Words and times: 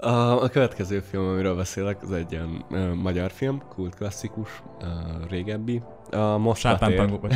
A, 0.00 0.42
a 0.42 0.48
következő 0.48 1.00
film, 1.00 1.28
amiről 1.28 1.56
beszélek, 1.56 2.02
az 2.02 2.12
egy 2.12 2.32
ilyen 2.32 2.64
uh, 2.70 2.94
magyar 2.94 3.30
film, 3.30 3.62
kult 3.68 3.94
klasszikus, 3.94 4.62
uh, 4.80 4.86
régebbi. 5.28 5.82
A 6.10 6.36
most 6.38 6.60
Sátántangó. 6.60 7.20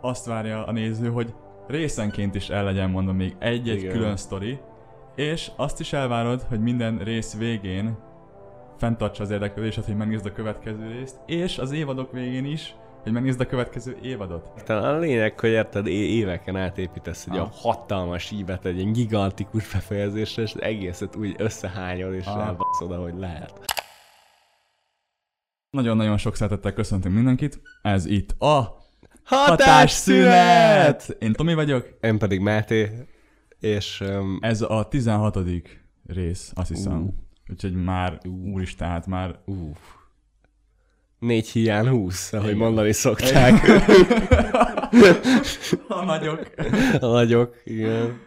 Azt 0.00 0.26
várja 0.26 0.66
a 0.66 0.72
néző, 0.72 1.08
hogy 1.08 1.34
részenként 1.66 2.34
is 2.34 2.48
el 2.48 2.64
legyen 2.64 2.90
mondom 2.90 3.16
még 3.16 3.36
egy-egy 3.38 3.78
Igen. 3.78 3.92
külön 3.92 4.16
sztori, 4.16 4.58
és 5.16 5.50
azt 5.56 5.80
is 5.80 5.92
elvárod, 5.92 6.42
hogy 6.48 6.60
minden 6.60 6.98
rész 6.98 7.36
végén 7.36 7.98
fenntartsa 8.78 9.22
az 9.22 9.30
érdeklődésed, 9.30 9.84
hogy 9.84 9.96
megnézd 9.96 10.26
a 10.26 10.32
következő 10.32 10.90
részt, 10.98 11.20
és 11.26 11.58
az 11.58 11.72
évadok 11.72 12.12
végén 12.12 12.44
is, 12.44 12.74
hogy 13.02 13.12
megnézd 13.12 13.40
a 13.40 13.46
következő 13.46 13.98
évadot. 14.02 14.62
Talán 14.64 14.94
a 14.94 14.98
lényeg, 14.98 15.40
hogy 15.40 15.50
érted, 15.50 15.86
éveken 15.86 16.56
átépítesz 16.56 17.26
egy 17.26 17.36
Ah. 17.36 17.42
a 17.42 17.50
hatalmas 17.52 18.30
ívet, 18.30 18.64
egy 18.64 18.76
ilyen 18.78 18.92
gigantikus 18.92 19.72
befejezésre, 19.72 20.42
és 20.42 20.52
egészet 20.52 21.16
úgy 21.16 21.34
összehányol, 21.38 22.14
és 22.14 22.26
Ah. 22.26 22.46
elbaszod, 22.46 22.92
ahogy 22.92 23.14
lehet. 23.18 23.60
Nagyon-nagyon 25.70 26.16
sok 26.16 26.36
szeretettel 26.36 26.72
köszöntünk 26.72 27.14
mindenkit. 27.14 27.60
Ez 27.82 28.04
itt 28.06 28.30
a 28.40 28.80
Hatásszünet! 29.24 31.16
Én 31.18 31.32
Tomi 31.32 31.54
vagyok. 31.54 31.88
Én 32.00 32.18
pedig 32.18 32.40
Máté, 32.40 32.90
és 33.60 34.00
um, 34.00 34.38
Ez 34.40 34.62
a 34.62 34.88
16. 34.88 35.38
rész, 36.06 36.52
azt 36.54 36.68
hiszem. 36.68 37.00
Ú. 37.02 37.14
Úgyhogy 37.50 37.74
már, 37.74 38.20
úristen, 38.52 38.88
hát 38.88 39.06
már 39.06 39.38
uh, 39.46 39.56
négy 41.22 41.48
hiány 41.48 41.88
húsz, 41.88 42.32
ahogy 42.32 42.46
Igen. 42.46 42.58
mondani 42.58 42.92
szokták 42.92 43.68
a 45.88 46.04
nagyok. 46.04 46.50
a 47.00 47.06
nagyok. 47.06 47.56
Igen. 47.64 48.20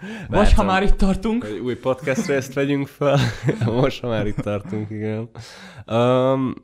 Vagy 0.00 0.28
Vártam. 0.28 0.56
ha 0.56 0.62
már 0.62 0.82
itt 0.82 0.96
tartunk. 0.96 1.44
Hogy 1.44 1.58
új 1.58 1.76
podcast 1.76 2.26
részt 2.26 2.52
vegyünk 2.52 2.86
fel. 2.86 3.18
most, 3.80 4.00
ha 4.00 4.08
már 4.08 4.26
itt 4.26 4.36
tartunk, 4.36 4.90
igen. 4.90 5.30
Um, 5.86 6.54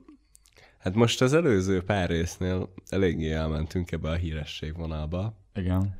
hát 0.78 0.94
most 0.94 1.22
az 1.22 1.32
előző 1.32 1.82
pár 1.82 2.08
résznél 2.08 2.72
eléggé 2.88 3.32
elmentünk 3.32 3.92
ebbe 3.92 4.10
a 4.10 4.14
híresség 4.14 4.76
vonalba, 4.76 5.40
Igen. 5.54 5.98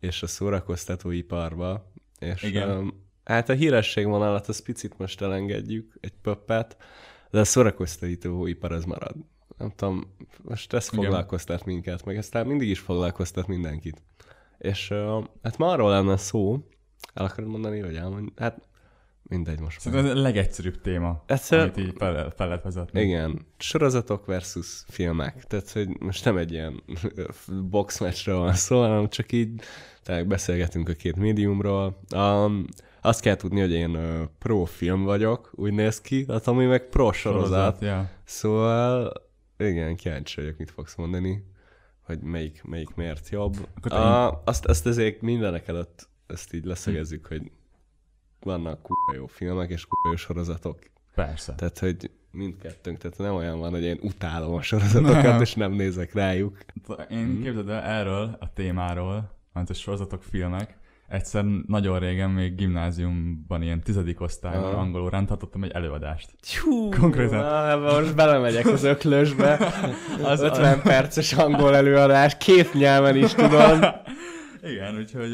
és 0.00 0.22
a 0.22 0.26
szórakoztatóiparba, 0.26 1.92
és 2.18 2.42
Igen. 2.42 2.70
Um, 2.70 3.06
hát 3.24 3.48
a 3.48 3.52
híresség 3.52 4.06
vonalat 4.06 4.48
az 4.48 4.62
picit 4.62 4.98
most 4.98 5.22
elengedjük, 5.22 5.94
egy 6.00 6.14
pöppet, 6.22 6.76
de 7.30 7.40
a 7.40 7.44
szórakoztatóipar 7.44 8.72
az 8.72 8.84
marad. 8.84 9.16
Nem 9.58 9.70
tudom, 9.76 10.14
most 10.42 10.72
ez 10.72 10.88
Igen. 10.92 11.04
foglalkoztat 11.04 11.64
minket, 11.64 12.04
meg 12.04 12.16
aztán 12.16 12.46
mindig 12.46 12.68
is 12.68 12.78
foglalkoztat 12.78 13.46
mindenkit. 13.46 14.02
És 14.58 14.90
uh, 14.90 15.24
hát 15.42 15.58
ma 15.58 15.68
arról 15.68 15.90
lenne 15.90 16.16
szó, 16.16 16.58
el 17.14 17.24
akarod 17.24 17.50
mondani, 17.50 17.82
vagy 17.82 17.96
elmondani? 17.96 18.32
Hát 18.36 18.68
mindegy 19.22 19.60
most. 19.60 19.80
Szerintem 19.80 20.10
ez 20.10 20.16
a 20.16 20.20
legegyszerűbb 20.20 20.80
téma, 20.80 21.22
Egyszer- 21.26 21.60
amit 21.60 21.76
így 21.76 21.94
fel, 21.98 22.32
fel 22.36 22.46
lehet 22.48 22.62
vezetni. 22.62 23.00
Igen, 23.00 23.46
sorozatok 23.58 24.26
versus 24.26 24.84
filmek. 24.88 25.44
Tehát, 25.44 25.70
hogy 25.70 26.00
most 26.00 26.24
nem 26.24 26.36
egy 26.36 26.52
ilyen 26.52 26.82
boxmatchről 27.70 28.38
van 28.38 28.54
szó, 28.54 28.80
hanem 28.80 29.08
csak 29.08 29.32
így 29.32 29.60
tehát 30.02 30.26
beszélgetünk 30.26 30.88
a 30.88 30.92
két 30.92 31.16
médiumról. 31.16 32.00
Um, 32.14 32.64
azt 33.08 33.20
kell 33.20 33.36
tudni, 33.36 33.60
hogy 33.60 33.72
én 33.72 33.96
uh, 33.96 34.22
pro 34.38 34.64
film 34.64 35.02
vagyok, 35.04 35.50
úgy 35.54 35.72
néz 35.72 36.00
ki, 36.00 36.24
a 36.28 36.38
Tomi 36.38 36.64
meg 36.66 36.88
pro 36.88 37.12
sorozat. 37.12 37.80
ja. 37.80 38.10
Szóval 38.24 39.12
igen, 39.58 39.96
kíváncsi 39.96 40.40
vagyok, 40.40 40.56
mit 40.58 40.70
fogsz 40.70 40.94
mondani, 40.94 41.44
hogy 42.02 42.18
melyik, 42.20 42.62
melyik 42.64 42.94
miért 42.94 43.28
jobb. 43.28 43.68
Akkor 43.76 43.92
A, 43.92 44.42
azt, 44.44 44.64
azt 44.66 44.86
azért 44.86 45.20
mindenek 45.20 45.68
előtt 45.68 46.08
ezt 46.26 46.54
így 46.54 46.64
leszögezzük, 46.64 47.26
hogy 47.26 47.50
vannak 48.40 48.82
kurva 48.82 49.14
jó 49.14 49.26
filmek 49.26 49.70
és 49.70 49.84
kurva 49.86 50.08
jó 50.08 50.16
sorozatok. 50.16 50.78
Persze. 51.14 51.54
Tehát, 51.54 51.78
hogy 51.78 52.10
mindkettőnk, 52.30 52.98
tehát 52.98 53.18
nem 53.18 53.34
olyan 53.34 53.58
van, 53.58 53.70
hogy 53.70 53.82
én 53.82 53.98
utálom 54.02 54.54
a 54.54 54.62
sorozatokat, 54.62 55.22
Nem. 55.22 55.40
és 55.46 55.54
nem 55.54 55.72
nézek 55.72 56.12
rájuk. 56.12 56.58
Én 57.10 57.18
Mhm. 57.26 57.42
képzeld 57.42 57.68
el 57.68 57.80
erről 57.82 58.36
a 58.40 58.52
témáról, 58.52 59.30
mert 59.52 59.70
a 59.70 59.74
sorozatok, 59.74 60.22
filmek, 60.22 60.76
egyszer 61.08 61.44
nagyon 61.66 61.98
régen 61.98 62.30
még 62.30 62.54
gimnáziumban 62.54 63.62
ilyen 63.62 63.80
tizedik 63.80 64.20
osztályban 64.20 64.64
Aha. 64.72 64.80
angol 64.80 65.02
órán 65.02 65.26
tartottam 65.26 65.62
egy 65.62 65.70
előadást. 65.70 66.30
Hú, 66.62 66.88
Konkrétan. 66.90 67.38
Na, 67.38 67.76
most 67.76 68.14
belemegyek 68.14 68.66
az 68.66 68.84
öklösbe. 68.84 69.52
Az- 70.22 70.24
Az 70.24 70.40
50 70.40 70.82
perces 70.82 71.32
angol 71.32 71.76
előadás, 71.76 72.36
két 72.36 72.72
nyelven 72.74 73.16
is 73.16 73.34
tudom. 73.34 73.80
Igen, 74.72 74.96
úgyhogy, 74.96 75.32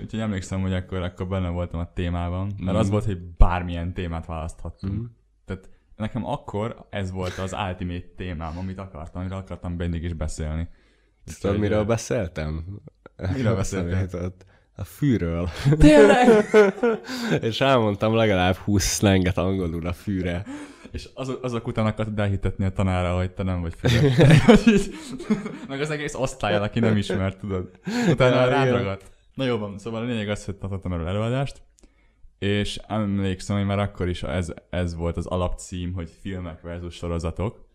úgyhogy 0.00 0.20
emlékszem, 0.20 0.60
hogy 0.60 0.72
akkor, 0.74 1.02
akkor 1.02 1.26
benne 1.28 1.48
voltam 1.48 1.80
a 1.80 1.92
témában, 1.92 2.46
mert 2.46 2.58
Mhm. 2.72 2.76
az 2.76 2.90
volt, 2.90 3.04
hogy 3.04 3.18
bármilyen 3.18 3.92
témát 3.94 4.26
választhattunk. 4.26 4.94
Mhm. 4.94 5.04
Tehát 5.44 5.70
nekem 5.96 6.26
akkor 6.26 6.86
ez 6.90 7.10
volt 7.10 7.38
az 7.38 7.56
ultimate 7.68 8.06
témám, 8.16 8.58
amit 8.58 8.78
akartam, 8.78 9.20
amiről 9.20 9.38
akartam 9.38 9.72
mindig 9.72 10.02
is 10.02 10.12
beszélni. 10.12 10.68
Tudod, 11.40 11.58
miről 11.58 11.84
beszéltem? 11.84 12.64
Miről 13.34 13.54
beszéltél? 13.54 14.08
A 14.82 14.84
fűről. 14.84 15.48
Tényleg? 15.78 16.28
És 17.48 17.60
elmondtam 17.60 18.14
legalább 18.14 18.54
20 18.54 18.84
szlenget 18.84 19.38
angolul 19.38 19.86
a 19.86 19.92
fűre. 19.92 20.44
És 20.90 21.08
azok, 21.14 21.44
azok 21.44 21.66
után 21.66 21.86
akart 21.86 22.18
elhitetni 22.18 22.64
a 22.64 22.70
tanára, 22.70 23.16
hogy 23.16 23.30
te 23.30 23.42
nem 23.42 23.60
vagy 23.60 23.74
füle. 23.78 24.14
Meg 25.68 25.80
az 25.80 25.90
egész 25.90 26.14
osztályán, 26.14 26.62
aki 26.62 26.80
nem 26.80 26.96
ismert, 26.96 27.38
tudod. 27.38 27.70
Utána 28.10 28.48
rád 28.48 28.70
ragadt. 28.70 29.10
Na 29.34 29.44
jó 29.44 29.58
van, 29.58 29.78
szóval 29.78 30.02
a 30.02 30.04
lényeg 30.04 30.28
az, 30.28 30.44
hogy 30.44 30.54
tartottam 30.54 30.92
erről 30.92 31.06
előadást, 31.06 31.62
és 32.38 32.80
emlékszem, 32.86 33.56
hogy 33.56 33.66
már 33.66 33.78
akkor 33.78 34.08
is 34.08 34.22
ez, 34.22 34.52
ez 34.70 34.94
volt 34.94 35.16
az 35.16 35.26
alapcím, 35.26 35.92
hogy 35.92 36.10
filmek 36.20 36.60
versus 36.60 36.94
sorozatok, 36.94 37.68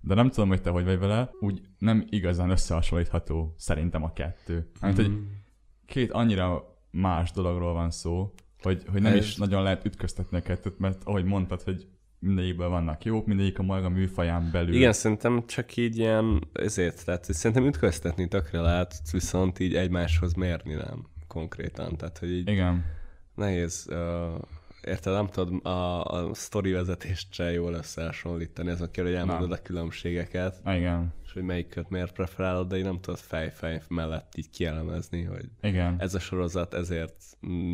de 0.00 0.14
nem 0.14 0.30
tudom, 0.30 0.48
hogy 0.48 0.60
te 0.60 0.70
hogy 0.70 0.84
vagy 0.84 0.98
vele, 0.98 1.30
úgy 1.40 1.60
nem 1.78 2.04
igazán 2.08 2.50
összehasonlítható 2.50 3.54
szerintem 3.58 4.04
a 4.04 4.12
kettő. 4.12 4.70
Mert, 4.80 4.96
hogy 4.96 5.12
két 5.90 6.10
annyira 6.12 6.76
más 6.90 7.30
dologról 7.30 7.72
van 7.72 7.90
szó, 7.90 8.32
hogy, 8.62 8.82
hogy 8.92 9.02
nem 9.02 9.12
Ez- 9.12 9.24
is 9.24 9.36
nagyon 9.36 9.62
lehet 9.62 9.84
ütköztetni 9.84 10.36
a 10.36 10.42
kettőt, 10.42 10.78
mert 10.78 11.02
ahogy 11.04 11.24
mondtad, 11.24 11.62
hogy 11.62 11.86
mindegyikből 12.18 12.68
vannak 12.68 13.04
jók, 13.04 13.26
mindegyik 13.26 13.58
a 13.58 13.62
maga 13.62 13.88
műfaján 13.88 14.48
belül. 14.52 14.74
Igen, 14.74 14.92
szerintem 14.92 15.46
csak 15.46 15.76
így 15.76 15.98
ilyen, 15.98 16.48
ezért, 16.52 17.04
tehát 17.04 17.24
szerintem 17.24 17.66
ütköztetni 17.66 18.28
tökre 18.28 18.60
lehet, 18.60 18.94
viszont 19.12 19.58
így 19.58 19.74
egymáshoz 19.74 20.32
mérni 20.32 20.74
nem 20.74 21.06
konkrétan. 21.26 21.96
Tehát, 21.96 22.18
hogy 22.18 22.30
így 22.30 22.48
Igen. 22.48 22.84
nehéz, 23.34 23.86
uh, 23.90 24.40
érted, 24.84 25.12
nem 25.12 25.26
tudod 25.26 25.66
a, 25.66 26.04
a 26.04 26.34
sztori 26.34 26.70
vezetést 26.70 27.32
se 27.32 27.52
jól 27.52 27.72
összehasonlítani, 27.72 28.70
azon 28.70 28.90
kell, 28.90 29.04
hogy 29.04 29.14
elmondod 29.14 29.52
a 29.52 29.62
különbségeket, 29.62 30.60
Igen. 30.66 31.12
És 31.30 31.36
hogy 31.36 31.44
melyiket 31.44 31.90
miért 31.90 32.12
preferálod, 32.12 32.68
de 32.68 32.76
így 32.76 32.84
nem 32.84 33.00
tudod 33.00 33.18
fej-fej 33.18 33.82
mellett 33.88 34.36
így 34.36 34.50
kielemezni, 34.50 35.22
hogy 35.22 35.44
Igen. 35.62 35.96
ez 35.98 36.14
a 36.14 36.18
sorozat 36.18 36.74
ezért 36.74 37.14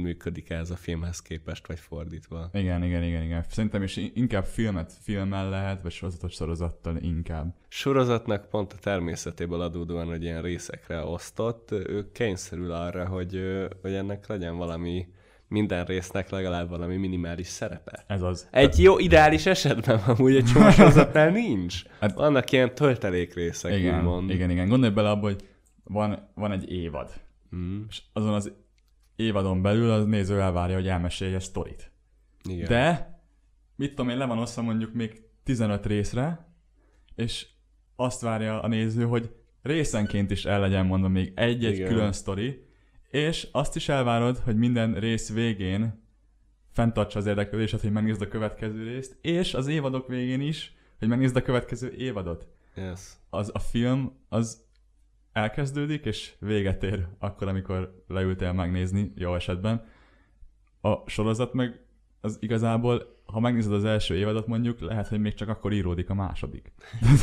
működik 0.03 0.51
ez 0.51 0.71
a 0.71 0.77
filmhez 0.77 1.23
képest, 1.23 1.67
vagy 1.67 1.79
fordítva. 1.79 2.51
Igen, 2.53 2.85
igen, 2.85 3.03
igen, 3.03 3.23
igen. 3.23 3.45
Szerintem 3.49 3.83
is 3.83 3.97
inkább 3.97 4.45
filmet 4.45 4.93
filmmel 4.93 5.49
lehet, 5.49 5.83
vagy 5.83 5.93
sorozatot 5.93 6.31
sorozattal 6.31 6.97
inkább. 6.97 7.55
sorozatnak 7.69 8.49
pont 8.49 8.73
a 8.73 8.77
természetéből 8.77 9.61
adódóan, 9.61 10.07
hogy 10.07 10.23
ilyen 10.23 10.43
részekre 10.43 11.05
osztott, 11.05 11.71
ő 11.71 12.11
kényszerül 12.13 12.73
arra, 12.73 13.07
hogy, 13.07 13.41
hogy 13.81 13.95
ennek 13.95 14.27
legyen 14.27 14.57
valami, 14.57 15.09
minden 15.49 15.85
résznek 15.85 16.31
legalább 16.31 16.69
valami 16.69 16.97
minimális 16.97 17.47
szerepe. 17.47 18.05
Ez 18.07 18.23
az. 18.23 18.49
Egy 18.51 18.79
jó 18.79 18.99
ideális 18.99 19.47
esetben 19.47 19.99
amúgy 19.99 20.37
egy 20.37 20.45
csomó 20.45 20.71
sorozatnál 20.77 21.31
nincs. 21.31 21.83
Hát- 22.01 22.15
Vannak 22.15 22.53
ilyen 22.53 22.75
töltelék 22.75 23.35
részek, 23.35 23.79
igen, 23.79 23.99
úgymond. 23.99 24.31
igen, 24.31 24.51
igen. 24.51 24.69
Gondolj 24.69 24.93
bele 24.93 25.11
abba, 25.11 25.27
hogy 25.27 25.49
van, 25.85 26.31
van 26.35 26.53
egy 26.53 26.71
évad, 26.73 27.25
Mm, 27.57 27.83
és 27.89 28.03
azon 28.13 28.35
az 28.35 28.53
évadon 29.17 29.63
belül 29.63 29.91
az 29.91 30.05
néző 30.07 30.41
elvárja, 30.41 30.75
hogy 30.75 30.89
elmesélje 30.89 31.35
egy 31.35 31.41
sztorit. 31.41 31.93
igen. 32.49 32.69
De, 32.69 33.21
mit 33.77 33.89
tudom 33.95 34.09
én, 34.11 34.17
le 34.17 34.25
van 34.25 34.39
osztva 34.39 34.63
mondjuk 34.63 34.93
még 34.93 35.23
15 35.45 35.87
részre, 35.87 36.49
és 37.15 37.47
azt 37.97 38.21
várja 38.21 38.61
a 38.63 38.69
néző, 38.69 39.05
hogy 39.05 39.31
részenként 39.63 40.31
is 40.31 40.45
el 40.45 40.61
legyen 40.61 40.87
mondva 40.87 41.09
még 41.09 41.33
egy-egy 41.35 41.75
Igen. 41.75 41.89
külön 41.89 42.13
sztori, 42.13 42.66
és 43.11 43.49
azt 43.53 43.77
is 43.77 43.89
elvárod, 43.89 44.39
hogy 44.39 44.57
minden 44.57 44.95
rész 44.95 45.33
végén 45.33 46.05
fenntartsa 46.73 47.19
az 47.19 47.27
érdeklődésed, 47.27 47.81
hogy 47.81 47.93
megnézd 47.93 48.23
a 48.23 48.29
következő 48.29 48.85
részt, 48.85 49.19
és 49.21 49.55
az 49.55 49.67
évadok 49.67 50.09
végén 50.09 50.41
is, 50.41 50.75
hogy 50.99 51.09
megnézd 51.09 51.37
a 51.37 51.43
következő 51.43 51.93
évadot. 51.93 52.49
Yes. 52.75 53.13
Az 53.31 53.51
a 53.55 53.59
film, 53.59 54.13
az 54.29 54.65
elkezdődik, 55.33 56.05
és 56.05 56.35
véget 56.39 56.83
ér 56.83 57.09
akkor, 57.19 57.49
amikor 57.49 58.05
leültél 58.09 58.53
megnézni, 58.53 59.13
jó 59.15 59.35
esetben. 59.35 59.85
A 60.81 61.09
sorozat 61.09 61.53
meg 61.53 61.81
az 62.21 62.37
igazából, 62.41 63.16
ha 63.27 63.41
megnézed 63.41 63.73
az 63.73 63.85
első 63.85 64.15
évadot 64.15 64.47
mondjuk, 64.47 64.81
lehet, 64.81 65.09
hogy 65.09 65.21
még 65.21 65.35
csak 65.35 65.49
akkor 65.49 65.73
íródik 65.73 66.11
a 66.11 66.15
második. 66.15 66.73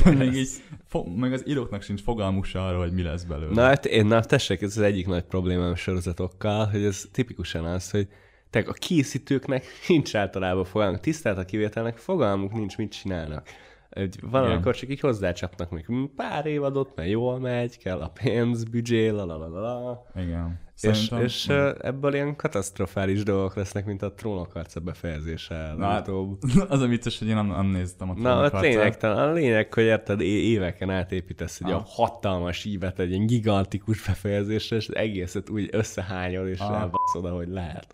még 0.18 0.34
így, 0.34 0.50
fo- 0.88 1.16
meg 1.16 1.34
az 1.34 1.48
íróknak 1.48 1.82
sincs 1.82 2.02
fogalmuk 2.02 2.46
se 2.46 2.62
arra, 2.62 2.78
hogy 2.78 2.92
mi 2.94 3.02
lesz 3.02 3.24
belőle. 3.24 3.54
Na, 3.54 3.62
hát 3.62 3.86
én, 3.86 4.06
na, 4.06 4.22
tessék, 4.22 4.62
ez 4.62 4.78
az 4.78 4.84
egyik 4.84 5.08
nagy 5.08 5.24
problémám 5.24 5.72
a 5.72 5.76
sorozatokkal, 5.76 6.66
hogy 6.66 6.84
ez 6.84 7.06
tipikusan 7.12 7.66
az, 7.66 7.92
hogy 7.92 8.08
tehát 8.50 8.68
a 8.68 8.74
készítőknek 8.74 9.66
nincs 9.88 10.16
általában 10.16 10.66
fogalmuk, 10.66 11.00
tisztelt 11.00 11.38
a 11.38 11.46
kivételnek 11.46 11.98
fogalmuk 11.98 12.54
nincs, 12.54 12.78
mit 12.78 12.92
csinálnak. 12.92 13.48
Egy, 13.94 14.20
valamikor 14.22 14.76
csak 14.76 14.90
így 14.90 15.00
hozzácsapnak 15.00 15.70
még 15.70 15.86
"Hm, 15.86 16.04
pár 16.16 16.46
évadot, 16.46 16.96
mert 16.96 17.10
jól 17.10 17.40
megy, 17.40 17.78
kell 17.78 18.00
a 18.00 18.12
pénz, 18.24 18.64
büdzsé, 18.64 19.10
la 19.10 19.26
la 19.26 19.38
la 19.38 19.48
la. 19.60 20.06
Igen. 20.16 20.60
És, 20.76 20.80
Szerintem- 20.98 21.22
és 21.22 21.48
ö, 21.50 21.72
ebből 21.82 22.14
ilyen 22.14 22.36
katasztrofális 22.36 23.24
dolgok 23.24 23.56
lesznek, 23.56 23.86
mint 23.86 24.02
a 24.02 24.14
trónok 24.14 24.52
harca 24.52 24.80
befejezése. 24.80 25.74
Na, 25.78 25.86
hát, 25.86 26.08
az 26.70 26.82
a 26.82 26.88
vicces, 26.88 27.20
hogy 27.20 27.28
én 27.28 27.36
nem, 27.36 27.48
nem 27.48 27.66
néztem 27.66 28.10
a 28.10 28.14
Na, 28.14 28.20
Trónok 28.22 28.42
hát 28.42 28.52
harcát. 28.52 28.74
lényegtelen. 28.74 29.18
A 29.30 29.32
lényeg, 29.34 29.74
hogy 29.74 29.84
érted, 29.84 30.22
éveken 30.22 30.90
átépítesz 30.90 31.60
egy 31.62 31.72
Aha. 31.72 31.80
a 31.80 31.84
hatalmas 31.88 32.66
ívet, 32.66 33.00
egy 33.00 33.10
ilyen 33.12 33.26
gigantikus 33.26 34.06
befejezésre, 34.06 34.76
és 34.76 34.88
egészet 34.88 35.50
úgy 35.50 35.70
összehányol, 35.72 36.48
és 36.48 36.60
Aha. 36.60 36.74
elbaszod, 36.80 37.26
ahogy 37.26 37.48
lehet. 37.50 37.94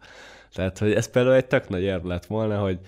Tehát, 0.54 0.78
hogy 0.78 0.94
ez 0.94 1.12
például 1.12 1.36
egy 1.36 1.48
tök 1.48 1.70
nagy 1.70 1.82
érv 1.84 2.06
lett 2.06 2.26
volna, 2.26 2.58
hogy, 2.60 2.80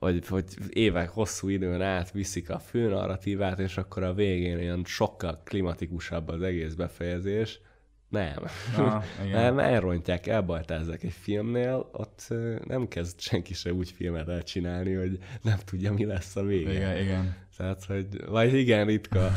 hogy, 0.00 0.26
hogy 0.26 0.44
évek 0.68 1.08
hosszú 1.08 1.48
időn 1.48 1.82
át 1.82 2.10
viszik 2.10 2.50
a 2.50 2.58
fő 2.58 2.88
narratívát, 2.88 3.58
és 3.58 3.76
akkor 3.76 4.02
a 4.02 4.14
végén 4.14 4.58
ilyen 4.58 4.82
sokkal 4.84 5.40
klimatikusabb 5.44 6.28
az 6.28 6.42
egész 6.42 6.74
befejezés. 6.74 7.60
Nem. 8.08 8.38
Ah. 8.76 9.04
Nem, 9.32 9.58
elrontják, 9.58 10.26
elbajtázzák 10.26 11.02
egy 11.02 11.12
filmnél, 11.20 11.88
ott 11.92 12.34
nem 12.64 12.88
kezd 12.88 13.20
senki 13.20 13.54
se 13.54 13.72
úgy 13.72 13.90
filmet 13.90 14.28
elcsinálni, 14.28 14.94
hogy 14.94 15.18
nem 15.42 15.58
tudja, 15.64 15.92
mi 15.92 16.04
lesz 16.04 16.36
a 16.36 16.42
vége. 16.42 16.72
Igen, 16.72 17.02
igen. 17.02 17.36
Tehát, 17.56 17.84
hogy, 17.84 18.24
vagy 18.26 18.54
igen, 18.54 18.86
ritka. 18.86 19.30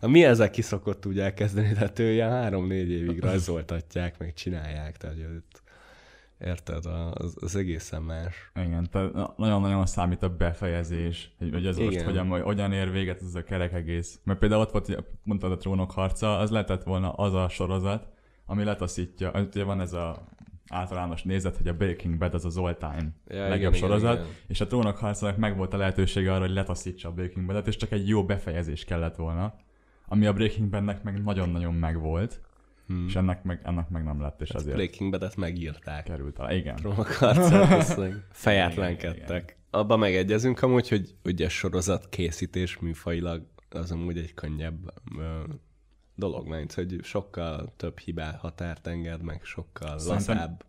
A 0.00 0.08
mi 0.08 0.24
ezek 0.24 0.50
ki 0.50 0.62
szokott 0.62 1.06
úgy 1.06 1.18
elkezdeni, 1.18 1.72
tehát 1.72 1.98
ő 1.98 2.12
ilyen 2.12 2.30
három-négy 2.30 2.90
évig 2.90 3.20
rajzoltatják, 3.24 4.18
meg 4.18 4.34
csinálják, 4.34 4.96
tehát 4.96 5.16
hogy 5.16 5.42
érted, 6.38 6.84
az, 7.12 7.36
az 7.40 7.56
egészen 7.56 8.02
más. 8.02 8.50
Igen, 8.54 8.88
tehát 8.90 9.12
na- 9.12 9.34
nagyon-nagyon 9.36 9.86
számít 9.86 10.22
a 10.22 10.36
befejezés, 10.36 11.34
hogy, 11.38 11.66
ez 11.66 11.76
most 11.76 11.90
Igen. 11.90 12.04
hogyan, 12.04 12.28
hogy 12.28 12.42
hogyan 12.42 12.72
ér 12.72 12.90
véget 12.90 13.22
ez 13.22 13.34
a 13.34 13.42
kerek 13.42 13.72
egész. 13.72 14.20
Mert 14.24 14.38
például 14.38 14.60
ott 14.60 14.70
volt, 14.70 15.04
mondtad 15.22 15.52
a 15.52 15.56
trónok 15.56 15.90
harca, 15.90 16.38
az 16.38 16.50
lehetett 16.50 16.82
volna 16.82 17.12
az 17.12 17.34
a 17.34 17.48
sorozat, 17.48 18.08
ami 18.46 18.64
letaszítja, 18.64 19.30
ugye 19.34 19.64
van 19.64 19.80
ez 19.80 19.92
a 19.92 20.26
általános 20.68 21.22
nézet, 21.22 21.56
hogy 21.56 21.68
a 21.68 21.74
Breaking 21.74 22.18
Bad 22.18 22.34
az 22.34 22.44
az 22.44 22.56
all-time 22.56 23.08
Ja, 23.28 23.48
legjobb 23.48 23.56
igen, 23.56 23.58
igen, 23.58 23.72
sorozat, 23.72 24.14
igen. 24.14 24.26
és 24.46 24.60
a 24.60 24.66
trónok 24.66 24.96
harcának 24.96 25.36
meg 25.36 25.56
volt 25.56 25.74
a 25.74 25.76
lehetősége 25.76 26.32
arra, 26.32 26.40
hogy 26.40 26.54
letaszítsa 26.54 27.08
a 27.08 27.12
Breaking 27.12 27.46
Bad-et, 27.46 27.66
és 27.66 27.76
csak 27.76 27.92
egy 27.92 28.08
jó 28.08 28.24
befejezés 28.24 28.84
kellett 28.84 29.16
volna, 29.16 29.54
ami 30.06 30.26
a 30.26 30.32
Breaking 30.32 30.68
Badnek 30.68 31.02
meg 31.02 31.22
nagyon-nagyon 31.22 31.74
megvolt, 31.74 32.40
Hmm. 32.86 33.06
és 33.08 33.16
ennek 33.16 33.42
meg, 33.42 33.60
ennek 33.64 33.88
meg 33.88 34.04
nem 34.04 34.20
lett, 34.20 34.40
és 34.40 34.50
azért 34.50 34.74
Breaking 34.76 35.10
Bad-et 35.10 35.36
megírták. 35.36 36.04
került 36.04 36.38
alá. 36.38 36.52
Igen. 36.52 36.78
Igen, 37.96 38.24
fejetlenkedtek. 38.30 39.56
Abba 39.70 39.96
megegyezünk 39.96 40.62
amúgy, 40.62 40.88
hogy 40.88 41.14
ugye 41.24 41.48
sorozat 41.48 42.08
készítés 42.08 42.78
műfajilag 42.78 43.46
az 43.70 43.90
amúgy 43.90 44.18
egy 44.18 44.34
könnyebb 44.34 44.92
ö, 45.18 45.40
dolog, 46.14 46.48
mert 46.48 46.72
hogy 46.72 46.98
sokkal 47.02 47.72
több 47.76 47.98
hibá 47.98 48.36
határt 48.40 48.86
enged, 48.86 49.22
meg 49.22 49.44
sokkal 49.44 49.98
Szerintem- 49.98 50.36
lazább. 50.36 50.64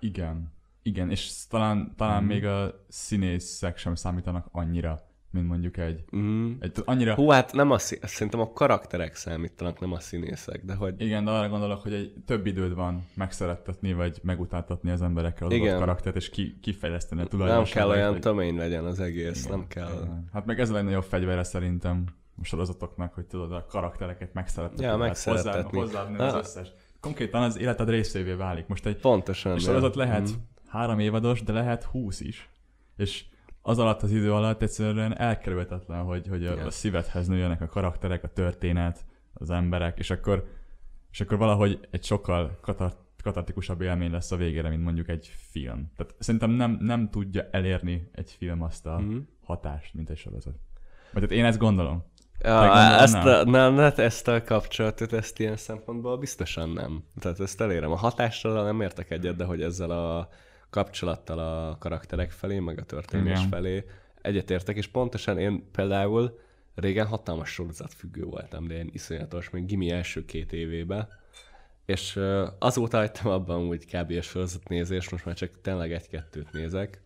Igen. 0.00 0.52
Igen, 0.82 1.10
és 1.10 1.46
talán, 1.48 1.92
talán 1.96 2.22
Mhm. 2.22 2.32
még 2.32 2.44
a 2.44 2.84
színészek 2.88 3.76
sem 3.78 3.94
számítanak 3.94 4.48
annyira, 4.52 5.08
mint 5.32 5.48
mondjuk 5.48 5.76
egy... 5.76 6.04
Mm. 6.16 6.52
egy 6.60 6.72
annyira... 6.84 7.14
Hú, 7.14 7.28
hát 7.28 7.52
nem 7.52 7.70
a 7.70 7.78
szí- 7.78 8.06
szerintem 8.06 8.40
a 8.40 8.52
karakterek 8.52 9.14
számítanak, 9.14 9.80
nem 9.80 9.92
a 9.92 10.00
színészek, 10.00 10.64
de 10.64 10.74
hogy 10.74 10.94
Igen, 10.98 11.24
de 11.24 11.30
arra 11.30 11.48
gondolok, 11.48 11.82
hogy 11.82 11.92
egy 11.92 12.12
több 12.26 12.46
időd 12.46 12.74
van 12.74 13.06
megszerettetni, 13.14 13.92
vagy 13.92 14.18
megutáltatni 14.22 14.90
az 14.90 15.02
emberekkel 15.02 15.46
az 15.46 15.52
Igen. 15.52 15.78
karaktert, 15.78 16.16
és 16.16 16.28
ki, 16.30 16.58
kifejleszteni 16.62 17.20
a 17.20 17.24
nem 17.30 17.38
tulajdonságait. 17.38 17.72
kell 17.90 17.96
olyan 17.98 18.12
hogy- 18.12 18.20
tömény 18.20 18.56
legyen 18.56 18.84
az 18.84 19.00
egész, 19.00 19.44
Igen, 19.44 19.58
nem 19.58 19.66
kell. 19.68 19.92
igen. 20.02 20.28
Hát 20.32 20.46
meg 20.46 20.60
ez 20.60 20.70
a 20.70 20.72
legnagyobb 20.72 21.04
fegyvere 21.04 21.42
szerintem 21.42 22.04
a 22.40 22.44
sorozatoknak, 22.44 23.14
hogy 23.14 23.24
tudod 23.26 23.52
a 23.52 23.66
karaktereket 23.68 24.32
megszerettetni. 24.32 24.84
Ja, 24.84 24.96
megszerettetni. 24.96 25.78
Hozzá, 25.78 25.98
hozzáadni 26.00 26.18
az 26.24 26.32
Ah. 26.32 26.38
összes. 26.38 26.72
Konkrétan 27.00 27.42
az 27.42 27.58
életed 27.58 27.88
részévé 27.88 28.32
válik. 28.32 28.66
Most 28.66 28.86
egy 28.86 28.96
Pontosan. 28.96 29.58
Sorozat 29.58 29.94
lehet 29.94 30.30
Mm. 30.30 30.34
három 30.68 30.98
évados, 30.98 31.42
de 31.42 31.52
lehet 31.52 31.82
húsz 31.84 32.20
is. 32.20 32.48
És 32.96 33.24
az 33.62 33.78
alatt 33.78 34.02
az 34.02 34.10
idő 34.10 34.32
alatt 34.32 34.62
egyszerűen 34.62 35.18
elkerülhetetlen, 35.18 36.02
hogy, 36.02 36.26
hogy 36.28 36.46
a, 36.46 36.52
Igen. 36.52 36.66
a 36.66 36.70
szívedhez 36.70 37.26
nőjenek 37.26 37.60
a 37.60 37.66
karakterek, 37.66 38.24
a 38.24 38.28
történet, 38.28 39.04
az 39.34 39.50
emberek, 39.50 39.98
és 39.98 40.10
akkor, 40.10 40.46
és 41.10 41.20
akkor 41.20 41.38
valahogy 41.38 41.88
egy 41.90 42.04
sokkal 42.04 42.58
katart, 42.60 42.96
katartikusabb 43.22 43.80
élmény 43.80 44.10
lesz 44.10 44.32
a 44.32 44.36
végére, 44.36 44.68
mint 44.68 44.82
mondjuk 44.82 45.08
egy 45.08 45.32
film. 45.50 45.92
Tehát 45.96 46.14
szerintem 46.18 46.50
nem, 46.50 46.78
nem 46.80 47.10
tudja 47.10 47.48
elérni 47.50 48.10
egy 48.12 48.30
film 48.38 48.62
azt 48.62 48.86
a 48.86 48.98
Mhm. 48.98 49.16
hatást, 49.44 49.94
mint 49.94 50.10
egy 50.10 50.16
sorozat. 50.16 50.54
Vagy 51.12 51.22
hát 51.22 51.30
én 51.30 51.44
ezt 51.44 51.58
gondolom. 51.58 52.04
Ja, 52.40 52.74
ezt, 52.74 53.12
nem? 53.12 53.26
a, 53.26 53.44
nem, 53.50 53.76
hát 53.76 53.98
ezt 53.98 54.28
a 54.28 54.42
kapcsolatot, 54.42 55.12
ezt 55.12 55.38
ilyen 55.40 55.56
szempontból 55.56 56.18
biztosan 56.18 56.70
nem. 56.70 57.04
Tehát 57.20 57.40
ezt 57.40 57.60
elérem. 57.60 57.90
A 57.90 57.96
hatással 57.96 58.64
nem 58.64 58.80
értek 58.80 59.10
egyet, 59.10 59.36
de 59.36 59.44
hogy 59.44 59.62
ezzel 59.62 59.90
a 59.90 60.28
kapcsolattal 60.72 61.38
a 61.38 61.76
karakterek 61.78 62.30
felé, 62.30 62.58
meg 62.58 62.78
a 62.78 62.82
történés 62.84 63.38
Igen. 63.38 63.48
felé 63.48 63.84
egyetértek, 64.22 64.76
és 64.76 64.86
pontosan 64.86 65.38
én 65.38 65.70
például 65.72 66.38
régen 66.74 67.06
hatalmas 67.06 67.48
sorozatfüggő 67.50 68.24
voltam, 68.24 68.66
de 68.66 68.74
én 68.74 68.90
iszonyatos, 68.92 69.50
még 69.50 69.64
gimi 69.66 69.90
első 69.90 70.24
két 70.24 70.52
évében, 70.52 71.08
és 71.84 72.20
azóta 72.58 72.96
hagytam 72.98 73.30
abban 73.30 73.60
úgy 73.60 73.86
kb. 73.86 74.10
a 74.10 74.22
sorozatnézést, 74.22 75.10
most 75.10 75.24
már 75.24 75.34
csak 75.34 75.60
tényleg 75.60 75.92
egy-kettőt 75.92 76.52
nézek, 76.52 77.02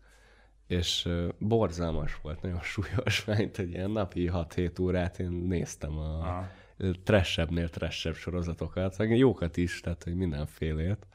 és 0.66 1.08
borzalmas 1.38 2.18
volt, 2.22 2.42
nagyon 2.42 2.60
súlyos, 2.74 3.24
mert 3.24 3.58
egy 3.58 3.70
ilyen 3.70 3.90
napi 3.90 4.30
6-7 4.32 4.80
órát 4.80 5.18
én 5.18 5.30
néztem 5.30 5.98
a 5.98 6.18
Ah. 6.78 6.90
trashebbnél 7.04 7.68
trashebb 7.68 8.14
sorozatokat, 8.14 8.98
meg 8.98 9.16
jókat 9.16 9.56
is, 9.56 9.80
tehát 9.80 10.04
hogy 10.04 10.14
mindenfélét. 10.14 11.06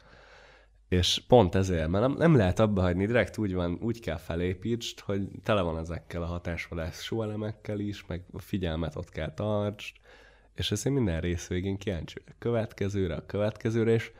És 0.92 1.22
pont 1.28 1.56
ezért, 1.56 1.88
mert 1.88 2.08
nem, 2.08 2.16
nem 2.18 2.36
lehet 2.36 2.60
abba 2.60 2.82
hagyni, 2.82 3.06
direkt 3.06 3.38
úgy 3.38 3.54
van, 3.54 3.78
úgy 3.82 4.00
kell 4.00 4.18
felépítsd, 4.18 5.00
hogy 5.00 5.28
tele 5.44 5.62
van 5.62 5.78
ezekkel 5.78 6.22
a 6.22 6.26
hatásvadász 6.26 7.12
elemekkel 7.12 7.80
is, 7.80 8.06
meg 8.06 8.24
a 8.34 8.42
figyelmet 8.42 8.96
ott 8.96 9.10
kell 9.10 9.34
tartsd, 9.34 9.96
és 10.56 10.72
ezért 10.72 10.96
minden 10.96 11.22
rész 11.22 11.48
végén 11.48 11.78
kíváncsi 11.78 12.22
a 12.28 12.32
következőre, 12.40 13.16
a 13.16 13.26
következőre, 13.26 13.92
és 13.92 14.12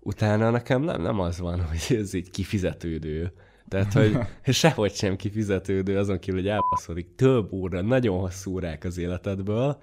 utána 0.00 0.50
nekem 0.50 0.82
nem, 0.82 1.02
nem 1.02 1.20
az 1.20 1.38
van, 1.38 1.64
hogy 1.64 1.96
ez 1.98 2.14
így 2.14 2.30
kifizetődő. 2.30 3.32
Tehát, 3.68 3.92
hogy 3.92 4.18
sehogy 4.54 4.94
sem 4.94 5.16
kifizetődő, 5.16 5.98
azon 5.98 6.18
kívül, 6.18 6.40
hogy 6.40 6.48
elpasszodik 6.48 7.14
több 7.14 7.52
óra, 7.52 7.80
nagyon 7.80 8.18
hosszú 8.18 8.52
órák 8.52 8.84
az 8.84 8.98
életedből, 8.98 9.82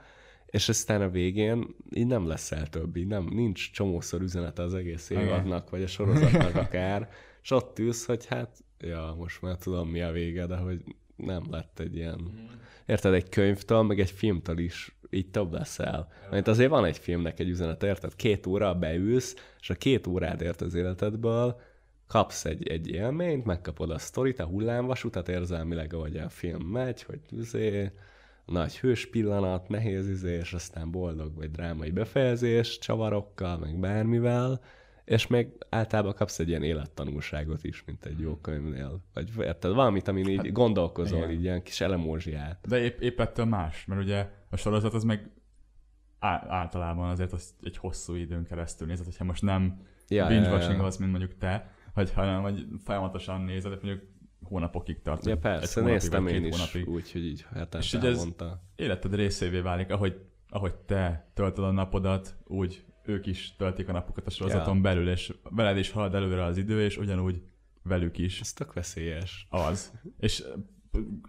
és 0.53 0.69
aztán 0.69 1.01
a 1.01 1.09
végén 1.09 1.75
így 1.89 2.07
nem 2.07 2.27
leszel 2.27 2.67
több, 2.67 2.95
így 2.95 3.07
nem, 3.07 3.27
nincs 3.31 3.71
csomószor 3.71 4.21
üzenete 4.21 4.61
az 4.61 4.73
egész 4.73 5.09
évadnak, 5.09 5.69
vagy 5.69 5.83
a 5.83 5.87
sorozatnak 5.87 6.55
akár, 6.55 7.09
és 7.43 7.51
ott 7.51 7.79
ülsz, 7.79 8.05
hogy 8.05 8.25
hát, 8.25 8.63
ja, 8.79 9.15
most 9.17 9.41
már 9.41 9.55
tudom 9.55 9.89
mi 9.89 10.01
a 10.01 10.11
vége, 10.11 10.45
de 10.45 10.55
hogy 10.55 10.83
nem 11.15 11.43
lett 11.49 11.79
egy 11.79 11.95
ilyen, 11.95 12.49
érted, 12.85 13.13
egy 13.13 13.29
könyvtől, 13.29 13.81
meg 13.81 13.99
egy 13.99 14.11
filmtől 14.11 14.57
is 14.57 14.95
így 15.09 15.29
több 15.29 15.53
leszel. 15.53 16.11
Mert 16.29 16.47
azért 16.47 16.69
van 16.69 16.85
egy 16.85 16.97
filmnek 16.97 17.39
egy 17.39 17.49
üzenete, 17.49 17.87
érted? 17.87 18.15
Két 18.15 18.47
óra 18.47 18.75
beülsz, 18.75 19.35
és 19.59 19.69
a 19.69 19.75
két 19.75 20.07
órádért 20.07 20.61
az 20.61 20.73
életedből 20.73 21.59
kapsz 22.07 22.45
egy, 22.45 22.67
egy 22.67 22.87
élményt, 22.87 23.45
megkapod 23.45 23.89
a 23.89 23.97
sztorit, 23.97 24.39
a 24.39 24.45
hullámvasutat 24.45 25.29
érzelmileg, 25.29 25.93
ahogy 25.93 26.17
a 26.17 26.29
film 26.29 26.61
megy, 26.61 27.03
hogy 27.03 27.19
üzé, 27.31 27.91
nagy 28.45 28.79
hős 28.79 29.09
pillanat, 29.09 29.69
nehéz 29.69 30.09
izé, 30.09 30.35
és 30.35 30.53
aztán 30.53 30.91
boldog 30.91 31.35
vagy 31.35 31.51
drámai 31.51 31.91
befejezés, 31.91 32.77
csavarokkal, 32.77 33.57
meg 33.57 33.79
bármivel, 33.79 34.61
és 35.05 35.27
még 35.27 35.47
általában 35.69 36.13
kapsz 36.13 36.39
egy 36.39 36.47
ilyen 36.47 36.63
élettanulságot 36.63 37.63
is, 37.63 37.83
mint 37.85 38.05
egy 38.05 38.19
jó 38.19 38.35
könyvnél. 38.35 39.03
Vagy 39.13 39.29
érted, 39.37 39.73
valamit, 39.73 40.07
amin 40.07 40.27
így 40.27 40.51
gondolkozol, 40.51 41.17
igen. 41.17 41.31
így 41.31 41.43
ilyen 41.43 41.63
kis 41.63 41.81
elemózsiát. 41.81 42.67
De 42.67 42.79
épp, 42.79 42.99
épp 42.99 43.19
ettől 43.19 43.45
más, 43.45 43.85
mert 43.85 44.01
ugye 44.01 44.29
a 44.49 44.55
sorozat 44.55 44.93
az 44.93 45.03
meg 45.03 45.31
á- 46.19 46.45
általában 46.47 47.09
azért 47.09 47.33
az 47.33 47.55
egy 47.63 47.77
hosszú 47.77 48.15
időn 48.15 48.43
keresztül 48.43 48.87
nézed, 48.87 49.05
hogyha 49.05 49.23
most 49.23 49.41
nem 49.41 49.81
Ja, 50.07 50.23
ja, 50.23 50.27
binge 50.27 50.49
ja, 50.49 50.71
ja. 50.71 50.83
az, 50.83 50.97
mint 50.97 51.11
mondjuk 51.11 51.37
te, 51.37 51.71
vagy, 51.93 52.13
hanem 52.13 52.41
hogy 52.41 52.65
folyamatosan 52.83 53.41
nézed, 53.41 53.71
mondjuk 53.71 54.01
hónapokig 54.53 55.01
tart. 55.01 55.25
Ja, 55.25 55.31
egy 55.31 55.37
persze, 55.39 55.79
hónapig, 55.81 56.01
néztem 56.01 56.27
én 56.27 56.45
is 56.45 56.55
hónapig. 56.55 56.89
úgy, 56.89 57.11
hogy 57.11 57.25
így 57.25 57.45
hát 57.53 57.75
És 57.75 57.93
így 57.93 58.05
ez- 58.05 58.17
mondta. 58.17 58.61
Életed 58.75 59.15
részévé 59.15 59.59
válik, 59.59 59.91
ahogy, 59.91 60.21
ahogy 60.49 60.73
te 60.75 61.31
töltöd 61.33 61.63
a 61.63 61.71
napodat, 61.71 62.35
úgy 62.45 62.85
ők 63.05 63.25
is 63.25 63.55
töltik 63.55 63.89
a 63.89 63.91
napokat 63.91 64.27
a 64.27 64.29
sorozaton 64.29 64.75
Ja. 64.75 64.81
belül, 64.81 65.09
és 65.09 65.33
veled 65.49 65.77
is 65.77 65.91
halad 65.91 66.15
előre 66.15 66.43
az 66.43 66.57
idő, 66.57 66.83
és 66.83 66.97
ugyanúgy 66.97 67.41
velük 67.83 68.17
is 68.17 68.39
Ez 68.39 68.53
tök 68.53 68.73
veszélyes. 68.73 69.47
az. 69.49 69.93
És 70.19 70.43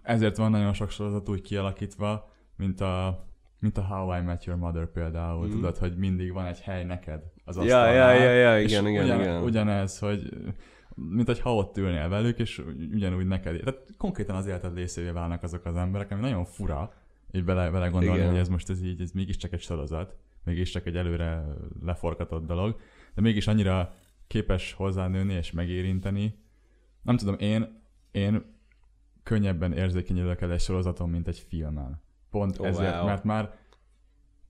ezért 0.03 0.37
van 0.37 0.51
nagyon 0.51 0.73
sok 0.73 0.89
sorozat 0.89 1.29
úgy 1.29 1.41
kialakítva, 1.41 2.31
mint 2.55 2.81
a, 2.81 3.25
mint 3.59 3.77
a 3.77 3.81
How 3.83 4.17
I 4.17 4.21
Met 4.21 4.45
Your 4.45 4.59
Mother 4.59 4.91
például. 4.91 5.47
Mm. 5.47 5.51
Tudod, 5.51 5.77
hogy 5.77 5.97
mindig 5.97 6.33
van 6.33 6.45
egy 6.45 6.59
hely 6.59 6.83
neked 6.83 7.21
az 7.45 7.55
Ja, 7.55 7.61
asztalnál. 7.61 8.15
ja, 8.15 8.23
ja, 8.23 8.31
ja, 8.31 8.59
és 8.61 8.71
igen, 8.71 8.87
igen, 8.87 9.03
ugyan, 9.03 9.19
igen. 9.19 9.43
Ugyanez, 9.43 9.99
hogy 9.99 10.29
mint 10.95 11.27
hogyha 11.27 11.55
ott 11.55 11.77
ülnél 11.77 12.09
velük, 12.09 12.39
és 12.39 12.63
ugyanúgy 12.93 13.27
neked. 13.27 13.59
Tehát 13.59 13.79
konkrétan 13.97 14.35
az 14.35 14.47
életed 14.47 14.75
részévé 14.75 15.09
válnak 15.09 15.43
azok 15.43 15.65
az 15.65 15.75
emberek, 15.75 16.11
ami 16.11 16.21
nagyon 16.21 16.45
fura, 16.45 16.93
így 17.31 17.43
bele, 17.43 17.69
bele 17.69 17.87
gondolni, 17.87 18.17
Igen. 18.17 18.29
hogy 18.29 18.39
ez 18.39 18.47
most 18.47 18.69
ez 18.69 18.83
így, 18.83 19.01
ez 19.01 19.11
mégiscsak 19.11 19.53
egy 19.53 19.61
sorozat, 19.61 20.15
mégiscsak 20.43 20.85
egy 20.85 20.95
előre 20.95 21.45
leforgatott 21.83 22.45
dolog, 22.45 22.79
de 23.13 23.21
mégis 23.21 23.47
annyira 23.47 23.93
képes 24.27 24.73
hozzánőni 24.73 25.33
és 25.33 25.51
megérinteni. 25.51 26.39
Nem 27.01 27.17
tudom, 27.17 27.35
én, 27.39 27.81
én 28.11 28.43
könnyebben 29.23 29.73
érzékenyülök 29.73 30.41
el 30.41 30.51
egy 30.51 30.59
sorozaton, 30.59 31.09
mint 31.09 31.27
egy 31.27 31.45
filmen. 31.47 32.01
Pont 32.29 32.59
Oh, 32.59 32.67
ezért, 32.67 32.95
wow. 32.95 33.05
mert 33.05 33.23
már 33.23 33.53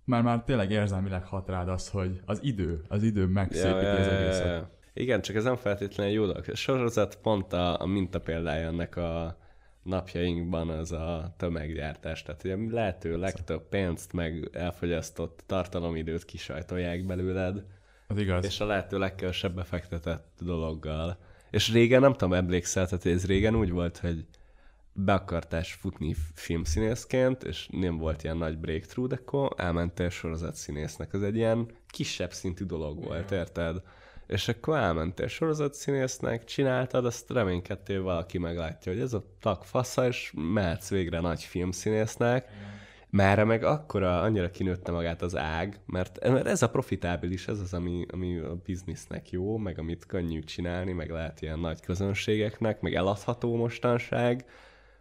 már, 0.06 0.22
már 0.22 0.44
tényleg 0.44 0.72
érzelmileg 0.72 1.26
hat 1.26 1.48
rád 1.48 1.70
az, 1.70 1.90
hogy 1.90 2.22
az 2.26 2.44
idő, 2.44 2.84
az 2.88 3.04
idő 3.04 3.26
megszépíti 3.26 3.86
az 3.86 4.08
egészet. 4.08 4.75
Igen, 4.98 5.22
csak 5.22 5.36
ez 5.36 5.44
nem 5.44 5.56
feltétlenül 5.56 6.14
jó 6.14 6.26
dolog. 6.26 6.50
A 6.50 6.56
sorozat 6.56 7.16
pont 7.22 7.54
a, 7.54 7.82
a 7.82 7.86
mintapéldája 7.86 8.68
ennek 8.68 8.96
a 8.96 9.38
napjainkban 9.84 10.70
az 10.70 10.92
a 10.92 11.34
tömeggyártás. 11.38 12.24
Tehát 12.24 12.46
a 12.46 12.74
lehető 12.74 13.18
legtöbb 13.18 13.70
pénzt 13.70 14.14
meg 14.14 14.50
elfogyasztott 14.54 15.44
tartalomidőt 15.46 16.26
kisajtolják 16.26 17.06
belőled, 17.06 17.66
Az 18.08 18.18
igaz. 18.18 18.46
és 18.46 18.60
a 18.60 18.66
lehető 18.66 18.98
legkevesebb 18.98 19.56
befektetett 19.56 20.38
dologgal. 20.40 21.18
És 21.52 21.72
régen, 21.72 22.02
nem 22.02 22.12
tudom, 22.12 22.34
emlékszel, 22.34 22.88
tehát 22.88 23.06
ez 23.06 23.26
régen 23.26 23.56
úgy 23.56 23.72
volt, 23.72 23.98
hogy 23.98 24.26
be 24.94 25.14
akartás 25.14 25.74
futni 25.74 26.16
filmszínészként, 26.34 27.44
és 27.44 27.68
nem 27.72 27.98
volt 27.98 28.24
ilyen 28.24 28.38
nagy 28.38 28.58
breakthrough, 28.58 29.10
de 29.10 29.20
akkor 29.22 29.54
elmentél 29.58 30.10
sorozatszínésznek. 30.10 31.14
Ez 31.14 31.22
egy 31.22 31.36
ilyen 31.36 31.68
kisebb 31.88 32.32
szintű 32.32 32.66
dolog 32.66 33.04
volt, 33.04 33.32
érted? 33.32 33.82
És 34.28 34.48
akkor 34.48 34.78
elmentél 34.78 35.28
sorozatszínésznek, 35.28 36.44
csináltad, 36.44 37.06
azt 37.06 37.32
reménykedtél, 37.32 38.02
valaki 38.02 38.38
meglátja, 38.38 38.92
hogy 38.92 39.02
ez 39.02 39.14
a 39.14 39.26
tag 39.40 39.64
fasza, 39.64 40.08
és 40.08 40.34
mehetsz 40.36 40.90
végre 40.90 41.20
nagy 41.20 41.44
filmszínésznek. 41.44 42.50
Mára 43.10 43.46
meg 43.46 43.64
akkora, 43.64 44.22
annyira 44.22 44.50
kinőtte 44.50 44.92
magát 44.92 45.22
az 45.22 45.36
ág, 45.36 45.80
mert 45.86 46.30
mert 46.30 46.48
ez 46.48 46.62
a 46.62 46.70
profitábilis, 46.70 47.48
ez 47.48 47.60
az, 47.60 47.74
ami, 47.74 48.06
ami 48.12 48.38
a 48.38 48.56
biznisznek 48.56 49.30
jó, 49.30 49.58
meg 49.58 49.80
amit 49.80 50.06
könnyű 50.06 50.40
csinálni, 50.40 50.92
meg 50.92 51.10
lehet 51.10 51.42
ilyen 51.42 51.60
nagy 51.60 51.80
közönségeknek, 51.80 52.82
meg 52.82 52.94
eladható 52.94 53.56
mostanság, 53.56 54.46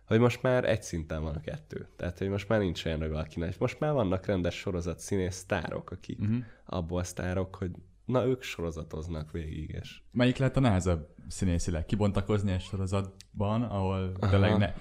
hogy 0.06 0.18
most 0.18 0.42
már 0.42 0.64
egy 0.64 0.82
szinten 0.82 1.22
van 1.22 1.34
a 1.34 1.40
kettő. 1.40 1.88
Tehát, 1.96 2.18
hogy 2.18 2.28
most 2.28 2.48
már 2.48 2.58
nincs 2.58 2.84
olyan, 2.84 2.98
hogy 2.98 3.10
valakinek. 3.10 3.58
Most 3.58 3.80
már 3.80 3.92
vannak 3.92 4.26
rendes 4.26 4.54
sorozat 4.54 4.98
színész 4.98 5.36
sztárok, 5.36 5.90
akik 5.90 6.18
Uh-huh. 6.20 6.36
abból 6.66 7.04
sztárok, 7.04 7.54
hogy 7.54 7.70
na 8.04 8.26
ők 8.26 8.42
sorozatoznak 8.42 9.30
végig, 9.30 9.78
és 9.82 10.00
Melyik 10.12 10.36
lehet 10.36 10.56
a 10.56 10.60
nehezebb 10.60 11.08
színészileg? 11.28 11.84
Kibontakozni 11.86 12.52
egy 12.52 12.60
sorozatban, 12.60 13.62
ahol 13.62 14.12
tényleg 14.30 14.58
ne, 14.58 14.72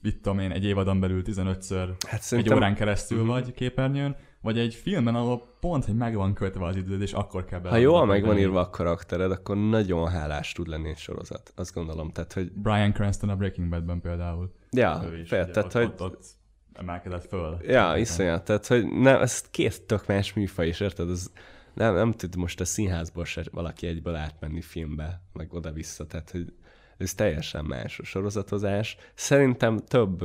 mit 0.00 0.20
tudom 0.20 0.38
én, 0.38 0.50
egy 0.50 0.64
évadon 0.64 1.00
belül 1.00 1.22
15-ször 1.26 1.88
hát 2.06 2.14
egy 2.14 2.20
szerintem 2.20 2.56
órán 2.56 2.74
keresztül 2.74 3.18
Mhm. 3.18 3.28
vagy 3.28 3.52
képernyőn, 3.52 4.16
vagy 4.40 4.58
egy 4.58 4.74
filmben, 4.74 5.14
ahol 5.14 5.56
pont, 5.60 5.84
hogy 5.84 5.94
meg 5.96 6.14
van 6.14 6.34
kötve 6.34 6.64
az 6.64 6.76
időd, 6.76 7.00
és 7.00 7.12
akkor 7.12 7.44
kell 7.44 7.60
ha 7.60 7.76
jól 7.76 8.06
meg 8.06 8.24
van 8.24 8.38
írva 8.38 8.60
a 8.60 8.70
karaktered, 8.70 9.30
akkor 9.30 9.56
nagyon 9.56 10.08
hálás 10.08 10.52
tud 10.52 10.66
lenni 10.68 10.88
egy 10.88 10.96
sorozat. 10.96 11.52
Azt 11.56 11.74
gondolom. 11.74 12.10
Tehát, 12.10 12.32
hogy 12.32 12.52
Brian 12.52 12.92
Cranston 12.92 13.28
a 13.28 13.36
Breaking 13.36 13.68
Badben 13.68 14.00
például. 14.00 14.52
ja, 14.70 15.02
is, 15.22 15.30
ugye, 15.30 15.46
tehát, 15.46 15.72
hogy 15.72 15.84
ott, 15.84 16.00
ott 16.02 16.24
emelkedett 16.72 17.26
föl. 17.28 17.58
Ja, 17.62 17.96
iszonyat. 17.96 18.44
Tehát, 18.44 18.66
hogy 18.66 18.86
ne, 18.92 19.20
ez 19.20 19.40
két 19.50 19.82
tök 19.82 20.06
más 20.06 20.32
műfaj 20.32 20.68
is, 20.68 20.80
érted? 20.80 21.10
Ez 21.10 21.30
nem, 21.74 21.94
nem 21.94 22.12
tud 22.12 22.36
most 22.36 22.60
a 22.60 22.64
színházból 22.64 23.24
se 23.24 23.44
valaki 23.52 23.86
egyből 23.86 24.14
átmenni 24.14 24.60
filmbe, 24.60 25.20
meg 25.32 25.52
oda-vissza. 25.52 26.06
Tehát, 26.06 26.30
hogy 26.30 26.52
ez 26.96 27.14
teljesen 27.14 27.64
más 27.64 27.98
a 27.98 28.04
sorozatozás. 28.04 28.96
Szerintem 29.14 29.78
több, 29.78 30.22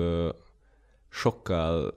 sokkal 1.09 1.95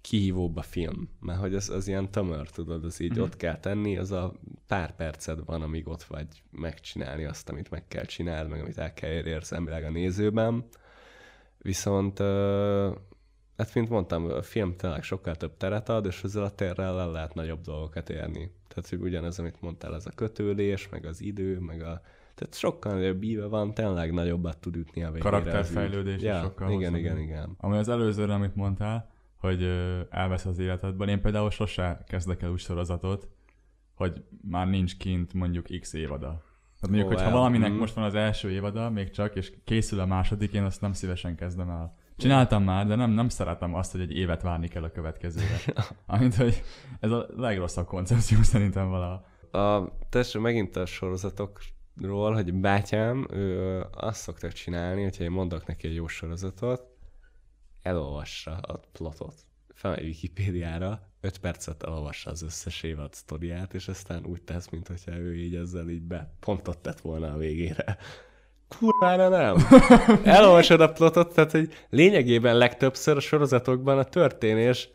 kihívóbb 0.00 0.56
a 0.56 0.62
film, 0.62 1.08
mert 1.20 1.40
hogy 1.40 1.54
az, 1.54 1.70
az 1.70 1.88
ilyen 1.88 2.10
tömör, 2.10 2.50
tudod, 2.50 2.84
az 2.84 3.00
így 3.00 3.10
Mhm. 3.10 3.18
mm-hmm. 3.18 3.28
ott 3.28 3.36
kell 3.36 3.58
tenni, 3.58 3.96
az 3.96 4.10
a 4.10 4.32
pár 4.66 4.96
perced 4.96 5.44
van, 5.44 5.62
amíg 5.62 5.88
ott 5.88 6.02
vagy 6.02 6.26
megcsinálni 6.50 7.24
azt, 7.24 7.48
amit 7.48 7.70
meg 7.70 7.88
kell 7.88 8.04
csinálni, 8.04 8.50
meg 8.50 8.60
amit 8.60 8.78
el 8.78 8.94
kell 8.94 9.10
érni 9.10 9.84
a 9.84 9.90
nézőben. 9.90 10.64
Viszont 11.58 12.20
Hát, 13.56 13.74
mint 13.74 13.88
mondtam, 13.88 14.24
a 14.30 14.42
film 14.42 14.76
tényleg 14.76 15.02
sokkal 15.02 15.34
több 15.34 15.56
teret 15.56 15.88
ad, 15.88 16.06
és 16.06 16.22
ezzel 16.24 16.42
a 16.42 16.50
térrel 16.50 17.00
el 17.00 17.10
lehet 17.10 17.34
nagyobb 17.34 17.60
dolgokat 17.60 18.10
érni. 18.10 18.50
Tehát, 18.68 18.88
hogy 18.88 19.00
ugyanez, 19.00 19.38
amit 19.38 19.60
mondtál, 19.60 19.94
ez 19.94 20.06
a 20.06 20.10
kötődés, 20.14 20.88
meg 20.88 21.04
az 21.04 21.20
idő, 21.20 21.58
meg 21.58 21.82
a... 21.82 22.00
Tehát 22.34 22.54
sokkal 22.54 22.94
nagyobb 22.94 23.22
íve 23.22 23.46
van, 23.46 23.74
tényleg 23.74 24.12
nagyobbat 24.12 24.58
tud 24.58 24.76
ütni 24.76 25.02
a 25.02 25.10
végére. 25.10 25.30
Karakterfejlődés 25.30 26.22
ja, 26.22 26.40
sokkal 26.40 26.70
igen, 26.70 26.92
hosszabb. 26.92 27.04
igen, 27.04 27.18
igen. 27.18 27.54
Ami 27.58 27.76
az 27.76 27.88
előzőre, 27.88 28.34
amit 28.34 28.54
mondtál, 28.54 29.10
hogy 29.36 29.62
elvesz 30.10 30.44
az 30.44 30.58
életedből. 30.58 31.08
Én 31.08 31.20
például 31.20 31.50
sose 31.50 32.04
kezdek 32.06 32.42
el 32.42 32.50
úgy 32.50 32.58
sorozatot, 32.58 33.28
hogy 33.94 34.24
már 34.48 34.68
nincs 34.68 34.96
kint 34.96 35.32
mondjuk 35.32 35.66
x 35.80 35.92
évada. 35.92 36.42
Tehát 36.80 36.88
mondjuk, 36.88 37.04
Ó, 37.04 37.08
hogy 37.08 37.18
ha 37.18 37.24
el- 37.24 37.32
valaminek 37.32 37.70
mm. 37.70 37.76
most 37.76 37.94
van 37.94 38.04
az 38.04 38.14
első 38.14 38.50
évada, 38.50 38.90
még 38.90 39.10
csak, 39.10 39.34
és 39.34 39.52
készül 39.64 40.00
a 40.00 40.06
második, 40.06 40.52
én 40.52 40.62
azt 40.62 40.80
nem 40.80 40.92
szívesen 40.92 41.36
kezdem 41.36 41.70
el. 41.70 41.96
Csináltam 42.16 42.64
már, 42.64 42.86
de 42.86 42.94
nem, 42.94 43.10
nem 43.10 43.28
szeretem 43.28 43.74
azt, 43.74 43.92
hogy 43.92 44.00
egy 44.00 44.16
évet 44.16 44.42
várni 44.42 44.68
kell 44.68 44.82
a 44.82 44.90
következőre. 44.90 45.56
Amint, 46.06 46.34
hogy 46.34 46.62
ez 47.00 47.10
a 47.10 47.26
legrosszabb 47.36 47.86
koncepció 47.86 48.42
szerintem 48.42 48.88
vala. 48.88 49.26
A, 49.50 49.92
tessék, 50.08 50.42
megint 50.42 50.76
a 50.76 50.86
sorozatokról, 50.86 52.34
hogy 52.34 52.54
bátyám, 52.54 53.26
ő 53.30 53.80
azt 53.92 54.20
szoktak 54.20 54.52
csinálni, 54.52 55.02
hogyha 55.02 55.24
én 55.24 55.30
mondok 55.30 55.66
neki 55.66 55.88
egy 55.88 55.94
jó 55.94 56.06
sorozatot, 56.06 56.82
elolvassa 57.82 58.56
a 58.56 58.80
plotot, 58.92 59.34
felmegy 59.74 60.04
Wikipédiára, 60.04 61.00
5 61.20 61.38
percet 61.38 61.82
elolvassa 61.82 62.30
az 62.30 62.42
összes 62.42 62.82
évad 62.82 63.14
sztoriát, 63.14 63.74
és 63.74 63.88
aztán 63.88 64.26
úgy 64.26 64.42
tesz, 64.42 64.68
mint 64.68 64.88
hogyha 64.88 65.16
ő 65.16 65.36
így 65.36 65.54
ezzel 65.54 65.88
így 65.88 66.02
be 66.02 66.34
pontot 66.40 66.78
tett 66.78 67.00
volna 67.00 67.32
a 67.32 67.36
végére. 67.36 67.96
Kurvára 68.78 69.28
nem. 69.28 69.56
Elolvasod 70.24 70.80
a 70.80 70.92
plotot, 70.92 71.34
tehát 71.34 71.50
hogy 71.50 71.68
lényegében 71.90 72.56
legtöbbször 72.56 73.16
a 73.16 73.20
sorozatokban 73.20 73.98
a 73.98 74.04
történés 74.04 74.88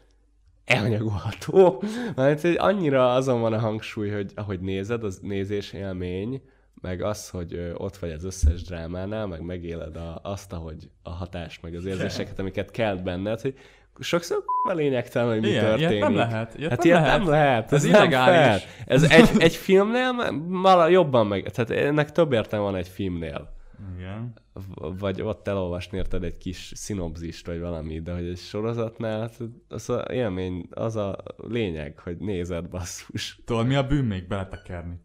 elnyagolható. 0.65 1.83
Mert 2.15 2.41
hogy 2.41 2.55
annyira 2.57 3.13
azon 3.13 3.41
van 3.41 3.53
a 3.53 3.59
hangsúly, 3.59 4.09
hogy 4.09 4.31
ahogy 4.35 4.59
nézed, 4.59 5.03
az 5.03 5.19
nézés 5.21 5.73
élmény, 5.73 6.41
meg 6.81 7.01
az, 7.01 7.29
hogy 7.29 7.71
ott 7.77 7.97
vagy 7.97 8.11
az 8.11 8.23
összes 8.23 8.61
drámánál, 8.63 9.27
meg 9.27 9.41
megéled 9.41 9.95
a, 9.95 10.19
azt, 10.23 10.53
ahogy 10.53 10.89
a 11.03 11.09
hatás, 11.09 11.59
meg 11.59 11.75
az 11.75 11.85
érzéseket, 11.85 12.39
amiket 12.39 12.71
kelt 12.71 13.03
benned, 13.03 13.41
hogy 13.41 13.53
sokszor 13.99 14.43
a 14.69 14.73
lényegtelen, 14.73 15.29
hogy 15.31 15.41
mi 15.41 15.47
Ilyen, 15.47 15.63
történik. 15.65 15.89
ilyet 15.91 16.01
nem 16.07 16.15
lehet. 16.15 16.55
Ilyet 16.57 16.69
Hát 16.69 16.77
nem 16.83 16.87
ilyet 16.87 17.01
lehet. 17.03 17.19
nem 17.19 17.29
lehet, 17.29 17.71
ez, 17.71 17.83
Ez 17.83 17.89
illegális. 17.89 18.61
fair. 18.63 18.69
Ez 18.85 19.03
egy, 19.03 19.29
egy 19.37 19.55
filmnél 19.55 20.13
vala 20.47 20.87
jobban 20.87 21.27
meg, 21.27 21.51
tehát 21.51 21.83
ennek 21.85 22.11
több 22.11 22.31
értelme 22.33 22.65
van 22.65 22.75
egy 22.75 22.87
filmnél. 22.87 23.57
Igen. 23.95 24.33
Vagy 24.75 25.21
ott 25.21 25.47
elolvasni 25.47 25.97
érted 25.97 26.23
egy 26.23 26.37
kis 26.37 26.71
szinopzist, 26.75 27.45
vagy 27.45 27.59
valami, 27.59 27.99
de 27.99 28.13
hogy 28.13 28.27
egy 28.27 28.37
sorozatnál, 28.37 29.19
hát 29.19 29.37
az 29.67 29.89
a 29.89 30.05
élmény, 30.11 30.67
az 30.69 30.95
a 30.95 31.23
lényeg, 31.37 31.99
hogy 31.99 32.17
nézed 32.17 32.69
basszus. 32.69 33.41
Tudod, 33.45 33.67
mi 33.67 33.75
a 33.75 33.87
bűn 33.87 34.05
még? 34.05 34.27
Beletekerni. 34.27 34.99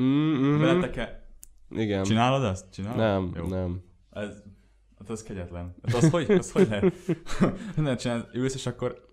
Mm-hmm. 0.00 0.58
Beleteker... 0.58 1.20
Igen. 1.70 2.04
Csinálod 2.04 2.44
azt? 2.44 2.72
Csinálod? 2.72 2.98
Nem, 2.98 3.32
Jó. 3.36 3.46
nem. 3.46 3.82
Ez, 4.10 4.42
hát 4.98 5.10
az 5.10 5.22
kegyetlen. 5.22 5.74
Hát 5.82 5.94
az 5.94 6.10
hogy, 6.10 6.30
az 6.30 6.52
hogy 6.52 6.68
lehet? 6.68 6.94
Nem 7.76 7.96
csinálod, 7.96 8.28
ülsz, 8.32 8.54
és 8.54 8.66
akkor 8.66 9.08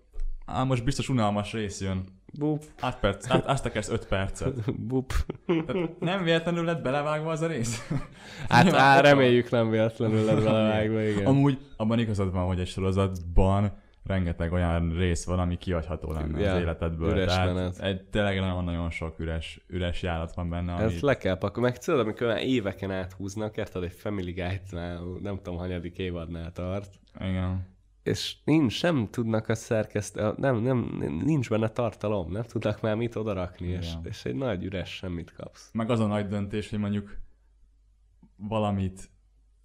á, 0.46 0.64
most 0.64 0.84
biztos 0.84 1.08
unalmas 1.08 1.52
rész 1.52 1.80
jön. 1.80 2.04
Bup, 2.38 2.62
Át 2.80 2.98
perc, 3.00 3.30
át, 3.30 3.46
azt 3.46 3.62
tekersz 3.62 3.88
5 3.88 4.06
percet. 4.06 4.74
bup. 4.86 5.12
Tehát 5.46 6.00
nem 6.00 6.22
véletlenül 6.22 6.64
lett 6.64 6.82
belevágva 6.82 7.30
az 7.30 7.40
a 7.40 7.46
rész? 7.46 7.88
Hát 8.48 8.72
á, 8.72 9.00
reméljük 9.00 9.50
nem 9.50 9.70
véletlenül 9.70 10.24
lett 10.24 10.42
belevágva, 10.42 11.02
igen. 11.02 11.26
Amúgy 11.26 11.58
abban 11.76 11.98
igazad 11.98 12.32
van, 12.32 12.46
hogy 12.46 12.60
egy 12.60 12.66
sorozatban 12.66 13.72
rengeteg 14.04 14.52
olyan 14.52 14.92
rész 14.96 15.24
van, 15.24 15.38
ami 15.38 15.56
kihagyható 15.56 16.12
lenne 16.12 16.40
Ja, 16.40 16.52
az 16.54 16.60
életedből. 16.60 17.10
üres 17.10 17.26
Tehát 17.34 17.54
menet. 17.54 17.78
egy, 17.78 18.02
tényleg 18.02 18.40
nagyon-nagyon 18.40 18.90
sok 18.90 19.18
üres, 19.18 19.64
üres 19.68 20.02
járat 20.02 20.34
van 20.34 20.48
benne, 20.48 20.72
ami... 20.72 20.82
Ezt 20.82 21.00
le 21.00 21.16
kell 21.16 21.38
pakolni. 21.38 21.68
Meg 21.68 21.78
tudod, 21.78 22.00
amikor 22.00 22.26
már 22.26 22.42
éveken 22.42 22.90
áthúznak, 22.90 23.56
érted, 23.56 23.82
egy 23.82 23.92
Family 23.92 24.32
Guide-nál, 24.32 25.02
nem 25.22 25.36
tudom, 25.36 25.58
hanyadik 25.58 25.98
évadnál 25.98 26.52
tart, 26.52 26.88
Igen. 27.20 27.66
És 28.02 28.36
nincs, 28.44 28.82
nem 28.82 29.08
tudnak 29.10 29.48
a 29.48 29.54
szerkesztő, 29.54 30.32
nem, 30.36 30.56
nem, 30.56 30.78
nincs 31.24 31.48
benne 31.48 31.68
tartalom, 31.68 32.32
nem 32.32 32.42
tudnak 32.42 32.80
már 32.80 32.96
mit 32.96 33.14
odarakni, 33.16 33.66
és, 33.66 33.88
Igen. 33.90 34.00
és 34.04 34.24
egy 34.24 34.34
nagy 34.34 34.64
üres 34.64 34.96
semmit 34.96 35.32
kapsz. 35.32 35.70
Meg 35.72 35.90
az 35.90 36.00
a 36.00 36.06
nagy 36.06 36.26
döntés, 36.26 36.70
hogy 36.70 36.78
mondjuk 36.78 37.16
valamit 38.36 39.10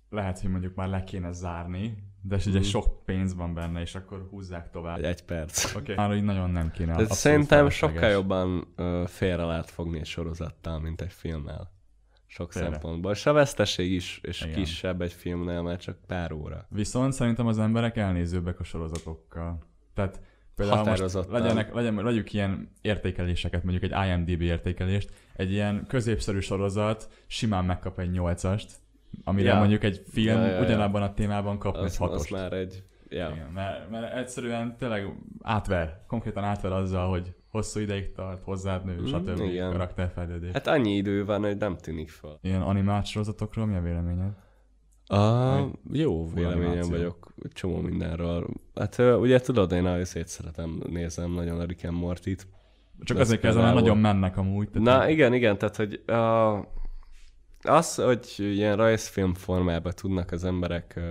lehet, 0.09 0.39
hogy 0.39 0.49
mondjuk 0.49 0.75
már 0.75 0.87
le 0.87 1.03
kéne 1.03 1.31
zárni, 1.31 1.97
de 2.21 2.35
ugye 2.35 2.59
Mhm. 2.59 2.67
sok 2.67 3.03
pénz 3.05 3.35
van 3.35 3.53
benne, 3.53 3.81
és 3.81 3.95
akkor 3.95 4.27
húzzák 4.29 4.69
tovább. 4.69 5.03
Egy 5.03 5.23
perc. 5.23 5.75
Okay. 5.75 5.95
Már 5.95 6.15
így 6.15 6.23
nagyon 6.23 6.49
nem 6.49 6.71
kéne. 6.71 6.95
Ez 6.95 7.17
szerintem 7.17 7.69
sokkal 7.69 8.09
jobban 8.09 8.67
félre 9.05 9.43
lehet 9.43 9.69
fogni 9.69 9.99
egy 9.99 10.05
sorozattal, 10.05 10.79
mint 10.79 11.01
egy 11.01 11.13
filmmel. 11.13 11.73
Sok 12.35 12.51
Tényleg. 12.53 12.71
szempontból. 12.71 13.11
És 13.11 13.25
a 13.25 13.33
veszteség 13.33 13.91
is 13.91 14.19
és 14.23 14.41
Igen. 14.41 14.53
kisebb 14.53 15.01
egy 15.01 15.13
filmnél, 15.13 15.61
mert 15.61 15.81
csak 15.81 15.97
pár 16.07 16.31
óra. 16.31 16.65
Viszont 16.69 17.13
szerintem 17.13 17.47
az 17.47 17.59
emberek 17.59 17.97
elnézőbbek 17.97 18.59
a 18.59 18.63
sorozatokkal. 18.63 19.59
Tehát 19.93 20.19
például 20.55 20.83
most 20.83 21.29
legyenek, 21.29 21.73
legyen, 21.73 21.95
legyük 21.95 22.33
ilyen 22.33 22.71
értékeléseket, 22.81 23.63
mondjuk 23.63 23.91
egy 23.91 24.07
IMDB 24.07 24.41
értékelést, 24.41 25.09
egy 25.35 25.51
ilyen 25.51 25.85
középszerű 25.87 26.39
sorozat 26.39 27.09
simán 27.27 27.65
megkap 27.65 27.99
egy 27.99 28.11
nyolcast, 28.11 28.71
amire 29.23 29.49
Ja. 29.49 29.57
mondjuk 29.59 29.83
egy 29.83 30.01
film 30.11 30.37
Ja, 30.39 30.45
ja, 30.45 30.53
ja. 30.53 30.61
ugyanabban 30.61 31.01
a 31.01 31.13
témában 31.13 31.57
kap 31.57 31.75
egy 31.75 31.81
Az, 31.81 31.91
az 31.91 31.97
hatost. 31.97 32.31
már 32.31 32.53
egy... 32.53 32.83
Ja. 33.09 33.29
Igen, 33.33 33.49
mert, 33.53 33.89
mert 33.89 34.13
egyszerűen 34.15 34.75
tényleg 34.77 35.13
átver, 35.41 36.03
konkrétan 36.07 36.43
átver 36.43 36.71
azzal, 36.71 37.09
hogy 37.09 37.35
hosszú 37.55 37.79
ideig 37.79 38.11
tart, 38.11 38.43
hozzád 38.43 38.85
nő, 38.85 39.01
Mm, 39.01 39.05
stb. 39.05 39.39
igen. 39.39 39.71
karakterfejlődés. 39.71 40.51
Hát 40.51 40.67
annyi 40.67 40.95
idő 40.95 41.25
van, 41.25 41.41
hogy 41.41 41.57
nem 41.57 41.77
tűnik 41.77 42.09
fel. 42.09 42.39
Ilyen 42.41 42.61
animált 42.61 43.05
sorozatokról 43.05 43.65
mi 43.65 43.75
a 43.75 43.81
véleményed? 43.81 44.31
A, 45.07 45.17
Vagy 45.17 45.69
jó 45.91 46.29
véleményem 46.33 46.67
animáció. 46.67 46.89
vagyok 46.89 47.33
csomó 47.53 47.77
mindenről. 47.81 48.47
Hát 48.75 48.97
ugye 48.97 49.39
tudod, 49.39 49.71
én 49.71 49.85
azért 49.85 50.27
szeretem, 50.27 50.81
nézem 50.89 51.31
nagyon 51.31 51.59
a 51.59 51.63
Rick 51.65 51.83
and 51.85 51.97
Morty-t. 51.97 52.47
Csak 53.03 53.17
azért 53.19 53.41
mert 53.41 53.55
például- 53.55 53.79
nagyon 53.79 53.97
mennek 53.97 54.37
amúgy. 54.37 54.69
Tehát 54.69 54.87
Na 54.99 55.09
igen, 55.09 55.33
igen, 55.33 55.57
tehát 55.57 55.75
hogy 55.75 56.01
uh, 56.07 56.65
az, 57.75 57.95
hogy 57.95 58.33
ilyen 58.37 58.75
rajzfilm 58.75 59.33
formában 59.33 59.91
tudnak 59.95 60.31
az 60.31 60.43
emberek 60.43 60.93
uh, 60.97 61.03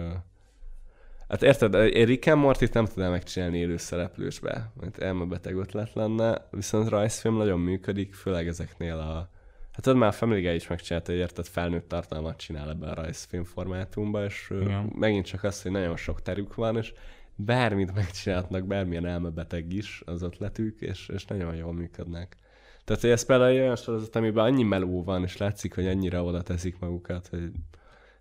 Hát 1.28 1.42
érted, 1.42 1.74
egy 1.74 2.04
Rick 2.04 2.26
and 2.26 2.40
Morty-t 2.40 2.72
nem 2.72 2.84
tudnám 2.84 3.10
megcsinálni 3.10 3.58
élő 3.58 3.76
szereplősbe, 3.76 4.72
mert 4.80 4.98
elmebeteg 4.98 5.56
ötlet 5.56 5.92
lenne, 5.92 6.46
viszont 6.50 6.88
rajzfilm 6.88 7.36
nagyon 7.36 7.60
működik, 7.60 8.14
főleg 8.14 8.48
ezeknél 8.48 8.94
a... 8.94 9.28
Hát 9.72 9.82
tudod, 9.82 9.98
már 9.98 10.08
a 10.08 10.12
Family 10.12 10.40
Guy 10.40 10.54
is 10.54 10.68
megcsinálta, 10.68 11.10
hogy 11.12 11.20
érted, 11.20 11.46
felnőtt 11.46 11.88
tartalmat 11.88 12.36
csinál 12.36 12.70
ebben 12.70 12.88
a 12.88 12.94
rajzfilm 12.94 13.44
formátumban, 13.44 14.24
és 14.24 14.52
Igen. 14.60 14.92
megint 14.98 15.26
csak 15.26 15.44
az, 15.44 15.62
hogy 15.62 15.70
nagyon 15.70 15.96
sok 15.96 16.22
terük 16.22 16.54
van, 16.54 16.76
és 16.76 16.92
bármit 17.36 17.94
megcsinálhatnak, 17.94 18.66
bármilyen 18.66 19.06
elmebeteg 19.06 19.72
is 19.72 20.02
az 20.06 20.22
ötletük, 20.22 20.80
és, 20.80 21.08
és 21.08 21.24
nagyon 21.24 21.54
jól 21.54 21.72
működnek. 21.72 22.36
Tehát, 22.84 23.02
hogy 23.02 23.10
ez 23.10 23.24
például 23.24 23.50
egy 23.50 23.58
olyan 23.58 23.76
sorozat, 23.76 24.16
amiben 24.16 24.44
annyi 24.44 24.62
meló 24.62 25.04
van, 25.04 25.22
és 25.22 25.36
látszik, 25.36 25.74
hogy 25.74 25.86
annyira 25.86 26.24
oda 26.24 26.42
teszik 26.42 26.78
magukat, 26.78 27.26
hogy 27.26 27.50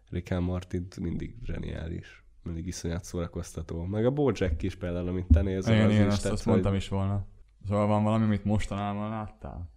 Rick 0.09 0.31
and 0.31 0.45
Morty 0.45 0.77
mindig 1.01 1.35
zseniális. 1.43 2.22
Mindig 2.43 2.67
iszonyat 2.67 3.03
szórakoztató. 3.03 3.83
Meg 3.83 4.05
a 4.05 4.11
Bojack 4.11 4.63
is 4.63 4.75
például, 4.75 5.07
amit 5.07 5.25
te 5.31 5.41
nézel, 5.41 5.73
igen, 5.73 5.85
az 5.85 5.91
igen, 5.91 6.07
is, 6.07 6.11
azt, 6.13 6.21
tehát, 6.21 6.37
azt 6.37 6.45
mondtam 6.45 6.73
is 6.73 6.87
volna. 6.87 7.25
Szóval 7.67 7.87
van 7.87 8.03
valami, 8.03 8.23
amit 8.23 8.43
mostanában 8.43 9.09
láttál? 9.09 9.69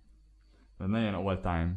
De 0.78 0.87
ne 0.87 1.00
ilyen 1.00 1.14
all-time 1.14 1.75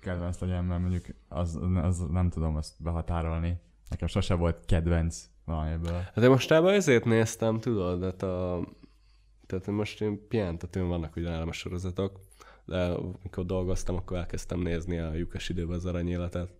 kedvenc 0.00 0.38
legyen, 0.38 0.64
mert 0.64 0.80
mondjuk 0.80 1.04
az, 1.28 1.58
az 1.82 1.98
nem 1.98 2.28
tudom 2.28 2.56
azt 2.56 2.82
behatárolni. 2.82 3.60
Nekem 3.88 4.08
sose 4.08 4.34
volt 4.34 4.64
kedvenc 4.64 5.28
valamiből. 5.44 5.92
Hát 5.92 6.14
de 6.14 6.28
mostában 6.28 6.72
ezért 6.72 7.04
néztem, 7.04 7.60
tudod, 7.60 8.02
hát 8.02 8.22
a... 8.22 8.66
Tehát 9.46 9.66
most 9.66 10.00
én 10.00 10.28
pihentetőn 10.28 10.88
vannak 10.88 11.16
ugye 11.16 11.28
nálam 11.28 11.48
a 11.48 11.52
sorozatok, 11.52 12.20
de 12.64 12.84
amikor 12.84 13.46
dolgoztam, 13.46 13.96
akkor 13.96 14.16
elkezdtem 14.16 14.60
nézni 14.60 14.98
a 14.98 15.14
lyukas 15.14 15.48
időben 15.48 15.76
az 15.76 15.86
aranyéletet, 15.86 16.50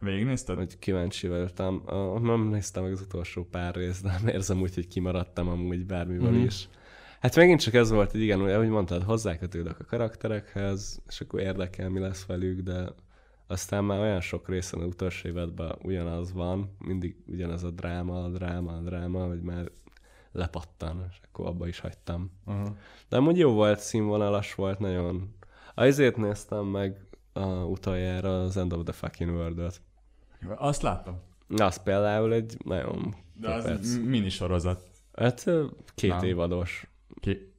Végignézted? 0.00 0.56
hogy 0.56 0.78
kíváncsi 0.78 1.28
voltam. 1.28 1.82
Nem 2.22 2.48
néztem 2.48 2.82
meg 2.82 2.92
az 2.92 3.00
utolsó 3.00 3.44
pár 3.44 3.74
részt, 3.74 4.02
de 4.02 4.10
nem 4.18 4.28
érzem 4.28 4.60
úgy, 4.60 4.74
hogy 4.74 4.88
kimaradtam 4.88 5.48
amúgy 5.48 5.86
bármivel 5.86 6.30
Mhm. 6.30 6.42
is. 6.42 6.68
Hát 7.20 7.36
megint 7.36 7.60
csak 7.60 7.74
ez 7.74 7.90
volt, 7.90 8.10
hogy 8.10 8.20
igen, 8.20 8.40
ahogy 8.40 8.68
mondtad, 8.68 9.02
hozzákötődök 9.02 9.78
a 9.80 9.84
karakterekhez, 9.84 11.02
és 11.08 11.20
akkor 11.20 11.40
érdekel, 11.40 11.88
mi 11.88 11.98
lesz 11.98 12.26
velük, 12.26 12.60
de 12.60 12.88
aztán 13.46 13.84
már 13.84 14.00
olyan 14.00 14.20
sok 14.20 14.48
részen 14.48 14.80
az 14.80 14.86
utolsó 14.86 15.28
évadban 15.28 15.78
ugyanaz 15.82 16.32
van, 16.32 16.76
mindig 16.78 17.16
ugyanaz 17.26 17.64
a 17.64 17.70
dráma, 17.70 18.24
a 18.24 18.28
dráma, 18.28 18.72
a 18.72 18.80
dráma, 18.80 19.26
hogy 19.26 19.40
már 19.40 19.70
lepattan, 20.32 21.06
és 21.10 21.16
akkor 21.24 21.46
abba 21.46 21.66
is 21.68 21.80
hagytam. 21.80 22.30
Uh-huh. 22.46 22.68
De 23.08 23.16
amúgy 23.16 23.38
jó 23.38 23.52
volt, 23.52 23.78
színvonalas 23.80 24.54
volt, 24.54 24.78
nagyon. 24.78 25.34
Azért 25.74 26.16
néztem 26.16 26.64
meg 26.64 27.00
a 27.32 27.46
utoljára 27.46 28.42
az 28.42 28.56
End 28.56 28.72
of 28.72 28.82
the 28.84 28.92
Fucking 28.92 29.30
World-ot. 29.30 29.80
Azt 30.56 30.82
láttam. 30.82 31.20
Na, 31.46 31.64
az 31.64 31.82
például 31.82 32.32
egy 32.32 32.56
nagyon 32.64 33.14
De 33.40 33.48
az 33.54 33.64
perc. 33.64 33.96
mini 34.04 34.28
sorozat. 34.28 34.82
Hát 35.14 35.50
két 35.94 36.10
Nem. 36.10 36.24
évados. 36.24 36.86
Ki... 37.20 37.52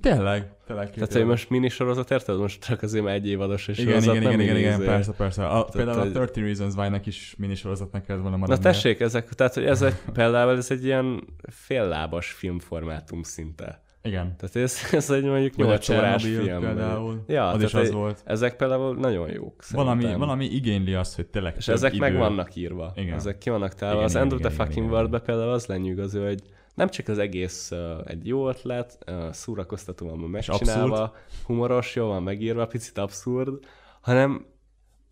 Tényleg? 0.00 0.52
Tényleg 0.66 0.86
két 0.86 0.94
Tehát, 0.94 1.12
hogy 1.12 1.24
most 1.24 1.50
mini 1.50 1.68
sorozat, 1.68 2.10
érted? 2.10 2.38
Most 2.38 2.64
csak 2.64 2.82
azért 2.82 3.04
már 3.04 3.14
egy 3.14 3.26
évados 3.28 3.68
és 3.68 3.78
Igen, 3.78 3.88
sorozat, 3.92 4.14
igen, 4.14 4.22
nem 4.30 4.40
igen, 4.40 4.56
igen, 4.56 4.58
igen, 4.58 4.78
izé. 4.80 4.84
persze, 4.86 5.12
persze. 5.12 5.46
A, 5.46 5.64
például 5.64 5.98
a 5.98 6.02
hogy- 6.02 6.12
30 6.12 6.36
Reasons 6.36 6.74
Why-nak 6.74 7.06
is 7.06 7.34
minisorozatnak 7.38 8.04
kellett 8.04 8.22
volna 8.22 8.36
Na 8.36 8.42
maradni. 8.46 8.64
tessék, 8.64 9.00
ezek, 9.00 9.28
tehát, 9.28 9.54
hogy 9.54 9.64
ez 9.64 9.82
egy, 9.82 9.94
például 10.12 10.56
ez 10.56 10.70
egy 10.70 10.84
ilyen 10.84 11.24
féllábas 11.50 12.30
filmformátum 12.32 13.22
szinte. 13.22 13.82
Igen. 14.02 14.36
Tehát 14.36 14.56
ez, 14.56 14.78
ez 14.92 15.10
egy 15.10 15.24
mondjuk 15.24 15.54
Vagy 15.54 15.64
a 15.66 15.68
8 15.68 15.88
órás 15.88 16.24
film. 16.24 16.60
például. 16.60 17.24
Ja, 17.26 17.48
az 17.48 17.62
is 17.62 17.74
az 17.74 17.86
egy- 17.86 17.92
volt. 17.92 18.22
Ezek 18.24 18.56
például 18.56 18.96
nagyon 18.96 19.30
jók. 19.30 19.64
Valami, 19.70 20.00
szerintem. 20.00 20.26
valami 20.26 20.44
igényli 20.44 20.94
azt, 20.94 21.14
hogy 21.16 21.26
tényleg 21.26 21.54
És 21.56 21.68
ezek 21.68 21.92
idő. 21.92 22.00
meg 22.00 22.16
vannak 22.16 22.54
írva. 22.56 22.92
Igen. 22.96 23.14
Ezek 23.14 23.38
ki 23.38 23.50
vannak 23.50 23.74
találva. 23.74 23.98
Igen, 24.00 24.04
Az 24.08 24.10
igen, 24.14 24.22
End 24.22 24.32
of 24.32 24.40
the 24.40 24.50
igen, 24.52 24.66
Fucking 24.66 24.90
World-be 24.90 25.18
például 25.20 25.50
az 25.50 25.66
lenyűgöző, 25.66 26.26
hogy 26.26 26.42
nem 26.74 26.88
csak 26.88 27.08
az 27.08 27.18
egész 27.18 27.70
uh, 27.70 27.78
egy 28.04 28.26
jó 28.26 28.48
ötlet, 28.48 28.98
uh, 29.06 29.32
szórakoztatóan 29.32 30.20
van 30.20 30.30
megcsinálva, 30.30 31.14
humoros, 31.44 31.94
jól 31.94 32.08
van 32.08 32.22
megírva, 32.22 32.66
picit 32.66 32.98
abszurd, 32.98 33.64
hanem 34.00 34.46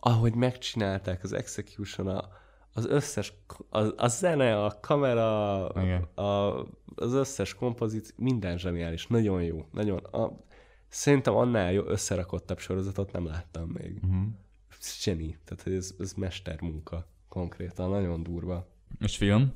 ahogy 0.01 0.35
megcsinálták 0.35 1.22
az 1.22 1.33
execution, 1.33 2.07
a, 2.09 2.29
az 2.76 2.86
összes, 2.86 3.32
a, 3.68 3.78
a 3.96 4.08
zene, 4.08 4.64
a 4.64 4.78
kamera, 4.80 5.70
Igen. 5.76 6.02
a, 6.02 6.60
az 6.94 7.12
összes 7.12 7.54
kompozíció, 7.54 8.14
minden 8.18 8.58
zseniális, 8.58 9.06
nagyon 9.06 9.42
jó, 9.42 9.66
nagyon, 9.72 9.98
a, 9.98 10.32
szerintem 10.88 11.34
annál 11.34 11.72
jó 11.72 11.84
összerakottabb 11.86 12.58
sorozatot 12.58 13.12
nem 13.12 13.26
láttam 13.26 13.68
még. 13.68 14.00
Uh-huh. 14.02 14.24
Zseni, 15.00 15.38
tehát 15.44 15.78
ez, 15.78 15.94
ez 15.98 16.12
mestermunka 16.12 17.06
konkrétan, 17.28 17.90
nagyon 17.90 18.22
durva. 18.22 18.66
És 19.00 19.16
film? 19.16 19.52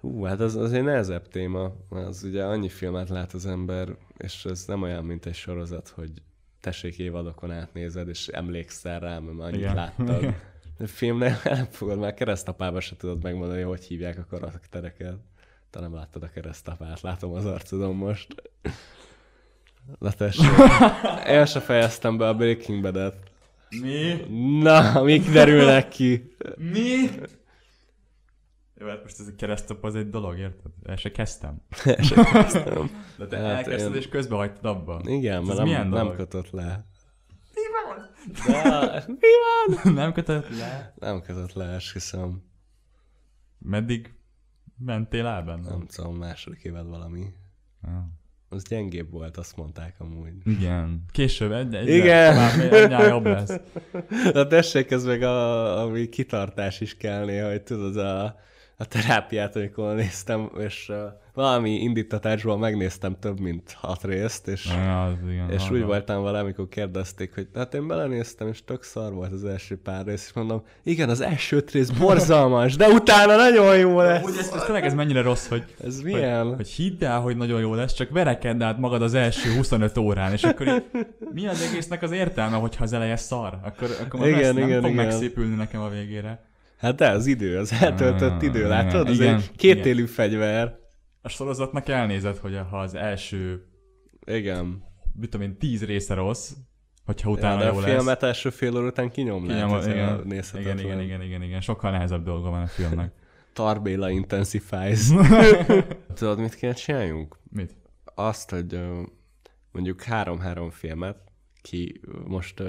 Hú, 0.00 0.22
hát 0.22 0.40
az, 0.40 0.56
az 0.56 0.72
egy 0.72 0.82
nehezebb 0.82 1.28
téma, 1.28 1.72
az 1.88 2.22
ugye 2.22 2.44
annyi 2.44 2.68
filmet 2.68 3.08
lát 3.08 3.32
az 3.32 3.46
ember, 3.46 3.96
és 4.16 4.44
ez 4.44 4.64
nem 4.66 4.82
olyan, 4.82 5.04
mint 5.04 5.26
egy 5.26 5.34
sorozat, 5.34 5.88
hogy 5.88 6.10
tessék 6.60 6.98
évadokon 6.98 7.50
átnézed, 7.50 8.08
és 8.08 8.28
emlékszel 8.28 9.00
rá, 9.00 9.18
mert 9.18 9.36
már 9.36 9.46
annyit 9.46 9.60
Igen. 9.60 9.74
láttad. 9.74 10.34
A 10.78 10.86
filmnél 10.86 11.40
nem 11.44 11.66
fogod, 11.70 11.98
már 11.98 12.14
keresztapába 12.14 12.80
se 12.80 12.96
tudod 12.96 13.22
megmondani, 13.22 13.62
hogy 13.62 13.84
hívják 13.84 14.18
a 14.18 14.26
karaktereket. 14.28 15.16
Te 15.70 15.80
nem 15.80 15.94
láttad 15.94 16.22
a 16.22 16.28
keresztapát, 16.28 17.00
látom 17.00 17.32
az 17.32 17.44
arcodon 17.44 17.94
most. 17.94 18.34
Na 19.98 20.12
tessék, 20.12 20.50
én 21.28 21.46
se 21.46 21.60
fejeztem 21.60 22.16
be 22.16 22.28
a 22.28 22.34
Breaking 22.34 22.82
Bad-et. 22.82 23.16
Mi? 23.80 24.14
Na, 24.62 25.02
mik 25.02 25.30
derülnek 25.30 25.88
ki? 25.88 26.34
Mi? 26.56 26.96
Jó, 28.80 28.86
hát 28.86 29.02
most 29.02 29.20
ez 29.20 29.26
a 29.26 29.34
keresztap 29.36 29.84
az 29.84 29.94
egy 29.94 30.08
dolog, 30.10 30.38
érted? 30.38 30.70
El 30.84 30.96
se 30.96 31.10
kezdtem. 31.10 31.62
Kezdtem. 32.32 32.90
De 33.18 33.26
te 33.26 33.36
Hát 33.38 33.56
elkezdted 33.56 33.92
én- 33.92 33.98
és 33.98 34.08
közben 34.08 34.38
hagytad 34.38 34.64
abba. 34.64 35.00
Igen, 35.04 35.40
Ez 35.40 35.46
mert 35.56 35.64
nem, 35.70 35.88
nem 35.88 36.14
kötött 36.16 36.50
le. 36.50 36.86
Mi 38.46 38.52
van? 38.52 38.86
De, 38.86 39.04
mi 39.20 39.28
van? 39.82 39.94
Nem 39.94 40.12
kötött 40.12 40.48
le? 40.58 40.94
Nem 40.98 41.20
kötött 41.20 41.52
le, 41.52 41.64
esküszöm. 41.64 42.42
Meddig 43.58 44.14
mentél 44.78 45.26
el 45.26 45.42
benne? 45.42 45.68
Nem 45.68 45.86
tudom, 45.86 46.16
második 46.16 46.62
évad 46.62 46.88
valami. 46.88 47.24
Ah. 47.82 47.92
Az 48.48 48.62
gyengébb 48.62 49.10
volt, 49.10 49.36
azt 49.36 49.56
mondták 49.56 50.00
amúgy. 50.00 50.32
Igen. 50.44 51.04
Később 51.10 51.52
egy, 51.52 51.74
egy 51.74 51.88
Igen. 51.88 52.34
Már 52.90 53.08
jobb 53.08 53.24
lesz. 53.24 53.60
De 54.32 54.46
tessék, 54.46 54.90
ez 54.90 55.04
meg 55.04 55.22
a, 55.22 55.78
ami 55.82 56.08
kitartás 56.08 56.80
is 56.80 56.96
kell 56.96 57.24
néha, 57.24 57.48
hogy 57.48 57.62
tudod, 57.62 57.96
a, 57.96 58.36
a 58.80 58.84
terápiát, 58.84 59.56
amikor 59.56 59.94
néztem, 59.94 60.50
és 60.58 60.88
uh, 60.88 60.96
valami 61.34 61.70
indítatásból 61.70 62.58
megnéztem 62.58 63.16
több 63.20 63.40
mint 63.40 63.72
hat 63.72 64.04
részt, 64.04 64.48
és, 64.48 64.66
Ja, 64.66 65.04
az 65.04 65.12
igen. 65.30 65.50
és 65.50 65.70
úgy 65.70 65.82
voltam 65.82 66.22
vele, 66.22 66.38
amikor 66.38 66.68
kérdezték, 66.68 67.34
hogy 67.34 67.48
hát 67.54 67.74
én 67.74 67.86
belenéztem, 67.86 68.48
és 68.48 68.64
tök 68.64 68.82
szar 68.82 69.12
volt 69.12 69.32
az 69.32 69.44
első 69.44 69.76
pár 69.82 70.04
rész, 70.04 70.24
és 70.26 70.32
mondom, 70.32 70.62
igen, 70.82 71.08
az 71.08 71.20
első 71.20 71.56
öt 71.56 71.70
rész 71.70 71.88
borzalmas, 71.90 72.76
de 72.76 72.88
utána 72.88 73.36
nagyon 73.36 73.76
jó 73.78 74.00
lesz. 74.00 74.24
Úgy 74.24 74.36
ez, 74.38 74.50
ez 74.54 74.62
tényleg 74.62 74.84
ez 74.84 74.94
mennyire 74.94 75.22
rossz, 75.22 75.48
hogy, 75.48 75.64
Ez 75.84 76.00
milyen? 76.00 76.46
hogy, 76.46 76.56
hogy 76.56 76.68
hidd 76.68 77.04
el, 77.04 77.20
hogy 77.20 77.36
nagyon 77.36 77.60
jó 77.60 77.74
lesz, 77.74 77.92
csak 77.92 78.10
verekedd 78.10 78.62
át 78.62 78.78
magad 78.78 79.02
az 79.02 79.14
első 79.14 79.54
25 79.56 79.98
órán, 79.98 80.32
és 80.32 80.44
akkor 80.44 80.66
így, 80.66 80.84
mi 81.32 81.46
az 81.46 81.62
egésznek 81.70 82.02
az 82.02 82.10
értelme, 82.10 82.56
hogyha 82.56 82.84
az 82.84 82.92
eleje 82.92 83.16
szar? 83.16 83.58
Akkor, 83.62 83.88
akkor 84.00 84.20
már 84.20 84.28
Igen, 84.28 84.40
lesz, 84.40 84.54
nem 84.54 84.66
igen, 84.66 84.80
fog 84.82 84.90
igen. 84.90 85.04
megszépülni 85.04 85.54
nekem 85.54 85.80
a 85.80 85.88
végére. 85.88 86.46
Hát 86.78 86.94
de 86.94 87.10
az 87.10 87.26
idő, 87.26 87.58
az 87.58 87.72
eltöltött 87.72 88.30
Ah, 88.30 88.42
idő, 88.42 88.58
igen, 88.58 88.68
látod? 88.68 89.08
Az 89.08 89.20
igen, 89.20 89.34
egy 89.34 89.50
kétélű 89.56 90.06
fegyver. 90.06 90.78
A 91.22 91.28
sorozatnak 91.28 91.88
elnézed, 91.88 92.36
hogy 92.36 92.60
ha 92.70 92.78
az 92.80 92.94
első, 92.94 93.66
Igen. 94.26 94.84
mit 95.12 95.30
tudom 95.30 95.46
én, 95.46 95.58
10 95.58 95.84
része 95.84 96.14
rossz, 96.14 96.52
Hogyha 97.04 97.30
utána 97.30 97.52
ja, 97.62 97.66
de 97.66 97.72
jó 97.72 97.78
a 97.78 97.80
lesz. 97.80 97.90
filmet 97.90 98.22
első 98.22 98.50
fél 98.50 98.76
óra 98.76 98.86
után 98.86 99.10
kinyomlák. 99.10 99.64
Kinyom, 99.64 99.80
igen, 99.80 100.30
igen, 100.54 100.78
igen, 100.78 101.00
igen, 101.00 101.22
igen, 101.22 101.42
igen, 101.42 101.60
sokkal 101.60 101.90
nehezebb 101.90 102.24
dolga 102.24 102.50
van 102.50 102.62
a 102.62 102.66
filmnek. 102.66 103.12
Tarbéla 103.52 104.10
intensifies. 104.10 105.08
Tudod, 106.14 106.38
mit 106.38 106.54
kell 106.54 106.72
csináljunk? 106.72 107.38
Mit? 107.50 107.76
Azt, 108.14 108.50
hogy 108.50 108.80
mondjuk 109.72 110.02
három-három 110.02 110.70
filmet, 110.70 111.16
ki 111.62 112.00
most 112.26 112.62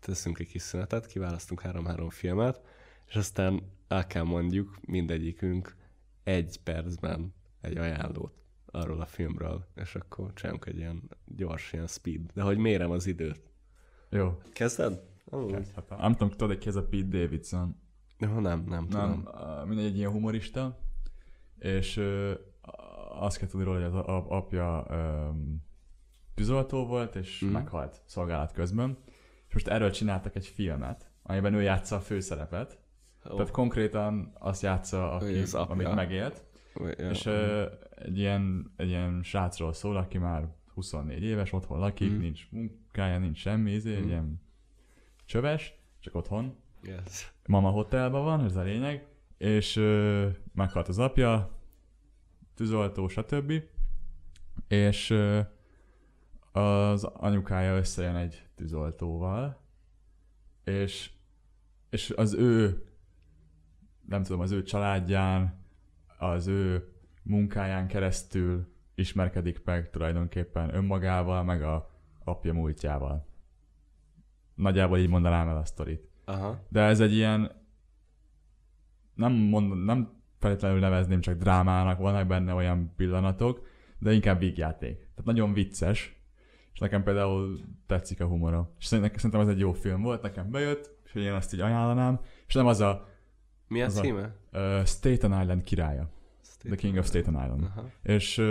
teszünk 0.00 0.38
egy 0.38 0.48
kis 0.48 0.62
szünetet, 0.62 1.06
kiválasztunk 1.06 1.60
három-három 1.60 2.10
filmet, 2.10 2.60
és 3.06 3.16
aztán 3.16 3.62
el 3.88 4.06
kell 4.06 4.22
mondjuk 4.22 4.78
mindegyikünk 4.86 5.76
egy 6.22 6.60
percben 6.62 7.34
egy 7.60 7.76
ajánlót 7.76 8.44
arról 8.66 9.00
a 9.00 9.06
filmről, 9.06 9.66
és 9.74 9.94
akkor 9.94 10.32
csinálunk 10.32 10.66
egy 10.66 10.76
ilyen 10.76 11.10
gyors, 11.24 11.72
ilyen 11.72 11.86
speed. 11.86 12.30
De 12.34 12.42
hogy 12.42 12.58
mérem 12.58 12.90
az 12.90 13.06
időt. 13.06 13.50
Jó. 14.08 14.38
Kezded? 14.52 15.02
Amúgy. 15.24 15.50
Kezdhetem. 15.50 15.98
Nem 15.98 16.12
tudom, 16.12 16.30
tudod, 16.30 16.58
ki 16.58 16.68
ez 16.68 16.76
a 16.76 16.84
Pete 16.84 17.18
Davidson. 17.18 17.76
No, 18.18 18.40
nem, 18.40 18.64
nem 18.68 18.88
tudom. 18.88 19.28
Nem, 19.34 19.68
mindegy 19.68 19.84
egy 19.86 19.96
ilyen 19.96 20.10
humorista, 20.10 20.78
és 21.58 21.96
uh, 21.96 22.32
azt 23.20 23.36
kell 23.36 23.48
tudni 23.48 23.64
róla, 23.64 23.88
hogy 23.88 23.98
az 24.06 24.24
apja 24.28 24.86
um, 24.90 25.64
tűzoltó 26.34 26.86
volt, 26.86 27.16
és 27.16 27.44
mm. 27.44 27.48
meghalt 27.48 28.02
szolgálat 28.04 28.52
közben. 28.52 28.98
És 29.46 29.52
most 29.52 29.68
erről 29.68 29.90
csináltak 29.90 30.36
egy 30.36 30.46
filmet, 30.46 31.10
amiben 31.22 31.54
ő 31.54 31.62
játsza 31.62 31.96
a 31.96 32.00
főszerepet. 32.00 32.78
Oh. 33.24 33.36
Tehát 33.36 33.50
konkrétan 33.50 34.32
azt 34.38 34.62
játsza, 34.62 35.12
aki, 35.12 35.38
az 35.38 35.54
apja. 35.54 35.72
amit 35.72 35.94
megélt. 35.94 36.44
ja. 36.74 36.88
És 36.88 37.26
uh, 37.26 37.62
egy, 37.96 38.18
ilyen, 38.18 38.72
egy 38.76 38.88
ilyen 38.88 39.20
srácról 39.22 39.72
szól, 39.72 39.96
aki 39.96 40.18
már 40.18 40.48
24 40.74 41.22
éves, 41.22 41.52
otthon 41.52 41.78
lakik, 41.78 42.10
mm. 42.10 42.18
nincs 42.18 42.50
munkája, 42.50 43.18
nincs 43.18 43.38
semmi, 43.38 43.72
izé, 43.72 43.94
egy 43.94 44.06
ilyen 44.06 44.40
csöves, 45.24 45.74
csak 46.00 46.14
otthon 46.14 46.56
yes. 46.82 47.32
mama 47.46 47.70
hotelban 47.70 48.24
van, 48.24 48.44
ez 48.44 48.56
a 48.56 48.62
lényeg, 48.62 49.06
és 49.38 49.76
ö, 49.76 50.28
meghalt 50.52 50.88
az 50.88 50.98
apja, 50.98 51.58
tűzoltó, 52.54 53.08
stb. 53.08 53.52
És 54.68 55.10
ö, 55.10 55.40
az 56.52 57.04
anyukája 57.04 57.76
összejön 57.76 58.16
egy 58.16 58.46
tűzoltóval, 58.54 59.62
és, 60.64 61.10
és 61.90 62.10
az 62.10 62.34
ő, 62.34 62.84
nem 64.08 64.22
tudom, 64.22 64.40
az 64.40 64.50
ő 64.50 64.62
családján, 64.62 65.64
az 66.18 66.46
ő 66.46 66.88
munkáján 67.22 67.86
keresztül 67.86 68.72
ismerkedik 68.94 69.64
meg 69.64 69.90
tulajdonképpen 69.90 70.74
önmagával, 70.74 71.42
meg 71.42 71.62
a 71.62 71.90
apja 72.24 72.52
múltjával. 72.52 73.26
Nagyjából 74.54 74.98
így 74.98 75.08
mondanám 75.08 75.48
el 75.48 75.56
a 75.56 75.64
sztorit. 75.64 76.08
Aha. 76.24 76.66
De 76.68 76.80
ez 76.80 77.00
egy 77.00 77.14
ilyen, 77.14 77.50
nem, 79.14 79.32
mond, 79.32 79.84
nem 79.84 80.22
feltétlenül 80.38 80.78
nevezném 80.78 81.20
csak 81.20 81.38
drámának, 81.38 81.98
vannak 81.98 82.26
benne 82.26 82.54
olyan 82.54 82.92
pillanatok, 82.96 83.66
de 83.98 84.12
inkább 84.12 84.38
vígjáték. 84.38 84.96
Tehát 84.96 85.24
nagyon 85.24 85.52
vicces, 85.52 86.20
és 86.72 86.78
nekem 86.78 87.02
például 87.02 87.60
tetszik 87.86 88.20
a 88.20 88.26
humora. 88.26 88.72
És 88.78 88.84
szerintem, 88.84 89.40
ez 89.40 89.48
egy 89.48 89.58
jó 89.58 89.72
film 89.72 90.02
volt, 90.02 90.22
nekem 90.22 90.50
bejött, 90.50 90.98
és 91.04 91.14
én 91.14 91.32
azt 91.32 91.54
így 91.54 91.60
ajánlanám, 91.60 92.20
és 92.46 92.54
nem 92.54 92.66
az 92.66 92.80
a 92.80 93.08
Mi 93.68 93.82
a 93.82 93.84
Az 93.84 93.96
a- 93.96 94.00
címe? 94.00 94.34
uh, 94.52 94.84
Staten 94.84 95.40
Island 95.40 95.62
királya, 95.62 96.08
The 96.62 96.74
King 96.76 96.96
of 96.96 97.06
Staten 97.06 97.34
Island. 97.34 97.64
Aha. 97.64 97.90
És 98.02 98.38
uh, 98.38 98.44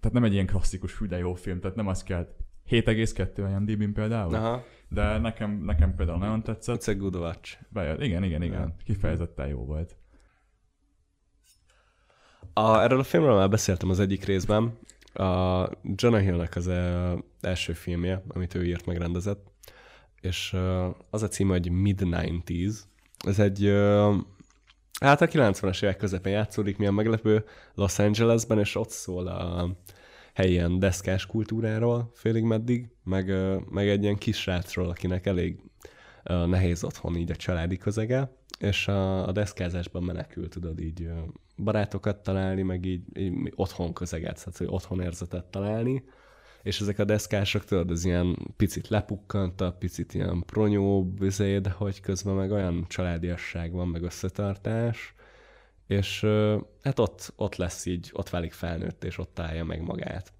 tehát 0.00 0.12
nem 0.12 0.24
egy 0.24 0.32
ilyen 0.32 0.46
klasszikus 0.46 0.98
hű, 0.98 1.06
de 1.06 1.18
jó 1.18 1.34
film, 1.34 1.60
tehát 1.60 1.76
nem 1.76 1.86
az 1.86 2.02
kell 2.02 2.34
7,2 2.70 3.46
IMDb-n 3.50 3.92
például, 3.92 4.34
Aha. 4.34 4.64
de 4.88 5.18
nekem, 5.18 5.50
nekem 5.64 5.94
például 5.94 6.18
nagyon 6.18 6.42
tetszett. 6.42 6.80
It's 6.82 6.88
a 6.88 6.94
good 6.94 7.14
watch. 7.16 7.58
Bejött. 7.68 8.02
Igen, 8.02 8.24
igen, 8.24 8.42
igen. 8.42 8.60
Ja. 8.60 8.74
Kifejezetten 8.84 9.46
jó 9.48 9.64
volt. 9.64 9.96
A, 12.52 12.80
erről 12.82 12.98
a 12.98 13.02
filmről 13.02 13.36
már 13.36 13.48
beszéltem 13.50 13.90
az 13.90 14.00
egyik 14.00 14.24
részben. 14.24 14.78
A 15.14 15.68
Jonah 15.94 16.20
Hillnek 16.20 16.56
az 16.56 16.70
első 17.40 17.72
filmje, 17.72 18.22
amit 18.28 18.54
ő 18.54 18.64
írt, 18.64 18.86
megrendezett. 18.86 19.50
És 20.20 20.56
az 21.10 21.22
a 21.22 21.28
címe, 21.28 21.50
hogy 21.52 21.68
Mid-90s. 21.70 22.78
Ez 23.26 23.38
egy, 23.38 23.64
hát 25.00 25.20
a 25.20 25.26
90-es 25.26 25.82
évek 25.82 25.96
közepén 25.96 26.32
játszódik, 26.32 26.78
milyen 26.78 26.94
meglepő, 26.94 27.44
Los 27.74 27.98
Angelesben, 27.98 28.58
és 28.58 28.74
ott 28.74 28.90
szól 28.90 29.26
a 29.26 29.68
helyi 30.34 30.50
ilyen 30.50 30.78
deszkás 30.78 31.26
kultúráról 31.26 32.10
félig 32.14 32.42
meddig, 32.42 32.88
meg, 33.04 33.32
meg 33.70 33.88
egy 33.88 34.02
ilyen 34.02 34.16
kis 34.16 34.40
srácról, 34.40 34.88
akinek 34.88 35.26
elég 35.26 35.60
nehéz 36.24 36.84
otthon 36.84 37.16
így 37.16 37.30
a 37.30 37.36
családi 37.36 37.76
közege, 37.76 38.36
és 38.58 38.88
a, 38.88 39.26
a 39.26 39.32
deszkázásban 39.32 40.02
menekül, 40.02 40.48
tudod, 40.48 40.80
így 40.80 41.10
barátokat 41.56 42.22
találni, 42.22 42.62
meg 42.62 42.84
így, 42.84 43.02
így 43.18 43.52
otthon 43.54 43.92
közeget, 43.92 44.36
tehát 44.36 44.56
hogy 44.56 44.66
otthon 44.70 45.00
érzetet 45.00 45.44
találni, 45.44 46.04
és 46.68 46.80
ezek 46.80 46.98
a 46.98 47.04
deszkások, 47.04 47.64
tudod, 47.64 47.90
ez 47.90 48.04
ilyen 48.04 48.36
picit 48.56 48.88
lepukkantak, 48.88 49.78
picit 49.78 50.14
ilyen 50.14 50.42
pronyóbb, 50.46 51.22
izé, 51.22 51.58
de 51.58 51.70
hogy 51.70 52.00
közben 52.00 52.34
meg 52.34 52.50
olyan 52.50 52.84
családiasság 52.88 53.72
van, 53.72 53.88
meg 53.88 54.02
összetartás, 54.02 55.14
és 55.86 56.20
hát 56.82 56.98
ott, 56.98 57.32
ott 57.36 57.56
lesz 57.56 57.86
így, 57.86 58.10
ott 58.12 58.28
válik 58.28 58.52
felnőtt, 58.52 59.04
és 59.04 59.18
ott 59.18 59.38
állja 59.38 59.64
meg 59.64 59.82
magát. 59.82 60.32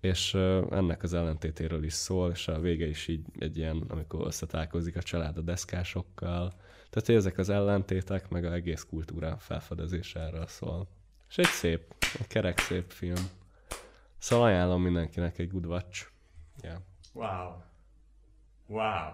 És 0.00 0.34
ennek 0.70 1.02
az 1.02 1.14
ellentétéről 1.14 1.84
is 1.84 1.92
szól, 1.92 2.30
és 2.30 2.48
a 2.48 2.60
vége 2.60 2.86
is 2.86 3.08
így 3.08 3.24
egy 3.38 3.56
ilyen, 3.56 3.84
amikor 3.88 4.26
összetálkozik 4.26 4.96
a 4.96 5.02
család 5.02 5.36
a 5.36 5.40
deszkásokkal. 5.40 6.52
Tehát 6.90 7.08
ezek 7.08 7.38
az 7.38 7.48
ellentétek, 7.48 8.28
meg 8.28 8.44
a 8.44 8.52
egész 8.52 8.86
kultúra 8.90 9.36
felfedezése 9.38 10.20
erről 10.20 10.46
szól. 10.46 10.88
És 11.28 11.38
egy 11.38 11.44
szép, 11.44 11.94
egy 12.18 12.26
kerek 12.26 12.58
szép 12.58 12.90
film. 12.90 13.42
Szóval 14.24 14.46
ajánlom 14.46 14.82
mindenkinek 14.82 15.38
egy 15.38 15.48
good 15.50 15.66
watch. 15.66 16.06
Yeah. 16.62 16.76
Wow. 17.12 17.52
Wow. 18.66 19.12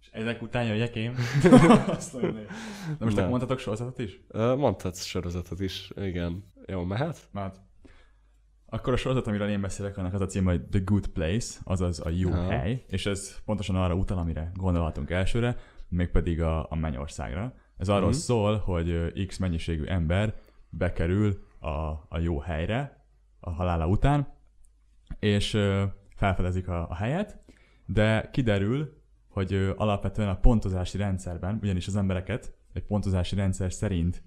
És 0.00 0.08
ezek 0.12 0.42
után 0.42 0.64
jöjjek 0.64 0.96
én? 0.96 1.14
Azt 1.86 2.12
mondom, 2.12 2.34
Na 2.98 3.04
most 3.04 3.16
akkor 3.16 3.28
mondhatok 3.28 3.58
sorozatot 3.58 3.98
is? 3.98 4.20
Mondhatsz 4.32 5.04
sorozatot 5.04 5.60
is, 5.60 5.90
igen. 5.96 6.44
Jó, 6.66 6.84
mehet? 6.84 7.28
Mert 7.32 7.60
akkor 8.66 8.92
a 8.92 8.96
sorozat, 8.96 9.26
amiről 9.26 9.48
én 9.48 9.60
beszélek, 9.60 9.96
annak 9.96 10.14
az 10.14 10.20
a 10.20 10.26
cím, 10.26 10.44
hogy 10.44 10.62
The 10.68 10.80
Good 10.84 11.06
Place, 11.06 11.58
azaz 11.64 12.00
a 12.00 12.08
jó 12.08 12.30
Aha. 12.30 12.50
hely, 12.50 12.84
és 12.88 13.06
ez 13.06 13.42
pontosan 13.44 13.76
arra 13.76 13.94
utal, 13.94 14.18
amire 14.18 14.50
gondolhatunk 14.54 15.10
elsőre, 15.10 15.56
mégpedig 15.88 16.42
a, 16.42 16.70
a 16.70 16.74
mennyországra. 16.74 17.54
Ez 17.76 17.88
arról 17.88 18.08
Mhm. 18.08 18.16
szól, 18.18 18.56
hogy 18.58 19.12
X 19.26 19.36
mennyiségű 19.38 19.84
ember 19.84 20.34
bekerül 20.68 21.46
a, 21.58 21.68
a 22.08 22.18
jó 22.18 22.38
helyre 22.40 23.02
a 23.40 23.50
halála 23.50 23.86
után, 23.86 24.32
és 25.18 25.58
felfedezik 26.16 26.68
a, 26.68 26.88
a 26.90 26.94
helyet, 26.94 27.38
de 27.86 28.28
kiderül, 28.32 29.02
hogy 29.28 29.72
alapvetően 29.76 30.28
a 30.28 30.36
pontozási 30.36 30.98
rendszerben, 30.98 31.58
ugyanis 31.62 31.86
az 31.86 31.96
embereket 31.96 32.54
egy 32.72 32.84
pontozási 32.84 33.34
rendszer 33.34 33.72
szerint, 33.72 34.22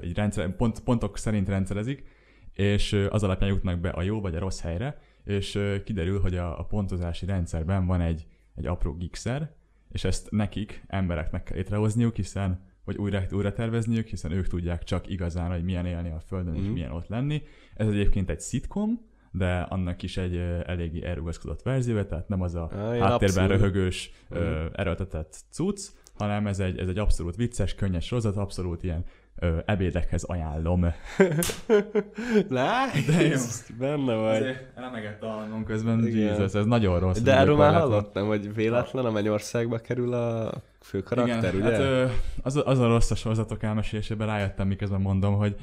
egy 0.00 0.14
rendszer, 0.14 0.56
pont, 0.56 0.80
pontok 0.80 1.18
szerint 1.18 1.48
rendszerezik, 1.48 2.04
és 2.52 3.06
az 3.10 3.22
alapján 3.22 3.50
jutnak 3.50 3.78
be 3.80 3.88
a 3.88 4.02
jó 4.02 4.20
vagy 4.20 4.34
a 4.34 4.38
rossz 4.38 4.60
helyre, 4.60 5.00
és 5.24 5.58
kiderül, 5.84 6.20
hogy 6.20 6.36
a, 6.36 6.58
a 6.58 6.64
pontozási 6.64 7.26
rendszerben 7.26 7.86
van 7.86 8.00
egy, 8.00 8.26
egy 8.54 8.66
apró 8.66 8.94
gigszer, 8.94 9.52
és 9.90 10.04
ezt 10.04 10.30
nekik, 10.30 10.84
embereknek 10.86 11.42
kell 11.42 11.56
létrehozniuk, 11.56 12.16
hiszen 12.16 12.70
vagy 12.84 12.96
újra, 12.96 13.22
újra 13.30 13.52
tervezniük, 13.52 14.06
hiszen 14.06 14.32
ők 14.32 14.46
tudják 14.46 14.84
csak 14.84 15.08
igazán, 15.08 15.50
hogy 15.50 15.64
milyen 15.64 15.86
élni 15.86 16.10
a 16.10 16.20
Földön, 16.20 16.54
és 16.54 16.62
Mhm. 16.62 16.72
milyen 16.72 16.90
ott 16.92 17.06
lenni. 17.08 17.42
Ez 17.74 17.88
egyébként 17.88 18.30
egy 18.30 18.40
szitcom, 18.40 19.00
de 19.34 19.60
annak 19.60 20.02
is 20.02 20.16
egy 20.16 20.36
eléggé 20.66 21.04
elrugaszkodott 21.04 21.62
verziója, 21.62 22.06
tehát 22.06 22.28
nem 22.28 22.42
az 22.42 22.54
a 22.54 22.68
ilyen 22.72 22.82
háttérben 22.86 23.18
abszurd. 23.44 23.48
röhögős, 23.50 24.10
ö, 24.28 24.40
Mhm. 24.40 24.66
erőltetett 24.72 25.36
cucc, 25.50 25.88
hanem 26.18 26.46
ez 26.46 26.58
egy, 26.58 26.78
ez 26.78 26.88
egy 26.88 26.98
abszolút 26.98 27.36
vicces, 27.36 27.74
könnyes 27.74 28.04
sorozat, 28.06 28.36
abszolút 28.36 28.82
ilyen 28.82 29.04
ö, 29.38 29.58
ebédekhez 29.64 30.22
ajánlom. 30.22 30.84
Nice! 32.48 33.64
Benne 33.78 34.14
vagy. 34.14 34.56
Remegett 34.74 35.22
a 35.22 35.26
hangom 35.26 35.64
közben, 35.64 36.06
Igen. 36.06 36.18
Jesus, 36.20 36.54
ez 36.54 36.64
nagyon 36.66 37.00
rossz. 37.00 37.18
De 37.20 37.36
erről 37.36 37.56
már 37.56 37.74
hallottam, 37.74 38.26
hogy 38.26 38.54
véletlen 38.54 39.04
a 39.04 39.10
mennyországba 39.10 39.78
kerül 39.78 40.12
a 40.14 40.52
fő 40.80 41.00
karakter, 41.02 41.54
Igen, 41.54 41.66
ugye? 41.66 41.70
hát 41.72 41.80
ö, 41.80 42.06
az, 42.42 42.62
az 42.64 42.78
a 42.78 42.86
rossz 42.86 43.10
a 43.10 43.14
sorozatok 43.14 43.62
elmesélésében 43.62 44.26
rájöttem, 44.26 44.66
miközben 44.68 45.00
mondom, 45.00 45.34
hogy, 45.34 45.56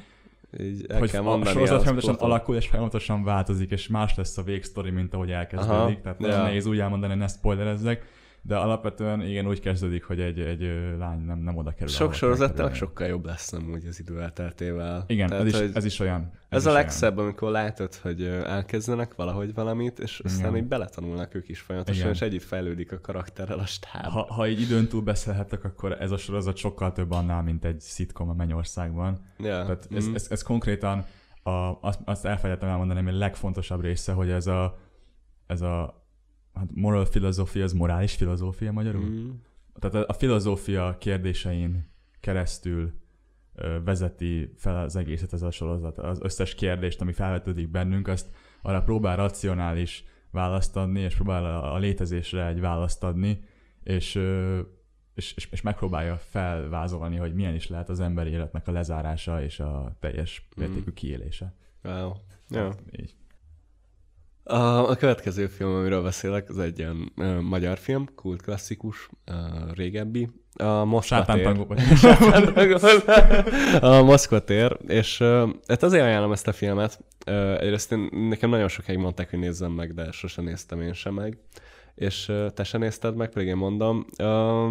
Így 0.58 0.84
el 0.88 0.98
hogy 0.98 1.10
kell 1.10 1.20
a 1.20 1.24
mondani. 1.24 1.50
sorozat 1.50 1.74
azt 1.74 1.82
folyamatosan 1.84 2.14
alakul 2.14 2.56
és 2.56 2.68
folyamatosan 2.68 3.24
változik, 3.24 3.70
és 3.70 3.88
más 3.88 4.14
lesz 4.14 4.38
a 4.38 4.42
végsztori, 4.42 4.90
mint 4.90 5.14
ahogy 5.14 5.30
elkezdődik. 5.30 5.74
Aha, 6.04 6.14
Tehát 6.16 6.20
ja. 6.20 6.42
nehéz 6.42 6.66
úgy 6.66 6.78
elmondani, 6.78 7.14
ne 7.14 7.26
spoilerezzek, 7.26 8.06
de 8.42 8.56
alapvetően 8.56 9.20
igen, 9.20 9.46
úgy 9.46 9.60
kezdődik, 9.60 10.04
hogy 10.04 10.20
egy, 10.20 10.40
egy 10.40 10.60
lány 10.98 11.20
nem, 11.20 11.38
nem 11.38 11.56
oda 11.56 11.70
kerül. 11.70 11.88
Sok 11.88 12.12
kerülni. 12.12 12.74
sokkal 12.74 13.06
jobb 13.06 13.24
lesz 13.24 13.50
nem 13.50 13.70
úgy 13.72 13.86
az 13.86 14.00
idő 14.00 14.20
elteltével. 14.20 15.04
Igen, 15.06 15.28
Tehát, 15.28 15.44
ez 15.44 15.52
is, 15.52 15.58
hogy 15.60 15.70
ez 15.74 15.84
is 15.84 16.00
olyan. 16.00 16.30
ez 16.48 16.60
is 16.60 16.66
a 16.66 16.70
olyan. 16.70 16.82
legszebb, 16.82 17.18
amikor 17.18 17.50
látod, 17.50 17.94
hogy 17.94 18.24
elkezdenek 18.24 19.14
valahogy 19.14 19.54
valamit, 19.54 19.98
és 19.98 20.20
aztán 20.24 20.48
Igen. 20.48 20.62
így 20.62 20.68
beletanulnak 20.68 21.34
ők 21.34 21.48
is 21.48 21.60
folyamatosan, 21.60 22.00
Igen. 22.00 22.14
és 22.14 22.20
együtt 22.20 22.42
fejlődik 22.42 22.92
a 22.92 23.00
karakterrel 23.00 23.58
a 23.58 23.66
stáb. 23.66 24.04
Ha, 24.04 24.32
ha 24.32 24.48
így 24.48 24.60
időn 24.60 24.88
túl 24.88 25.02
beszélhetek, 25.02 25.64
akkor 25.64 25.96
ez 26.00 26.10
a 26.10 26.16
sorozat 26.16 26.56
sokkal 26.56 26.92
több 26.92 27.10
annál, 27.10 27.42
mint 27.42 27.64
egy 27.64 27.80
szitkom 27.80 28.28
a 28.28 28.34
Mennyországban. 28.34 29.18
Ja. 29.38 29.62
Tehát 29.62 29.88
ez, 29.94 30.08
mm. 30.08 30.14
ez, 30.14 30.26
ez 30.30 30.42
konkrétan 30.42 31.04
a, 31.42 31.78
azt, 31.80 32.00
azt 32.04 32.24
elfelejtettem 32.24 32.72
elmondani, 32.72 33.00
ami 33.00 33.10
a 33.10 33.18
legfontosabb 33.18 33.80
része, 33.80 34.12
hogy 34.12 34.30
ez 34.30 34.46
a, 34.46 34.78
ez 35.46 35.60
a 35.60 35.99
hát 36.60 36.68
moral 36.74 37.08
philosophy, 37.08 37.60
az 37.60 37.72
morális 37.72 38.14
filozófia 38.14 38.72
magyarul? 38.72 39.04
Mm. 39.04 39.14
Mm. 39.14 39.30
Tehát 39.78 40.08
a, 40.08 40.12
filozófia 40.12 40.96
kérdésein 40.98 41.88
keresztül 42.20 42.92
vezeti 43.84 44.52
fel 44.56 44.76
az 44.76 44.96
egészet 44.96 45.32
ez 45.32 45.42
a 45.42 45.50
sorozat. 45.50 45.98
Az 45.98 46.18
összes 46.22 46.54
kérdést, 46.54 47.00
ami 47.00 47.12
felvetődik 47.12 47.68
bennünk, 47.68 48.08
azt 48.08 48.30
arra 48.62 48.82
próbál 48.82 49.16
racionális 49.16 50.04
választ 50.30 50.76
adni, 50.76 51.00
és 51.00 51.14
próbál 51.14 51.44
a, 51.44 51.78
létezésre 51.78 52.46
egy 52.46 52.60
választ 52.60 53.04
adni, 53.04 53.40
és, 53.82 54.14
és, 55.14 55.34
és, 55.34 55.48
és 55.50 55.60
megpróbálja 55.60 56.16
felvázolni, 56.16 57.16
hogy 57.16 57.34
milyen 57.34 57.54
is 57.54 57.68
lehet 57.68 57.88
az 57.88 58.00
emberi 58.00 58.30
életnek 58.30 58.68
a 58.68 58.72
lezárása 58.72 59.42
és 59.42 59.60
a 59.60 59.96
teljes 60.00 60.48
mértékű 60.56 60.90
kiélése. 60.90 61.54
Wow. 61.84 62.12
Ja. 62.48 62.74
Így. 63.00 63.14
A, 64.50 64.88
a 64.90 64.96
következő 64.96 65.46
film, 65.46 65.74
amiről 65.74 66.02
beszélek, 66.02 66.48
az 66.48 66.58
egy 66.58 66.78
ilyen 66.78 67.12
ö, 67.16 67.40
magyar 67.40 67.78
film, 67.78 68.08
kult 68.14 68.42
klasszikus, 68.42 69.08
ö, 69.24 69.32
régebbi. 69.74 70.28
A 70.56 70.84
Moszkva 70.84 71.16
tér. 71.24 71.46
A 73.80 74.02
Moszkva 74.02 74.44
tér, 74.44 74.76
és 74.86 75.20
ö, 75.20 75.48
hát 75.66 75.82
azért 75.82 76.04
ajánlom 76.04 76.32
ezt 76.32 76.48
a 76.48 76.52
filmet. 76.52 77.00
Ö, 77.26 77.58
Egyrészt 77.58 77.92
én, 77.92 78.08
nekem 78.28 78.50
nagyon 78.50 78.68
sokáig 78.68 78.98
mondták, 78.98 79.30
hogy 79.30 79.38
nézzem 79.38 79.72
meg, 79.72 79.94
de 79.94 80.10
sosem 80.10 80.44
néztem 80.44 80.80
én 80.80 80.92
sem 80.92 81.14
meg. 81.14 81.38
És 81.94 82.28
ö, 82.28 82.46
te 82.54 82.64
sem 82.64 82.80
nézted 82.80 83.16
meg, 83.16 83.28
pedig 83.30 83.48
én 83.48 83.56
mondom. 83.56 84.06
Ö, 84.18 84.66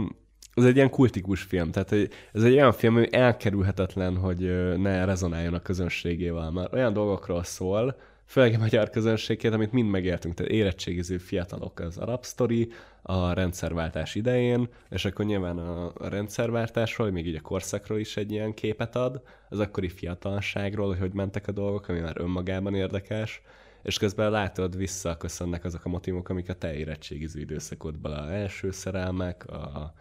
Ez 0.56 0.63
egy 0.65 0.76
ilyen 0.76 0.89
kultikus 0.89 1.42
film, 1.42 1.72
tehát 1.72 1.89
hogy 1.89 2.10
ez 2.34 2.44
egy 2.44 2.54
olyan 2.54 2.72
film, 2.74 2.96
ami 2.96 3.08
elkerülhetetlen, 3.12 4.18
hogy 4.18 4.39
ne 4.78 5.06
rezonáljon 5.06 5.54
a 5.54 5.60
közönségével, 5.62 6.52
mert 6.52 6.74
olyan 6.74 6.94
dolgokról 6.94 7.44
szól, 7.44 7.96
főleg 8.30 8.54
a 8.54 8.58
magyar 8.58 8.89
közönségét, 8.89 9.54
amit 9.54 9.72
mind 9.72 9.89
megértünk, 9.89 10.34
tehát 10.34 10.52
érettségiző 10.52 11.18
fiatalok 11.18 11.80
az 11.80 11.98
arab 11.98 12.24
sztori, 12.24 12.72
a 13.02 13.34
rendszerváltás 13.34 14.15
idején, 14.15 14.68
és 14.89 15.06
akkor 15.06 15.26
nyilván 15.26 15.58
a 15.58 16.10
rendszerváltásról, 16.10 17.12
még 17.12 17.28
így 17.28 17.36
a 17.36 17.42
korszakról 17.42 18.00
is 18.00 18.18
egy 18.18 18.32
ilyen 18.32 18.54
képet 18.54 18.96
ad, 18.96 19.22
az 19.50 19.60
akkori 19.60 19.89
fiatalságról, 19.89 20.88
hogy 20.88 21.00
hogy 21.00 21.13
mentek 21.13 21.48
a 21.48 21.52
dolgok, 21.52 21.88
ami 21.88 22.00
már 22.00 22.15
önmagában 22.18 22.76
érdekes, 22.76 23.42
és 23.84 23.98
közben 23.98 24.32
látod, 24.32 24.78
visszaköszönnek 24.78 25.63
azok 25.63 25.86
a 25.86 25.89
motivok, 25.89 26.30
amik 26.30 26.50
a 26.50 26.54
te 26.54 26.74
érettségiző 26.74 27.39
időszakodban 27.39 28.12
a 28.12 28.34
első 28.34 28.72
szerelmek, 28.72 29.48
a, 29.48 29.94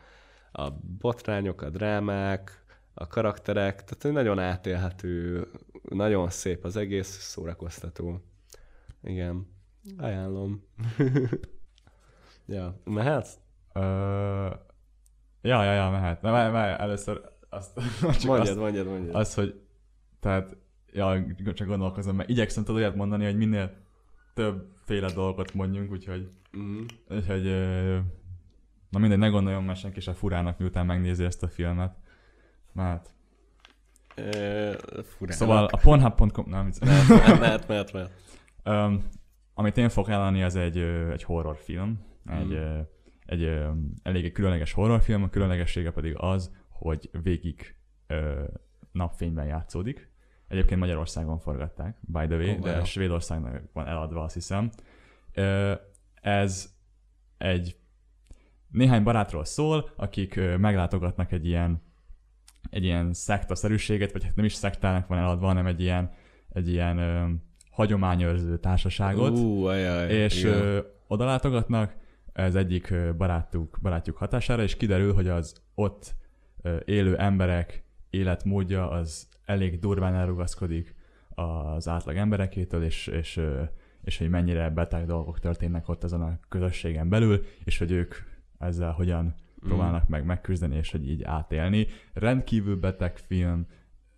a 0.53 0.71
botrányok, 0.99 1.63
a 1.63 1.71
drámák, 1.71 2.65
a 3.01 3.07
karakterek, 3.07 3.85
tehát 3.85 4.17
nagyon 4.17 4.39
átélhető, 4.39 5.47
nagyon 5.83 6.31
szép 6.31 6.65
az 6.65 6.77
egész, 6.77 7.07
szórakoztató. 7.07 8.21
Igen, 9.03 9.47
ajánlom. 9.99 10.65
ja, 12.47 12.81
mehetsz? 12.85 13.35
Ö, 13.73 13.81
ja, 15.43 15.63
ja, 15.65 15.73
ja, 15.73 15.91
mehet. 15.91 16.23
Na, 16.23 16.31
várj, 16.31 16.53
várj, 16.53 16.83
először 16.83 17.21
azt, 17.49 17.81
csak 18.21 18.25
Mondjad, 18.25 18.49
azt, 18.49 18.57
mondjad, 18.57 18.87
mondjad. 18.87 19.15
az, 19.15 19.35
hogy 19.35 19.61
tehát, 20.21 20.57
ja, 20.93 21.25
csak 21.55 21.67
gondolkozom, 21.67 22.17
mert 22.17 22.29
igyekszem 22.29 22.65
tudod 22.65 22.81
olyat 22.81 22.95
mondani, 22.95 23.25
hogy 23.25 23.37
minél 23.37 23.77
többféle 24.35 25.13
dolgot 25.13 25.55
mondjunk, 25.55 25.91
úgyhogy, 25.91 26.31
Mm. 26.57 26.85
úgyhogy 27.09 27.45
na 28.91 28.99
mindegy, 28.99 29.19
ne 29.19 29.29
gondoljon 29.29 29.65
már 29.65 29.77
senki 29.77 30.01
se 30.01 30.13
furának, 30.13 30.59
miután 30.59 30.87
megnézi 30.87 31.25
ezt 31.25 31.43
a 31.43 31.49
filmet. 31.49 31.97
E, 34.15 34.77
furán. 35.03 35.37
szóval 35.37 35.65
a 35.65 35.77
pornhub.com, 35.77 36.49
nem. 36.49 36.71
Mehet, 36.81 37.39
mehet, 37.41 37.69
mehet, 37.69 37.93
mehet. 37.93 38.11
Um, 38.65 39.05
amit 39.55 39.77
én 39.77 39.89
fogok 39.89 40.09
ajánlani, 40.09 40.43
az 40.43 40.57
egy, 40.57 40.79
egy 41.13 41.23
horrorfilm. 41.23 42.07
Egy, 42.27 42.53
ö, 42.53 42.79
egy 43.27 43.43
ö, 43.43 43.71
elég 44.03 44.33
különleges 44.33 44.73
horrorfilm, 44.73 45.23
a 45.23 45.29
különlegessége 45.29 45.91
pedig 45.91 46.15
az, 46.17 46.57
hogy 46.69 47.11
végig 47.23 47.77
ö, 48.07 48.45
napfényben 48.93 49.47
játszódik. 49.47 50.13
Egyébként 50.49 50.81
Magyarországon 50.81 51.39
forgatták, 51.39 51.97
by 52.01 52.27
the 52.27 52.37
way, 52.37 52.51
Oh, 52.51 52.61
de 52.61 52.75
wow. 52.75 52.85
Svédországnak 52.85 53.63
van 53.73 53.87
eladva, 53.87 54.23
azt 54.23 54.35
hiszem. 54.35 54.71
Ö, 55.33 55.75
ez 56.21 56.75
egy 57.39 57.77
néhány 58.71 59.03
barátról 59.03 59.45
szól, 59.45 59.91
akik 59.97 60.41
meglátogatnak 60.59 61.33
egy 61.33 61.47
ilyen 61.47 61.83
egy 62.71 62.85
ilyen 62.85 63.13
szektaszerűséget, 63.13 64.13
vagy 64.13 64.25
hát 64.25 64.37
nem 64.37 64.45
is 64.45 64.55
szektának 64.55 65.07
van 65.07 65.19
eladva, 65.19 65.47
hanem 65.47 65.67
egy 65.67 65.81
ilyen, 65.81 66.11
egy 66.53 66.69
ilyen 66.69 66.99
ö, 66.99 67.25
hagyományőrző 67.71 68.59
társaságot, 68.59 69.39
Ú, 69.39 69.65
ajaj. 69.65 70.13
és 70.13 70.43
igen. 70.43 70.55
ö, 70.55 70.79
oda 71.07 71.25
látogatnak, 71.25 71.97
ez 72.33 72.55
egyik 72.55 72.95
barátuk, 73.17 73.79
barátjuk 73.83 74.17
hatására, 74.17 74.63
és 74.63 74.77
kiderül, 74.77 75.15
hogy 75.15 75.29
az 75.29 75.55
ott 75.75 76.15
ö, 76.63 76.77
élő 76.85 77.17
emberek 77.17 77.85
életmódja 78.11 78.91
az 78.91 79.29
elég 79.45 79.79
durván 79.79 80.15
elrugaszkodik 80.15 80.95
az 81.29 81.89
átlag 81.89 82.17
emberekétől, 82.17 82.85
és, 82.85 83.07
és, 83.07 83.37
ö, 83.37 83.63
és 84.03 84.19
hogy 84.19 84.29
mennyire 84.29 84.71
beteg 84.71 85.07
dolgok 85.07 85.39
történnek 85.39 85.89
ott 85.89 86.05
ezen 86.05 86.21
a 86.21 86.39
közösségen 86.49 87.09
belül, 87.09 87.45
és 87.65 87.79
hogy 87.79 87.91
ők 87.91 88.15
ezzel 88.59 88.91
hogyan 88.91 89.35
próbálnak 89.61 90.09
meg 90.09 90.25
megküzdeni, 90.25 90.77
és 90.77 90.91
hogy 90.91 91.09
így 91.09 91.23
átélni. 91.23 91.87
Rendkívül 92.13 92.77
beteg 92.77 93.19
film, 93.19 93.67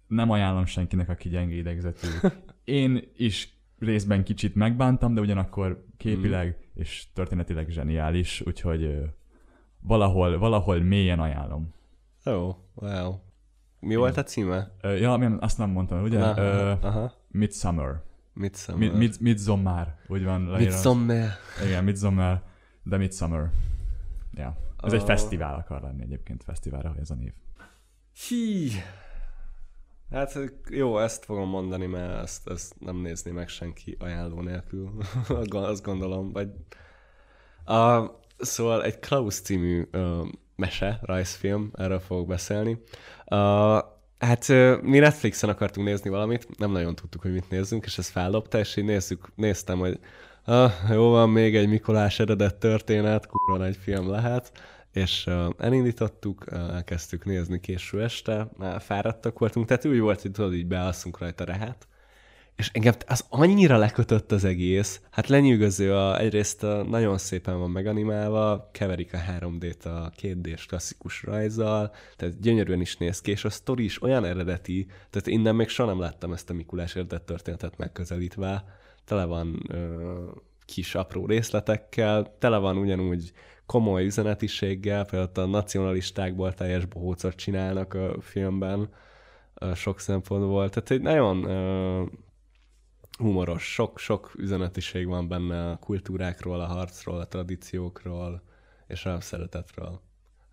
nem 0.07 0.31
ajánlom 0.31 0.65
senkinek, 0.65 1.09
aki 1.09 1.29
gyenge 1.29 1.55
idegzetű. 1.55 2.09
Én 2.65 3.11
is 3.17 3.59
részben 3.79 4.25
kicsit 4.25 4.55
megbántam, 4.55 5.15
de 5.15 5.21
ugyanakkor 5.21 5.85
képileg 5.97 6.71
és 6.75 7.07
történetileg 7.15 7.69
zseniális, 7.69 8.43
úgyhogy 8.47 9.11
valahol, 9.81 10.39
valahol 10.39 10.83
mélyen 10.83 11.21
ajánlom. 11.21 11.75
Ó, 12.27 12.57
wow. 12.75 13.15
Mi 13.81 13.95
volt 13.95 14.17
a 14.17 14.23
címe? 14.23 14.71
Ja, 14.83 15.17
nem, 15.17 15.39
azt 15.41 15.59
nem 15.59 15.71
mondtam, 15.71 16.03
ugye? 16.03 16.23
Aha, 16.23 16.41
Ö, 16.41 16.73
aha. 16.81 17.13
Midsummer. 17.29 18.03
Midsummer. 18.33 18.89
Mid, 18.89 18.99
mid, 18.99 19.17
Midsommar, 19.21 19.95
úgy 20.07 20.25
van 20.25 20.51
leírva. 20.51 20.59
Midsommar. 20.59 21.29
Igen, 21.65 21.85
Midsommar, 21.85 22.43
de 22.83 22.97
Midsummer. 22.97 23.51
Ja. 24.35 24.57
Ez 24.83 24.93
egy 24.93 25.03
fesztivál 25.03 25.55
akar 25.55 25.83
lenni 25.83 26.03
egyébként, 26.03 26.43
fesztiválra 26.43 26.95
ez 27.01 27.11
a 27.11 27.15
név. 27.15 27.33
Hí. 28.29 28.71
Hát 30.11 30.39
jó, 30.71 30.99
ezt 30.99 31.25
fogom 31.25 31.49
mondani, 31.49 31.87
mert 31.87 32.23
ezt, 32.23 32.49
ezt 32.49 32.75
nem 32.79 32.97
nézni 32.97 33.31
meg 33.31 33.49
senki 33.49 33.97
ajánló 33.99 34.41
nélkül. 34.41 34.91
Azt 35.51 35.85
gondolom. 35.85 36.33
Vagy... 36.33 36.49
A, 37.65 38.11
szóval 38.39 38.85
egy 38.85 38.99
Klaus 38.99 39.41
című 39.41 39.89
ö, 39.91 40.25
mese, 40.57 40.99
rajzfilm, 41.03 41.71
erről 41.75 42.01
fogok 42.01 42.27
beszélni. 42.27 42.83
A, 43.25 43.37
hát 44.19 44.49
ö, 44.49 44.79
mi 44.83 44.99
Netflixen 44.99 45.51
akartunk 45.51 45.87
nézni 45.87 46.11
valamit, 46.11 46.59
nem 46.59 46.71
nagyon 46.71 46.95
tudtuk, 46.95 47.23
hogy 47.23 47.33
mit 47.33 47.51
nézzünk, 47.51 47.85
és 47.85 47.99
ez 47.99 48.09
fellopta, 48.09 48.59
és 48.59 48.77
így 48.77 48.85
nézzük, 48.85 49.33
néztem, 49.35 49.79
hogy 49.79 50.01
ah, 50.45 50.73
jó 50.91 51.11
van, 51.11 51.31
még 51.31 51.57
egy 51.57 51.69
Mikolás 51.69 52.21
eredet 52.21 52.57
történet, 52.57 53.27
kurva 53.27 53.57
nagy 53.57 53.77
film 53.77 54.11
lehet, 54.11 54.53
és 54.93 55.27
uh, 55.27 55.47
elindítottuk, 55.59 56.45
uh, 56.53 56.75
elkezdtük 56.75 57.25
nézni 57.25 57.61
késő 57.61 58.03
este, 58.03 58.49
már 58.57 58.81
fáradtak 58.81 59.39
voltunk, 59.39 59.67
tehát 59.67 59.85
úgy 59.85 60.01
volt, 60.01 60.23
hogy 60.23 60.31
tudod, 60.31 60.55
így 60.55 60.67
bealszunk 60.67 61.19
rajta 61.19 61.45
rehát, 61.45 61.89
és 62.61 62.71
engem 62.73 62.95
az 63.07 63.25
annyira 63.29 63.77
lekötött 63.77 64.33
az 64.33 64.45
egész, 64.45 65.01
hát 65.11 65.29
lenyűgöző, 65.29 65.95
a, 65.95 66.19
egyrészt 66.19 66.63
nagyon 66.89 67.19
szépen 67.19 67.59
van 67.59 67.71
meganimálva, 67.71 68.69
keverik 68.73 69.15
a 69.15 69.19
3D-t 69.39 69.85
a 69.85 70.11
2D-s 70.23 70.67
klasszikus 70.67 71.23
rajzzal, 71.23 71.95
tehát 72.17 72.41
gyönyörűen 72.41 72.81
is 72.81 72.97
néz 72.97 73.21
ki, 73.21 73.31
és 73.31 73.45
a 73.45 73.51
sztori 73.51 73.85
is 73.85 74.03
olyan 74.03 74.25
eredeti, 74.25 74.87
tehát 75.11 75.27
innen 75.27 75.55
még 75.55 75.69
soha 75.69 75.89
nem 75.89 76.01
láttam 76.01 76.33
ezt 76.33 76.51
a 76.51 76.53
Mikulás 76.53 76.95
eredet 76.95 77.23
történetet 77.23 77.79
megközelítve, 77.79 78.65
tele 79.11 79.25
van 79.25 79.63
ö, 79.69 80.25
kis 80.65 80.95
apró 80.95 81.27
részletekkel, 81.27 82.37
tele 82.39 82.57
van 82.57 82.77
ugyanúgy 82.77 83.33
komoly 83.67 84.05
üzenetiséggel, 84.05 85.05
például 85.05 85.47
a 85.49 85.51
nacionalistákból 85.51 86.55
teljes 86.55 86.85
bohócot 86.85 87.35
csinálnak 87.35 87.95
a 87.95 88.21
filmben, 88.21 88.89
ö, 89.55 89.75
sok 89.75 90.01
szempontból. 90.01 90.69
Tehát 90.69 90.91
egy 90.91 91.01
nagyon 91.01 91.45
ö, 91.45 92.05
humoros, 93.19 93.73
sok-sok 93.73 94.33
üzenetiség 94.37 95.07
van 95.07 95.29
benne 95.29 95.71
a 95.71 95.77
kultúrákról, 95.77 96.61
a 96.61 96.67
harcról, 96.67 97.19
a 97.21 97.29
tradíciókról. 97.29 98.43
És 98.87 99.07
a 99.07 99.21
szeretetről. 99.21 100.01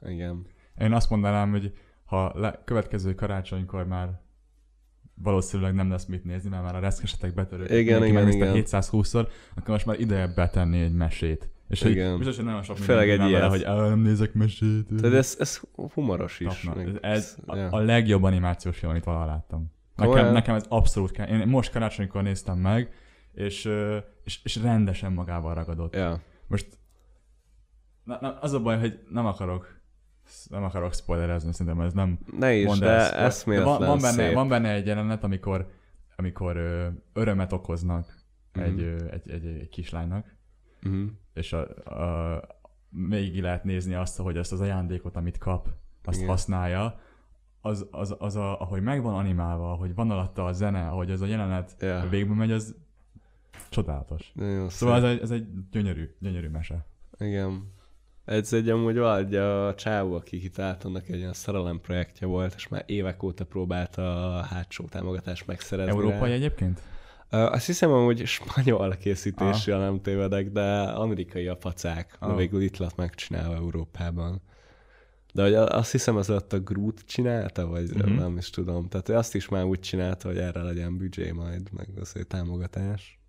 Igen. 0.05 0.45
Én 0.79 0.93
azt 0.93 1.09
mondanám, 1.09 1.51
hogy 1.51 1.73
ha 2.05 2.31
le, 2.35 2.61
következő 2.65 3.15
karácsonykor 3.15 3.85
már 3.87 4.21
valószínűleg 5.23 5.73
nem 5.73 5.89
lesz 5.89 6.05
mit 6.05 6.23
nézni, 6.23 6.49
mert 6.49 6.63
már 6.63 6.75
a 6.75 6.79
reszkesetek 6.79 7.33
betörők. 7.33 7.69
Igen, 7.71 8.05
igen, 8.05 8.29
igen. 8.29 8.53
720-szor, 8.65 9.27
akkor 9.55 9.69
most 9.69 9.85
már 9.85 9.99
ideje 9.99 10.27
betenni 10.35 10.79
egy 10.81 10.93
mesét. 10.93 11.49
És 11.69 11.81
Igen. 11.81 12.07
hogy 12.09 12.17
biztos, 12.17 12.35
hogy 12.35 12.45
nagyon 12.45 12.63
sok 12.63 12.77
Főleg 12.77 13.09
egy 13.09 13.17
vele, 13.17 13.45
hogy 13.45 13.63
"Á, 13.63 13.75
nem 13.75 13.99
nézek 13.99 14.33
mesét. 14.33 14.87
Tehát 14.97 15.15
ez, 15.15 15.35
ez 15.39 15.61
humoros 15.93 16.39
is. 16.39 16.61
Tapna. 16.61 16.83
meg- 16.83 16.97
Ez 17.01 17.37
a, 17.45 17.55
ja. 17.55 17.69
a 17.69 17.79
legjobb 17.79 18.23
animációs 18.23 18.77
film, 18.77 18.91
amit 18.91 19.03
valaha 19.03 19.25
láttam. 19.25 19.71
Nekem, 19.95 20.31
nekem 20.33 20.55
ez 20.55 20.65
abszolút 20.69 21.11
kell. 21.11 21.27
Én 21.27 21.47
most 21.47 21.71
karácsonykor 21.71 22.23
néztem 22.23 22.57
meg, 22.57 22.93
és, 23.33 23.69
és, 24.23 24.39
és 24.43 24.55
rendesen 24.61 25.13
magával 25.13 25.53
ragadott. 25.53 25.95
Ja. 25.95 26.21
Most 26.47 26.67
na, 28.03 28.17
na, 28.21 28.37
az 28.39 28.53
a 28.53 28.59
baj, 28.61 28.79
hogy 28.79 28.99
nem 29.09 29.25
akarok 29.25 29.76
nem 30.49 30.63
akarok 30.63 30.93
spoilerezni, 30.93 31.51
szerintem 31.53 31.81
ez 31.85 31.93
nem 31.93 32.19
Ne 32.39 32.53
is, 32.53 32.77
de. 32.79 32.85
De 32.85 33.15
eszméletlen 33.17 33.77
van, 33.77 33.87
van, 33.87 33.97
benne, 34.01 34.23
szép. 34.23 34.33
van 34.33 34.47
benne 34.47 34.71
egy 34.71 34.85
jelenet, 34.85 35.23
amikor, 35.23 35.67
amikor 36.15 36.55
ö, 36.57 36.87
örömet 37.13 37.51
okoznak 37.51 38.15
Mhm. 38.53 38.65
egy, 38.65 38.81
ö, 38.81 38.95
egy, 39.11 39.29
egy, 39.31 39.45
egy 39.45 39.69
kislánynak, 39.69 40.35
Uh-huh. 40.83 41.09
és 41.33 41.53
a, 41.53 41.67
a, 42.01 42.41
végig 42.89 43.41
lehet 43.41 43.63
nézni 43.63 43.93
azt, 43.93 44.17
hogy 44.17 44.37
ezt 44.37 44.51
az 44.51 44.61
ajándékot, 44.61 45.15
amit 45.15 45.37
kap, 45.37 45.67
azt 46.03 46.17
Igen. 46.17 46.29
használja, 46.29 46.99
az, 47.61 47.87
az, 47.91 48.15
az 48.19 48.35
a, 48.35 48.61
ahogy 48.61 48.81
meg 48.81 49.01
van 49.01 49.13
animálva, 49.15 49.71
ahogy 49.71 49.95
van 49.95 50.11
alatta 50.11 50.45
a 50.45 50.51
zene, 50.51 50.87
ahogy 50.87 51.11
ez 51.11 51.21
a 51.21 51.25
jelenet 51.25 51.75
Ja. 51.79 52.07
végbe 52.09 52.33
megy, 52.33 52.51
az 52.51 52.75
csodálatos. 53.69 54.31
Nagyon 54.33 54.69
Szóval 54.69 54.95
ez 54.95 55.03
egy, 55.03 55.19
ez 55.21 55.31
egy 55.31 55.47
gyönyörű, 55.71 56.15
gyönyörű 56.19 56.49
mese. 56.49 56.85
Igen. 57.17 57.71
Ez 58.27 58.53
egy 58.53 58.69
amúgy 58.69 58.97
valahogy 58.97 59.35
a 59.35 59.75
csávó, 59.75 60.15
aki 60.15 60.39
kitalált 60.39 60.83
annak 60.83 61.09
egy 61.09 61.19
olyan 61.19 61.33
szerelem 61.33 61.79
projektje 61.81 62.27
volt, 62.27 62.53
és 62.55 62.67
már 62.67 62.83
évek 62.85 63.23
óta 63.23 63.45
próbálta 63.45 64.35
a 64.37 64.41
hátsó 64.41 64.85
támogatást 64.85 65.47
megszerezni. 65.47 65.91
Európai 65.91 66.29
rá. 66.29 66.35
egyébként? 66.35 66.81
Ö, 67.29 67.37
Azt 67.37 67.65
hiszem, 67.65 67.89
hogy 67.89 68.25
spanyol 68.25 68.95
készítésű, 68.95 69.71
ha 69.71 69.77
nem 69.77 70.01
tévedek, 70.01 70.51
de 70.51 70.81
amerikai 70.81 71.47
a 71.47 71.55
pacák. 71.55 72.15
Ah. 72.19 72.29
Ah. 72.29 72.37
Végül 72.37 72.61
itt 72.61 72.77
lett 72.77 72.95
megcsinálva 72.95 73.55
Európában. 73.55 74.41
De 75.33 75.41
hogy 75.41 75.53
azt 75.53 75.91
hiszem, 75.91 76.15
az 76.15 76.29
ott 76.29 76.53
a 76.53 76.59
Groot 76.59 77.01
csinálta, 77.05 77.67
vagy 77.67 77.91
uh-huh. 77.91 78.17
nem 78.17 78.37
is 78.37 78.49
tudom. 78.49 78.87
Tehát 78.87 79.09
ő 79.09 79.15
azt 79.15 79.35
is 79.35 79.49
már 79.49 79.63
úgy 79.63 79.79
csinálta, 79.79 80.27
hogy 80.27 80.37
erre 80.37 80.61
legyen 80.61 80.97
büdzsé 80.97 81.31
majd, 81.31 81.69
meg 81.71 81.87
az 82.01 82.11
egy 82.15 82.27
támogatás. 82.27 83.19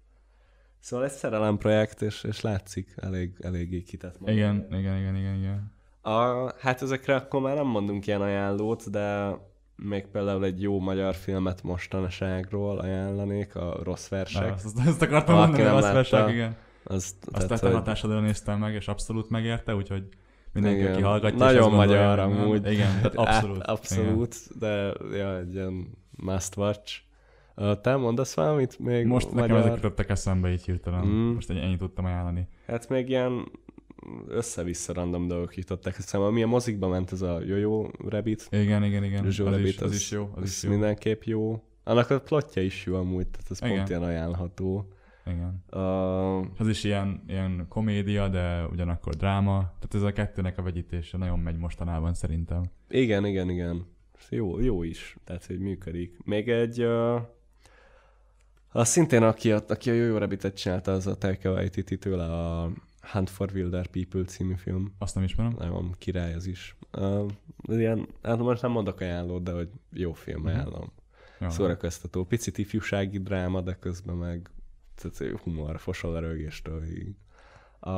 Szóval 0.81 1.05
egy 1.07 1.13
szerelem 1.13 1.59
projekt, 1.59 2.03
és, 2.03 2.25
és 2.25 2.41
látszik, 2.41 2.95
elég, 2.97 3.37
eléggé 3.41 3.83
kitett 3.83 4.21
maga. 4.21 4.33
Igen, 4.33 4.67
igen, 4.71 4.97
igen, 4.99 5.17
igen, 5.17 5.35
igen. 5.35 5.73
A, 6.01 6.53
hát 6.59 6.83
ezekre 6.83 7.15
akkor 7.15 7.41
már 7.41 7.55
nem 7.55 7.67
mondunk 7.67 8.07
ilyen 8.07 8.21
ajánlót, 8.23 8.91
de 8.91 9.37
még 9.77 10.07
például 10.07 10.45
egy 10.45 10.63
jó 10.63 10.79
magyar 10.81 11.15
filmet 11.15 11.63
mostanságról 11.63 12.79
ajánlanék, 12.79 13.55
a 13.55 13.81
Rossz 13.83 14.09
Versek. 14.09 14.53
Azt, 14.53 14.65
azt, 14.65 14.89
azt 14.89 15.03
akartam 15.03 15.35
Valaki 15.35 15.51
mondani, 15.53 15.77
azt 15.77 15.83
látta. 15.83 15.95
versek, 15.95 16.31
igen. 16.31 16.57
Az, 16.85 16.95
Azt 17.33 17.47
tehát, 17.47 17.61
te 17.61 17.67
hogy- 17.67 17.77
hatásodra 17.77 18.21
néztem 18.21 18.59
meg, 18.59 18.75
és 18.75 18.89
abszolút 18.89 19.31
megérte, 19.31 19.75
úgyhogy 19.75 20.09
mindenki, 20.53 20.79
Igen. 20.81 20.93
aki 20.93 21.03
hallgatja, 21.03 21.39
Nagyon 21.39 21.63
azt 21.63 21.73
magyar 21.75 22.19
amúgy. 22.19 22.71
Igen, 22.71 22.93
tehát 22.97 23.15
abszolút. 23.27 23.61
Á, 23.63 23.73
abszolút, 23.73 24.59
de 24.59 24.93
ja, 25.13 25.39
egy 25.39 25.55
ilyen 25.55 25.91
must 26.17 26.57
watch. 26.57 27.01
Te 27.83 27.97
mondasz 27.97 28.35
valamit 28.35 28.79
még. 28.79 29.07
Most 29.07 29.33
nekem 29.33 29.49
magyar? 29.51 29.59
ezek 29.59 29.75
jutottak 29.75 30.09
eszembe 30.09 30.53
így 30.53 30.65
hirtelen. 30.65 31.07
Mm. 31.07 31.33
Most 31.33 31.51
ennyit 31.51 31.79
tudtam 31.79 32.05
ajánlani. 32.05 32.49
Hát 32.67 32.89
még 32.89 33.09
ilyen 33.09 33.49
össze-vissza 34.29 34.93
random 34.93 35.27
dolgok 35.29 35.57
jutottak 35.57 35.99
eszembe. 35.99 36.27
Ami 36.27 36.43
a 36.43 36.47
mozikba 36.47 36.89
ment, 36.89 37.13
ez 37.13 37.23
a 37.23 37.41
Jojo 37.41 37.91
Rabbit. 38.09 38.47
Igen, 38.51 38.85
igen, 38.85 39.05
igen. 39.05 39.25
Jojo 39.25 39.47
Az 39.49 39.55
Rabbit, 39.55 39.67
is, 39.67 39.79
az 39.81 39.95
is 39.95 40.11
jó. 40.11 40.31
Az 40.35 40.45
is 40.45 40.63
jó. 40.63 40.71
mindenképp 40.71 41.23
jó. 41.23 41.63
Annak 41.85 42.11
a 42.11 42.21
plotja 42.21 42.63
is 42.63 42.87
jó 42.87 42.95
amúgy, 42.97 43.27
tehát 43.29 43.51
ez 43.51 43.63
Igen. 43.63 43.77
pont 43.77 43.89
ilyen 43.89 44.03
ajánlható. 44.03 44.89
Igen. 45.27 45.65
Uh, 45.73 46.47
Az 46.59 46.69
is 46.69 46.85
ilyen, 46.85 47.23
ilyen 47.29 47.67
komédia, 47.69 48.29
de 48.29 48.67
ugyanakkor 48.73 49.15
dráma. 49.15 49.57
Tehát 49.59 49.95
ez 49.95 50.03
a 50.03 50.13
kettőnek 50.13 50.59
a 50.59 50.63
vegyítése 50.63 51.17
nagyon 51.17 51.39
megy 51.39 51.57
mostanában 51.57 52.15
szerintem. 52.15 52.63
igen, 52.89 53.27
igen, 53.27 53.51
igen. 53.51 53.87
Jó, 54.31 54.61
jó 54.61 54.83
is, 54.83 55.17
tehát 55.25 55.47
hogy 55.47 55.59
működik. 55.59 56.19
Még 56.25 56.49
egy, 56.49 56.83
uh, 56.83 57.21
az 58.71 58.89
szintén 58.89 59.23
aki 59.23 59.53
a, 59.53 59.65
aki 59.69 59.91
a 59.91 59.93
Jojo 59.95 60.19
Rabbitet 60.19 60.57
csinálta, 60.57 60.93
az 60.93 61.07
a 61.07 61.15
Taika 61.19 61.51
Waititi-től 61.53 62.21
a 62.21 62.71
Hunt 63.13 63.31
for 63.31 63.51
Wilder 63.55 63.87
People 63.87 64.25
című 64.25 64.55
film. 64.55 64.95
Azt 64.99 65.15
nem 65.15 65.25
ismerem. 65.25 65.55
Nagyon 65.59 65.95
király 65.99 66.35
az 66.35 66.47
is. 66.47 66.77
Uh, 66.93 67.31
ilyen, 67.67 68.09
hát 68.23 68.39
most 68.39 68.63
nem 68.63 68.71
mondok 68.71 69.01
ajánlót, 69.01 69.43
de 69.43 69.53
hogy 69.53 69.69
jó 69.93 70.13
film, 70.13 70.41
Mhm. 70.41 70.49
ajánlom. 70.49 70.93
Jó. 71.41 71.49
Szórakoztató. 71.49 72.25
Picit 72.25 72.59
ifjúsági 72.59 73.19
dráma, 73.19 73.61
de 73.61 73.75
közben 73.75 74.17
meg 74.17 74.51
tehát 74.95 75.39
humor, 75.43 75.79
fosol 75.81 76.15
a 76.17 76.19
rögéstől. 76.21 76.83
A, 77.81 77.91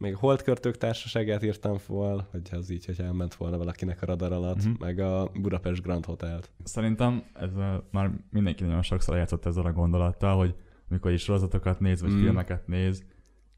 még 0.00 0.14
a 0.14 0.18
Holdkörtők 0.18 0.76
társaságát 0.76 1.42
írtam 1.42 1.78
fel, 1.78 2.28
hogy 2.30 2.48
az 2.50 2.70
így, 2.70 2.84
hogy 2.84 3.00
elment 3.00 3.34
volna 3.34 3.56
valakinek 3.56 4.02
a 4.02 4.06
radar 4.06 4.32
alatt, 4.32 4.56
uh-huh. 4.56 4.78
meg 4.78 4.98
a 4.98 5.30
Budapest 5.34 5.82
Grand 5.82 6.04
Hotelt. 6.04 6.50
Szerintem 6.64 7.24
ez 7.32 7.54
a, 7.54 7.88
már 7.90 8.10
mindenki 8.30 8.64
nagyon 8.64 8.82
sokszor 8.82 9.16
játszott 9.16 9.46
ezzel 9.46 9.64
a 9.64 9.72
gondolattal, 9.72 10.36
hogy 10.36 10.54
amikor 10.90 11.10
is 11.10 11.22
sorozatokat 11.22 11.80
néz, 11.80 12.00
vagy 12.00 12.10
mm. 12.10 12.18
filmeket 12.18 12.66
néz, 12.66 13.04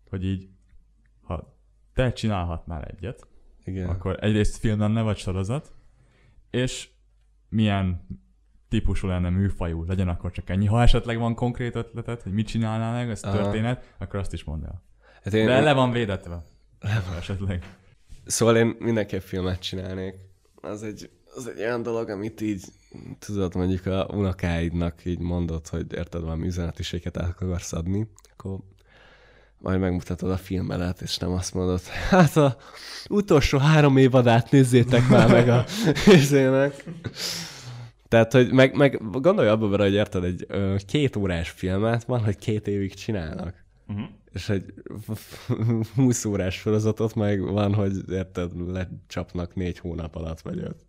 hogy 0.08 0.24
így, 0.24 0.48
ha 1.20 1.56
te 1.94 2.12
csinálhatnál 2.12 2.82
egyet, 2.82 3.26
Igen. 3.64 3.88
akkor 3.88 4.16
egyrészt 4.20 4.56
film 4.56 4.78
lenne, 4.78 5.02
vagy 5.02 5.16
sorozat, 5.16 5.72
és 6.50 6.90
milyen 7.48 8.06
típusú 8.68 9.08
lenne 9.08 9.30
műfajú, 9.30 9.84
legyen 9.84 10.08
akkor 10.08 10.30
csak 10.30 10.50
ennyi. 10.50 10.66
Ha 10.66 10.82
esetleg 10.82 11.18
van 11.18 11.34
konkrét 11.34 11.76
ötleted, 11.76 12.22
hogy 12.22 12.32
mit 12.32 12.46
csinálnál 12.46 12.92
meg, 12.92 13.10
ez 13.10 13.22
Aha. 13.22 13.36
történet, 13.36 13.94
akkor 13.98 14.18
azt 14.18 14.32
is 14.32 14.44
mondd 14.44 14.64
el. 14.64 14.82
Hát 15.24 15.34
én, 15.34 15.46
De 15.46 15.60
le 15.60 15.72
van 15.72 15.90
védetve. 15.90 16.44
Esetleg. 17.18 17.76
Szóval 18.26 18.56
én 18.56 18.76
mindenképp 18.78 19.20
filmet 19.20 19.60
csinálnék. 19.60 20.14
Az 20.54 20.82
egy, 20.82 21.10
az 21.34 21.46
egy 21.46 21.58
olyan 21.58 21.82
dolog, 21.82 22.08
amit 22.08 22.40
így, 22.40 22.64
tudod, 23.18 23.54
mondjuk 23.54 23.86
a 23.86 24.08
unokáidnak 24.12 25.04
így 25.04 25.18
mondod, 25.18 25.68
hogy 25.68 25.86
érted, 25.92 26.22
valami 26.22 26.46
üzenetiséget 26.46 27.16
át 27.16 27.28
akarsz 27.28 27.72
adni, 27.72 28.08
akkor 28.32 28.58
majd 29.58 29.80
megmutatod 29.80 30.30
a 30.30 30.36
filmelet, 30.36 31.00
és 31.00 31.16
nem 31.16 31.30
azt 31.30 31.54
mondod, 31.54 31.80
hát 32.10 32.36
a 32.36 32.56
utolsó 33.08 33.58
három 33.58 33.96
évadát 33.96 34.50
nézzétek 34.50 35.08
már 35.08 35.28
meg 35.28 35.48
a 35.48 35.64
izének. 36.20 36.84
Tehát, 38.08 38.32
hogy 38.32 38.52
meg, 38.52 38.76
meg 38.76 39.00
gondolj 39.10 39.48
abba 39.48 39.68
bele, 39.68 39.84
hogy 39.84 39.94
érted, 39.94 40.24
egy 40.24 40.44
ö, 40.48 40.76
két 40.86 41.16
órás 41.16 41.50
filmet 41.50 42.04
van, 42.04 42.24
hogy 42.24 42.38
két 42.38 42.66
évig 42.66 42.94
csinálnak 42.94 43.62
Uh-huh. 43.88 44.08
És 44.32 44.48
egy 44.48 44.74
20 45.94 46.24
órás 46.24 46.54
sorozatot 46.54 47.14
meg 47.14 47.40
van, 47.40 47.74
hogy 47.74 48.10
érted, 48.10 48.70
lecsapnak 48.70 49.54
négy 49.54 49.78
hónap 49.78 50.14
alatt 50.14 50.40
vagy 50.40 50.58
öt. 50.58 50.86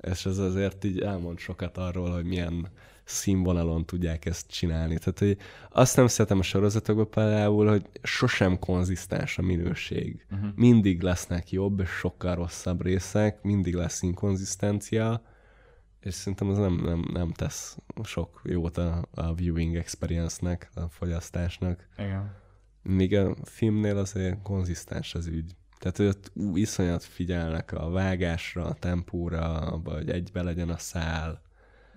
És 0.00 0.26
ez 0.26 0.38
azért 0.38 0.84
így 0.84 1.00
elmond 1.00 1.38
sokat 1.38 1.78
arról, 1.78 2.10
hogy 2.10 2.24
milyen 2.24 2.68
színvonalon 3.04 3.84
tudják 3.84 4.24
ezt 4.24 4.50
csinálni. 4.50 4.98
Tehát, 4.98 5.18
hogy 5.18 5.36
azt 5.70 5.96
nem 5.96 6.06
szeretem 6.06 6.38
a 6.38 6.42
sorozatokban 6.42 7.10
például, 7.10 7.68
hogy 7.68 7.86
sosem 8.02 8.58
konzisztens 8.58 9.38
a 9.38 9.42
minőség. 9.42 10.26
Uh-huh. 10.30 10.48
Mindig 10.54 11.02
lesznek 11.02 11.50
jobb 11.50 11.80
és 11.80 11.88
sokkal 11.88 12.34
rosszabb 12.34 12.82
részek, 12.82 13.42
mindig 13.42 13.74
lesz 13.74 14.02
inkonzisztencia, 14.02 15.22
és 16.00 16.14
szerintem 16.14 16.50
ez 16.50 16.56
nem, 16.56 16.74
nem, 16.84 17.04
nem 17.12 17.32
tesz 17.32 17.76
sok 18.02 18.42
jót 18.44 18.76
a, 18.76 19.04
a 19.14 19.34
viewing 19.34 19.76
experience-nek, 19.76 20.70
a 20.74 20.88
fogyasztásnak. 20.88 21.88
Igen. 21.98 22.44
Míg 22.86 23.14
a 23.16 23.34
filmnél 23.44 23.96
azért 23.96 24.42
konzisztens 24.42 25.14
az 25.14 25.26
ügy. 25.26 25.56
Tehát 25.78 25.96
hogy 25.96 26.06
ott 26.06 26.30
ú, 26.34 26.56
iszonyat 26.56 27.04
figyelnek 27.04 27.72
a 27.72 27.90
vágásra, 27.90 28.64
a 28.64 28.74
tempóra, 28.74 29.80
vagy 29.84 30.10
egybe 30.10 30.42
legyen 30.42 30.68
a 30.68 30.78
szál. 30.78 31.42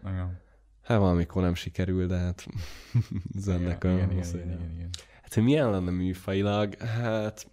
Igen. 0.04 0.42
Hát 0.82 0.98
valamikor 0.98 1.42
nem 1.42 1.56
sikerül, 1.56 2.08
de 2.08 2.18
hát 2.18 2.48
ez 3.38 3.48
ennek 3.48 3.84
igen, 3.84 3.96
a... 3.96 3.98
igen, 3.98 4.12
igen, 4.12 4.24
az- 4.24 4.34
igen, 4.34 4.48
igen, 4.48 4.72
igen. 4.76 4.90
Hát, 5.22 5.34
hogy 5.34 5.44
milyen 5.44 5.70
lenne 5.70 5.92
műfajilag? 5.92 6.78
Hát... 6.78 7.48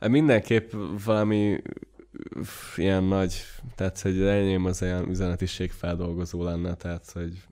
hát 0.00 0.08
mindenképp 0.08 0.72
valami 1.04 1.62
ilyen 2.76 3.04
nagy, 3.04 3.42
tehát 3.74 4.00
hogy 4.00 4.22
enyém 4.22 4.64
az 4.64 4.82
olyan 4.82 5.08
üzenetiség 5.08 5.70
feldolgozó 5.70 6.42
lenne, 6.42 6.74
tehát 6.74 7.10
hogy 7.10 7.42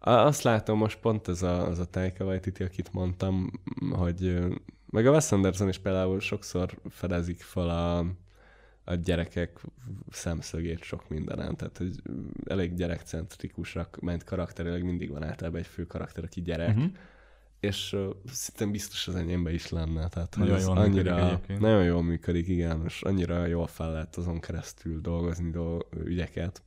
azt 0.00 0.42
látom 0.42 0.78
most 0.78 0.98
pont 0.98 1.28
ez 1.28 1.42
a, 1.42 1.66
az 1.66 1.78
a 1.78 1.84
Taika 1.84 2.24
Waititi, 2.24 2.62
akit 2.62 2.92
mondtam, 2.92 3.50
hogy 3.90 4.38
meg 4.90 5.06
a 5.06 5.10
Wes 5.10 5.32
Anderson 5.32 5.68
is 5.68 5.78
például 5.78 6.20
sokszor 6.20 6.78
fedezik 6.88 7.42
fel 7.42 7.68
a, 7.68 7.98
a 8.84 8.94
gyerekek 8.94 9.60
szemszögét 10.10 10.82
sok 10.82 11.08
mindenen, 11.08 11.56
tehát 11.56 11.78
hogy 11.78 12.02
elég 12.46 12.74
gyerekcentrikusak, 12.74 14.00
mert 14.00 14.24
karakterileg 14.24 14.84
mindig 14.84 15.10
van 15.10 15.22
általában 15.22 15.60
egy 15.60 15.66
fő 15.66 15.86
karakter, 15.86 16.24
aki 16.24 16.42
gyerek, 16.42 16.76
Uh-huh. 16.76 16.92
és 17.60 17.92
uh, 17.92 18.14
szinte 18.32 18.66
biztos 18.66 19.08
az 19.08 19.14
enyémben 19.14 19.52
is 19.52 19.68
lenne. 19.68 20.08
Tehát, 20.08 20.34
hogy 20.34 20.42
Nagyon 20.44 20.58
ez 20.58 20.66
jól 20.66 20.76
annyira, 20.78 21.26
egyébként. 21.26 21.60
nagyon 21.60 21.84
jól 21.84 22.02
működik, 22.02 22.48
igen, 22.48 22.82
és 22.84 23.02
annyira 23.02 23.46
jól 23.46 23.66
fel 23.66 23.92
lehet 23.92 24.16
azon 24.16 24.40
keresztül 24.40 25.00
dolgozni 25.00 25.50
dolg, 25.50 25.86
ügyeket. 26.04 26.62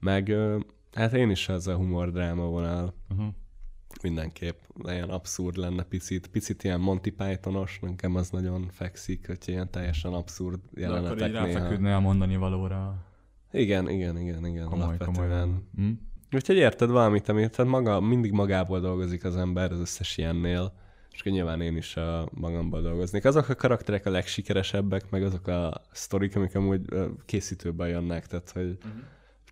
Meg 0.00 0.26
uh, 0.28 0.60
hát 0.98 1.12
én 1.12 1.30
is 1.30 1.48
ez 1.48 1.66
a 1.66 1.76
humor-dráma 1.76 2.44
vonal 2.44 2.94
Uh-huh. 3.10 3.34
mindenképp 4.02 4.58
ilyen 4.84 5.08
abszurd 5.10 5.56
lenne 5.56 5.82
picit, 5.82 6.26
picit 6.26 6.64
ilyen 6.64 6.80
Monty 6.80 7.10
Pythonos, 7.10 7.78
nekem 7.82 8.14
az 8.14 8.30
nagyon 8.30 8.68
fekszik, 8.70 9.26
hogy 9.26 9.38
ilyen 9.46 9.70
teljesen 9.70 10.12
abszurd 10.12 10.60
De 10.70 10.86
akkor 10.86 11.12
így 11.12 11.20
jelenetek 11.20 11.32
ráfeküdne 11.32 11.94
a 11.96 12.00
mondani 12.00 12.36
valóra. 12.36 13.06
Igen, 13.52 13.88
igen, 13.88 14.18
igen, 14.18 14.46
igen, 14.46 14.68
Komoly, 14.68 14.84
alapvetően. 14.84 15.14
komolyan. 15.14 15.68
Hm? 15.74 15.90
Úgyhogy 16.32 16.56
érted 16.56 16.90
valamit, 16.90 17.28
amit 17.28 17.50
tehát 17.50 17.70
maga, 17.70 18.00
mindig 18.00 18.32
magából 18.32 18.80
dolgozik 18.80 19.24
az 19.24 19.36
ember 19.36 19.72
az 19.72 19.78
összes 19.78 20.16
ilyennél, 20.16 20.72
és 21.12 21.20
akkor 21.20 21.32
nyilván 21.32 21.60
én 21.60 21.76
is 21.76 21.96
a 21.96 22.28
magamból 22.34 22.80
dolgoznék. 22.80 23.24
Azok 23.24 23.48
a 23.48 23.54
karakterek 23.54 24.06
a 24.06 24.10
legsikeresebbek, 24.10 25.10
meg 25.10 25.22
azok 25.22 25.46
a 25.46 25.82
sztorik, 25.92 26.36
amik 26.36 26.54
amúgy 26.54 26.80
készítőben 27.24 27.88
jönnek, 27.88 28.26
tehát 28.26 28.50
hogy 28.50 28.68
uh-huh. 28.68 29.02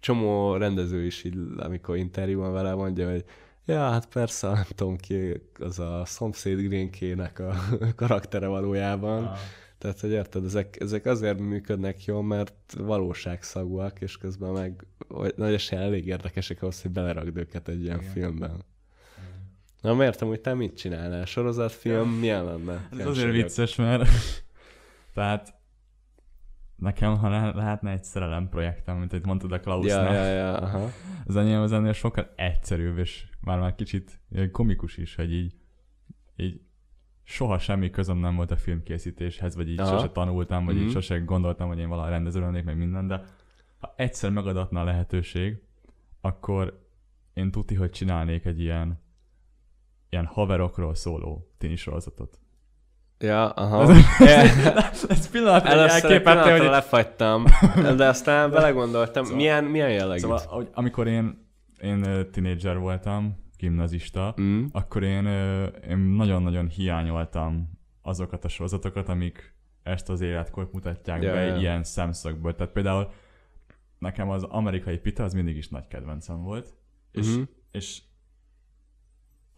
Csomó 0.07 0.57
rendező 0.57 1.05
is 1.05 1.25
így, 1.25 1.39
amikor 1.57 1.97
interjúban 1.97 2.53
vele 2.53 2.75
mondja, 2.75 3.11
hogy 3.11 3.25
ja, 3.65 3.79
hát 3.79 4.07
persze, 4.07 4.49
nem 4.49 4.65
tudom 4.75 4.97
ki, 4.97 5.43
az 5.59 5.79
a 5.79 6.03
szomszéd 6.05 6.59
Grinkének 6.61 7.39
a 7.39 7.55
karaktere 7.97 8.47
valójában. 8.47 9.25
Ah. 9.25 9.37
Tehát, 9.79 10.01
hogy 10.01 10.11
érted, 10.11 10.45
ezek, 10.45 10.81
ezek 10.81 11.07
azért 11.07 11.39
működnek 11.39 12.05
jól, 12.05 12.23
mert 12.23 12.77
valóságszagúak, 12.79 14.01
és 14.01 14.17
közben 14.17 14.51
meg 14.53 14.87
vagy- 15.09 15.35
nagy 15.37 15.53
esélye 15.53 15.81
elég 15.81 16.07
érdekesek 16.07 16.63
ahhoz, 16.63 16.83
hogy 16.83 16.91
belerakd 16.91 17.37
őket 17.37 17.69
egy 17.69 17.83
ilyen 17.83 18.01
Igen. 18.01 18.13
filmben. 18.13 18.65
Na, 19.81 19.95
mert 19.95 20.13
értem, 20.13 20.29
hogy 20.29 20.41
te 20.41 20.55
mit 20.55 20.77
csinálnál? 20.77 21.25
Sorozatfilm 21.25 22.09
milyen 22.09 22.45
lenne? 22.45 22.89
Ez 22.99 23.07
azért 23.07 23.33
vicces, 23.33 23.77
mert 23.77 24.09
tehát 25.15 25.55
nekem, 26.77 27.16
ha 27.18 27.29
le- 27.29 27.53
lehetne 27.55 27.91
egy 27.91 28.05
szerelem 28.05 28.49
projektem, 28.49 28.97
mint 28.99 29.11
hogy 29.11 29.27
mondtad 29.27 29.53
a 29.53 29.55
Ja, 29.55 29.61
Klausnál, 29.61 30.14
ja, 30.14 30.24
ja, 30.35 30.55
aha. 30.57 30.89
az 31.27 31.37
enyém 31.37 31.61
az 31.61 31.72
ennél 31.72 31.93
sokkal 31.93 32.33
egyszerűbb, 32.37 32.99
és 32.99 33.27
már 33.41 33.59
már 33.59 33.74
kicsit 33.74 34.20
komikus 34.53 34.97
is, 34.97 35.14
hogy 35.14 35.33
így, 35.33 35.55
így 36.37 36.61
soha 37.22 37.59
semmi 37.59 37.91
közöm 37.91 38.18
nem 38.18 38.37
volt 38.37 38.51
a 38.51 38.57
filmkészítéshez, 38.57 39.57
vagy 39.57 39.68
így 39.70 39.81
Aha. 39.81 39.91
sose 39.97 40.09
tanultam, 40.11 40.64
vagy 40.64 40.74
Mhm. 40.74 40.85
így 40.85 40.91
sose 40.91 41.18
gondoltam, 41.18 41.68
hogy 41.68 41.79
én 41.79 41.89
valaha 41.89 42.09
rendező 42.09 42.41
lennék, 42.41 42.64
meg 42.64 42.77
minden, 42.77 43.07
de 43.07 43.22
ha 43.79 43.95
egyszer 43.97 44.31
megadatna 44.31 44.81
a 44.81 44.85
lehetőség, 44.85 45.62
akkor 46.20 46.85
én 47.35 47.51
tuti, 47.51 47.74
hogy 47.74 47.91
csinálnék 47.91 48.45
egy 48.45 48.61
ilyen 48.61 49.05
ilyen 50.09 50.27
haverokról 50.27 50.95
szóló 50.95 51.51
tini 51.59 51.77
sorozatot. 51.77 52.41
Ja, 53.19 53.49
aha. 53.51 53.93
Ez 55.09 55.31
pillanatra 55.31 55.71
Először 55.71 55.97
egy 55.97 56.03
elképette, 56.03 56.31
pillanatra 56.31 56.59
hogy... 56.59 56.71
lefagytam, 56.71 57.45
de 57.97 58.07
aztán 58.09 58.51
belegondoltam, 58.57 59.23
Szóval- 59.25 59.39
milyen, 59.39 59.64
milyen 59.64 59.91
jellegű? 59.91 60.21
Szóval, 60.21 60.41
hogy 60.47 60.69
amikor 60.75 61.07
én, 61.07 61.49
én 61.83 62.27
tinédzser 62.33 62.79
voltam, 62.79 63.45
gimnazista, 63.59 64.35
Mm. 64.41 64.64
akkor 64.73 65.03
én, 65.03 65.27
én 65.89 65.99
nagyon-nagyon 65.99 66.69
hiányoltam 66.69 67.71
azokat 68.03 68.45
a 68.45 68.49
sorozatokat, 68.49 69.09
amik 69.09 69.55
ezt 69.83 70.09
az 70.09 70.21
életkort 70.21 70.73
mutatják 70.73 71.23
Ja, 71.23 71.33
be 71.33 71.41
ja. 71.41 71.57
ilyen 71.57 71.85
szemszögből. 71.85 72.55
Tehát 72.55 72.73
például 72.73 73.11
nekem 73.99 74.31
az 74.31 74.43
amerikai 74.43 74.99
pita 74.99 75.23
az 75.25 75.33
mindig 75.33 75.57
is 75.57 75.69
nagy 75.69 75.87
kedvencem 75.89 76.43
volt, 76.43 76.75
és, 77.12 77.27
Mhm. 77.35 77.43
és 77.71 78.03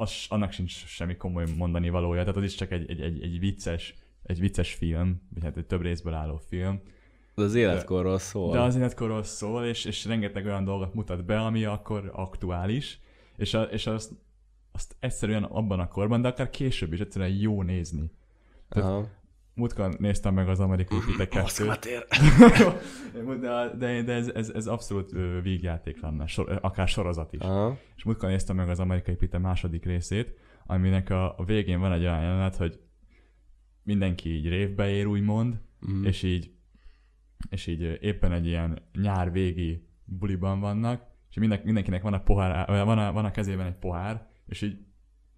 az, 0.01 0.13
annak 0.29 0.53
sincs 0.53 0.87
semmi 0.87 1.17
komoly 1.17 1.45
mondani 1.57 1.89
valója, 1.89 2.21
tehát 2.21 2.37
az 2.37 2.43
is 2.43 2.55
csak 2.55 2.71
egy, 2.71 2.91
egy, 2.91 3.01
egy, 3.01 3.23
egy 3.23 3.39
vicces 3.39 3.95
egy 4.29 4.41
vicces 4.41 4.75
film, 4.75 5.21
vagy 5.35 5.43
hát 5.43 5.57
egy 5.57 5.67
több 5.67 5.83
részből 5.83 6.15
álló 6.15 6.37
film, 6.37 6.81
De 7.35 7.43
az 7.43 7.55
életkorról 7.55 8.19
szól. 8.19 8.53
de 8.53 8.61
az 8.61 8.77
életkorról 8.77 9.23
szól, 9.23 9.65
és, 9.65 9.85
és 9.85 10.05
rengeteg 10.05 10.45
olyan 10.47 10.65
dolgot 10.65 10.95
mutat 10.95 11.25
be, 11.25 11.41
ami 11.41 11.65
akkor 11.65 12.11
aktuális, 12.15 13.01
és, 13.37 13.55
a, 13.55 13.63
és 13.63 13.87
azt, 13.87 14.13
azt 14.73 14.97
egyszerűen 15.01 15.43
abban 15.43 15.81
a 15.81 15.89
korban, 15.89 16.21
de 16.21 16.29
akár 16.29 16.51
később 16.51 16.93
is 16.93 17.01
egyszerűen 17.01 17.31
jó 17.31 17.63
nézni. 17.63 18.11
Aha. 18.69 19.09
Múltkor 19.59 19.95
néztem 19.99 20.35
meg 20.35 20.49
az 20.49 20.61
amerikai 20.61 20.99
Pite 21.07 21.29
2 21.29 21.73
tér. 21.81 22.07
de, 23.41 23.71
de, 23.79 24.03
de 24.03 24.13
ez, 24.13 24.29
ez, 24.29 24.51
ez 24.51 24.67
abszolút 24.67 25.11
vígjáték 25.43 26.01
lenne, 26.01 26.27
sor, 26.27 26.59
akár 26.63 26.89
sorozat 26.89 27.33
is. 27.33 27.41
Aha. 27.41 27.79
És 27.97 28.05
múltkor 28.05 28.29
néztem 28.29 28.57
meg 28.57 28.69
az 28.69 28.81
amerikai 28.81 29.15
Pite 29.15 29.39
második 29.39 29.85
részét, 29.85 30.39
aminek 30.67 31.11
a, 31.11 31.39
a 31.39 31.45
végén 31.45 31.81
van 31.81 31.93
egy 31.93 32.03
olyan 32.03 32.21
jelenet, 32.21 32.57
hogy 32.57 32.81
mindenki 33.83 34.29
így 34.35 34.49
révbe 34.49 34.89
ér, 34.89 35.07
úgymond, 35.07 35.61
Mm. 35.91 36.05
és 36.05 36.23
így 36.23 36.51
és 37.51 37.67
így 37.67 37.99
éppen 38.01 38.33
egy 38.33 38.47
ilyen 38.47 38.83
nyár 39.01 39.33
végi 39.33 39.89
buliban 40.05 40.61
vannak, 40.61 41.03
és 41.31 41.37
minden, 41.37 41.61
mindenkinek 41.65 42.03
van 42.03 42.13
a, 42.13 42.21
pohár, 42.23 42.67
van, 42.85 42.99
a, 42.99 43.13
van 43.13 43.25
a 43.25 43.31
kezében 43.31 43.67
egy 43.67 43.77
pohár, 43.79 44.27
és 44.47 44.63
így 44.63 44.79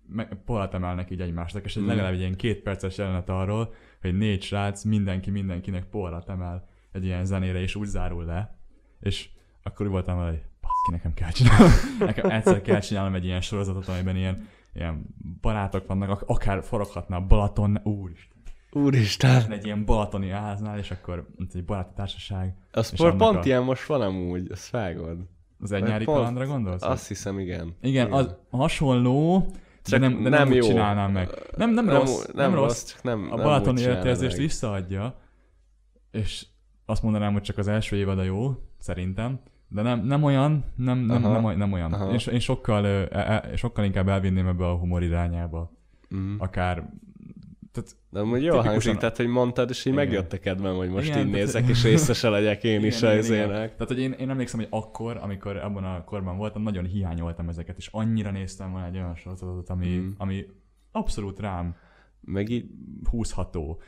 meg, 0.07 0.43
poharat 0.45 0.75
emelnek 0.75 1.11
így 1.11 1.21
egymásnak, 1.21 1.65
és 1.65 1.77
egy 1.77 1.83
Mhm. 1.83 1.91
legalább 1.91 2.13
egy 2.13 2.19
ilyen 2.19 2.37
két 2.37 2.63
perces 2.63 2.99
jelenet 2.99 3.29
arról, 3.29 3.75
hogy 4.01 4.17
négy 4.17 4.43
srác, 4.43 4.85
mindenki 4.85 5.31
mindenkinek 5.31 5.85
poharat 5.85 6.29
emel 6.29 6.69
egy 6.93 7.05
ilyen 7.05 7.25
zenére, 7.25 7.61
és 7.61 7.75
úgy 7.75 7.87
zárul 7.87 8.25
le, 8.25 8.57
és 9.01 9.29
akkor 9.63 9.87
úgy 9.87 9.93
voltam, 9.93 10.25
hogy 10.25 10.43
ki 10.87 10.91
nekem 10.91 11.15
kell 11.15 11.31
csinálnom. 11.31 11.71
Nekem 11.99 12.31
egyszer 12.31 12.61
kell 12.63 12.81
csinálnom 12.81 13.15
egy 13.15 13.25
ilyen 13.25 13.41
sorozatot, 13.41 13.89
amiben 13.89 14.17
ilyen, 14.17 14.49
ilyen 14.75 15.07
barátok 15.41 15.87
vannak, 15.87 16.09
ak- 16.11 16.29
akár 16.29 16.63
foroghatna 16.65 17.17
a 17.17 17.21
Balaton, 17.27 17.81
úristen, 17.83 18.39
Úristen. 18.73 19.53
egy 19.53 19.65
ilyen 19.65 19.85
balatoni 19.85 20.29
háznál, 20.29 20.79
és 20.79 20.91
akkor 20.91 21.29
egy 21.55 21.65
baráti 21.65 21.93
társaság, 21.95 22.55
A 22.73 22.83
sport 22.83 23.45
ilyen 23.45 23.63
most 23.63 23.87
van 23.87 24.01
amúgy, 24.01 24.51
azt 24.51 24.71
vágod. 24.71 25.19
az 25.61 25.73
egy 25.73 25.83
nyári 25.83 26.05
kalandra 26.05 26.47
gondolsz? 26.47 26.83
Azt 26.83 27.09
hiszem, 27.09 27.39
igen. 27.39 27.77
Igen, 27.81 28.13
az 28.13 28.35
hasonló, 28.51 29.47
de 29.89 29.99
nem, 29.99 30.23
de 30.23 30.29
nem, 30.29 30.31
nem 30.31 30.49
úgy 30.49 30.55
jó. 30.55 30.67
csinálnám 30.67 31.13
meg. 31.13 31.29
Nem, 31.57 31.71
nem, 31.71 31.85
Nem, 31.85 31.95
rossz, 31.97 32.27
nem, 32.27 32.51
nem, 32.51 32.55
rossz. 32.55 32.85
csak 32.85 33.03
nem, 33.03 33.27
A 33.31 33.37
balatoni 33.37 33.87
meg. 33.87 34.19
visszaadja, 34.37 35.19
és 36.11 36.47
azt 36.87 37.03
mondanám, 37.03 37.33
hogy 37.33 37.43
csak 37.43 37.59
az 37.59 37.69
első 37.69 37.97
évad 37.97 38.19
a 38.19 38.23
jó, 38.23 38.55
szerintem, 38.79 39.41
de 39.69 39.83
nem, 39.83 40.01
nem 40.01 40.23
olyan, 40.23 40.65
nem, 40.77 40.99
nem, 40.99 41.25
Aha. 41.25 41.41
nem, 41.41 41.59
nem 41.59 41.73
olyan. 41.73 41.93
Aha. 41.93 42.11
Én, 42.13 42.19
én 42.33 42.39
sokkal, 42.41 42.87
e, 42.87 43.09
e, 43.11 43.57
sokkal 43.57 43.85
inkább 43.85 44.09
elvinném 44.09 44.47
ebbe 44.47 44.67
a 44.67 44.75
humor 44.75 45.03
irányába. 45.03 45.73
Mm. 46.15 46.35
Akár, 46.39 46.91
tehát 47.73 47.97
De 48.11 48.21
amúgy 48.21 48.43
jó 48.43 48.51
tipikusan- 48.51 48.71
hangzik, 48.71 48.97
tehát 48.97 49.17
hogy 49.17 49.27
mondtad, 49.27 49.71
és 49.71 49.85
így 49.85 49.93
Igen. 49.93 50.05
megjött 50.05 50.33
a 50.33 50.39
kedvem, 50.39 50.77
hogy 50.77 50.89
most 50.89 51.07
Igen, 51.07 51.19
így 51.19 51.25
tehát- 51.33 51.45
nézzek, 51.45 51.69
és 51.69 51.83
részese 51.83 52.29
legyek 52.29 52.65
én 52.65 52.85
is 52.91 53.03
Igen, 53.03 53.19
az 53.19 53.31
ének. 53.31 53.49
Tehát, 53.73 53.89
hogy 53.89 53.99
én, 54.01 54.13
én 54.13 54.31
emlékszem, 54.31 54.59
hogy 54.61 54.69
akkor, 54.71 55.17
amikor 55.23 55.57
abban 55.57 55.85
a 55.85 56.05
korban 56.05 56.37
voltam, 56.37 56.63
nagyon 56.63 56.85
hiányoltam 56.85 57.49
ezeket, 57.49 57.77
és 57.77 57.89
annyira 57.93 58.31
néztem 58.31 58.71
volna 58.71 58.87
egy 58.87 58.97
olyan 58.97 59.15
sorozatot, 59.15 59.69
ami, 59.71 59.87
Mhm. 59.97 60.09
ami 60.19 60.47
abszolút 60.93 61.41
rám 61.41 61.75
Meg 62.25 62.49
így, 62.49 62.65
húzható. 63.11 63.81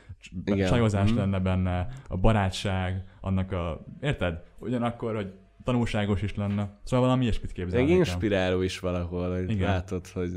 Igen. 0.45 0.67
Csajozás 0.67 1.09
Mhm. 1.09 1.19
lenne 1.19 1.39
benne, 1.39 1.87
a 2.07 2.17
barátság, 2.17 3.03
annak 3.21 3.51
a... 3.51 3.85
Érted? 4.01 4.43
Ugyanakkor, 4.59 5.15
hogy 5.15 5.31
tanulságos 5.63 6.21
is 6.21 6.35
lenne. 6.35 6.79
Szóval 6.83 7.05
valami 7.05 7.23
ilyesmit 7.23 7.45
meg 7.45 7.55
képzelnék 7.55 7.89
el. 7.91 7.95
inspiráló 7.97 8.61
is 8.61 8.79
valahol, 8.79 9.35
hogy 9.35 9.49
Igen. 9.49 9.69
látod, 9.69 10.07
hogy 10.07 10.29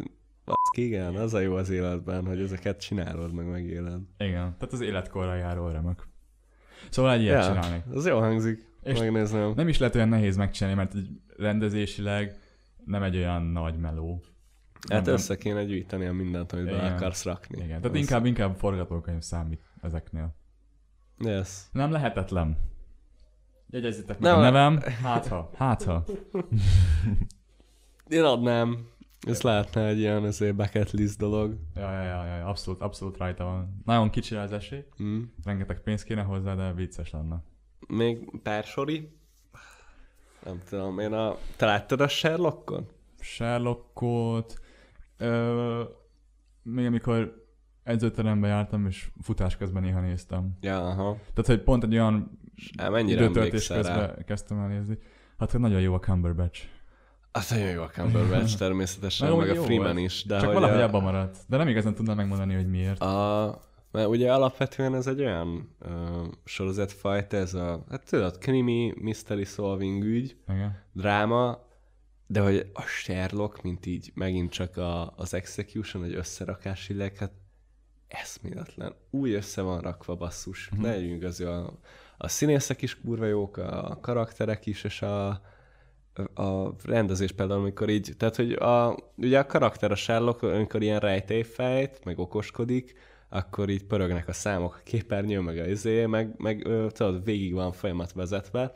igen, 0.76 1.14
az 1.16 1.34
a 1.34 1.40
jó 1.40 1.54
az 1.54 1.70
életben, 1.70 2.26
hogy 2.26 2.40
ezeket 2.40 2.80
csinálod, 2.80 3.32
meg 3.32 3.46
megéled. 3.46 4.00
Igen, 4.18 4.54
tehát 4.58 4.72
az 4.72 4.80
életkorra 4.80 5.34
járó 5.34 5.68
örömök. 5.68 6.06
Szóval 6.90 7.12
egy 7.12 7.22
ilyet 7.22 7.44
csinálnék. 7.46 7.82
az 7.94 8.06
jó 8.06 8.18
hangzik. 8.18 8.64
És 8.82 8.98
Megnézném. 8.98 9.52
Nem 9.56 9.68
is 9.68 9.78
lehet 9.78 9.94
olyan 9.94 10.08
nehéz 10.08 10.36
megcsinálni, 10.36 10.76
mert 10.78 10.94
rendezésileg 11.36 12.38
nem 12.84 13.02
egy 13.02 13.16
olyan 13.16 13.42
nagy 13.42 13.78
meló. 13.78 14.22
Hát 14.90 15.04
nem- 15.04 15.14
össze 15.14 15.36
kéne 15.36 15.64
gyűjteni 15.64 16.06
a 16.06 16.12
mindent, 16.12 16.52
amit 16.52 16.64
be 16.64 16.70
Igen. 16.70 16.92
akarsz 16.92 17.24
rakni. 17.24 17.56
Igen, 17.56 17.68
tehát 17.80 17.84
Az- 17.84 18.00
inkább, 18.00 18.24
inkább 18.26 18.56
forgatókönyv 18.56 19.20
számít 19.22 19.60
ezeknél. 19.82 20.34
Yes. 21.18 21.48
Nem 21.72 21.90
lehetetlen. 21.90 22.56
Jegyezzétek 23.70 24.18
meg 24.18 24.30
Nem 24.30 24.38
a 24.38 24.42
nevem. 24.42 24.80
Hát 25.02 25.26
ha, 25.26 25.50
hát 25.56 25.82
ha. 25.82 26.04
Én 28.08 28.22
adnám. 28.22 28.86
Ez 29.20 29.42
lehetne 29.42 29.86
egy 29.86 29.98
ilyen 29.98 30.24
azért 30.24 30.56
bucket 30.56 30.90
list 30.90 31.18
dolog. 31.18 31.56
Ja, 31.74 31.92
ja, 31.92 32.02
ja, 32.02 32.36
ja, 32.36 32.46
abszolút, 32.46 32.80
abszolút 32.80 33.16
rajta 33.16 33.44
van. 33.44 33.80
Nagyon 33.84 34.10
kicsi 34.10 34.34
az 34.34 34.52
esély, 34.52 34.84
Mm. 35.02 35.22
rengeteg 35.44 35.80
pénz 35.82 36.02
kéne 36.04 36.22
hozzá, 36.22 36.54
de 36.54 36.72
vicces 36.72 37.10
lenne. 37.10 37.42
Még 37.88 38.40
pár 38.42 38.64
sori? 38.64 39.16
Nem 40.44 40.60
tudom, 40.68 40.98
én 40.98 41.12
a... 41.12 41.36
Te 41.56 41.66
láttad 41.66 42.00
a 42.00 42.08
Sherlockon? 42.08 42.86
Sherlockot, 43.20 44.60
ö, 45.16 45.82
még 46.62 46.86
amikor 46.86 47.46
edzőterembe 47.82 48.48
jártam, 48.48 48.86
és 48.86 49.10
futás 49.22 49.56
közben 49.56 49.82
néha 49.82 50.00
néztem. 50.00 50.56
Ja, 50.60 50.88
aha. 50.88 51.14
Tehát, 51.14 51.46
hogy 51.46 51.62
pont 51.62 51.84
egy 51.84 51.92
olyan 51.92 52.38
Á, 52.76 52.98
időtöltés 52.98 53.70
emlékszel 53.70 53.82
rá? 53.82 54.06
közben 54.06 54.24
kezdtem 54.24 54.58
el 54.58 54.68
nézni. 54.68 54.98
Hát, 55.38 55.50
hogy 55.50 55.60
nagyon 55.60 55.80
jó 55.80 55.94
a 55.94 55.98
Cumberbatch. 55.98 56.62
Az 57.36 57.50
nagyon 57.50 57.70
jó 57.70 57.82
a 57.82 57.88
Cumberbatch 57.88 58.56
természetesen, 58.64 59.36
Meg 59.36 59.50
a 59.50 59.62
Freeman 59.62 59.92
volt. 59.92 60.04
is. 60.04 60.24
De 60.24 60.36
Csak 60.38 60.44
hogy 60.44 60.54
valahogy 60.54 60.80
a, 60.80 60.84
abban 60.84 61.02
maradt. 61.02 61.38
De 61.48 61.56
nem 61.56 61.68
igazán 61.68 61.94
tudnám 61.94 62.16
megmondani, 62.16 62.54
hogy 62.54 62.70
miért. 62.70 63.00
A, 63.00 63.60
mert 63.90 64.08
ugye 64.08 64.32
alapvetően 64.32 64.94
ez 64.94 65.06
egy 65.06 65.20
olyan 65.20 65.76
uh, 65.80 65.90
sorozatfajta, 66.44 67.36
ez 67.36 67.54
a, 67.54 67.84
hát 67.90 68.08
tudod, 68.10 68.38
krimi, 68.38 68.94
mystery 68.96 69.44
solving 69.44 70.04
ügy, 70.04 70.36
Igen. 70.48 70.82
dráma, 70.92 71.64
de 72.26 72.40
hogy 72.40 72.70
a 72.72 72.82
Sherlock, 72.82 73.62
mint 73.62 73.86
így 73.86 74.12
megint 74.14 74.50
csak 74.50 74.76
a, 74.76 75.12
az 75.16 75.34
execution, 75.34 76.04
egy 76.04 76.14
összerakás 76.14 76.88
illeg, 76.88 77.16
hát 77.16 77.32
eszméletlen. 78.08 78.94
Úgy 79.10 79.32
össze 79.32 79.62
van 79.62 79.80
rakva 79.80 80.14
basszus. 80.14 80.68
Mhm. 80.70 80.78
Uh-huh. 80.78 80.94
Ne 80.94 81.00
legyünk 81.00 81.22
az, 81.22 81.40
a, 81.40 81.78
a 82.16 82.28
színészek 82.28 82.82
is 82.82 83.00
kurva 83.00 83.26
jók, 83.26 83.56
a 83.56 83.98
karakterek 84.00 84.66
is, 84.66 84.84
és 84.84 85.02
a, 85.02 85.40
a 86.34 86.74
rendezés 86.84 87.32
például, 87.32 87.60
amikor 87.60 87.88
így, 87.88 88.14
tehát 88.16 88.36
hogy 88.36 88.52
a, 88.52 88.96
ugye 89.16 89.38
a 89.38 89.46
karakter 89.46 89.90
a 89.90 89.94
Sherlock, 89.94 90.42
amikor 90.42 90.82
ilyen 90.82 91.00
rejtélyfejt, 91.00 92.00
meg 92.04 92.18
okoskodik, 92.18 92.94
akkor 93.28 93.68
így 93.68 93.84
pörögnek 93.84 94.28
a 94.28 94.32
számok 94.32 94.74
a 94.74 94.82
képernyőn, 94.84 95.42
meg 95.42 95.58
a 95.58 95.66
izé, 95.66 96.06
meg, 96.06 96.34
meg 96.36 96.68
tudod, 96.92 97.24
végig 97.24 97.54
van 97.54 97.72
folyamat 97.72 98.12
vezetve, 98.12 98.74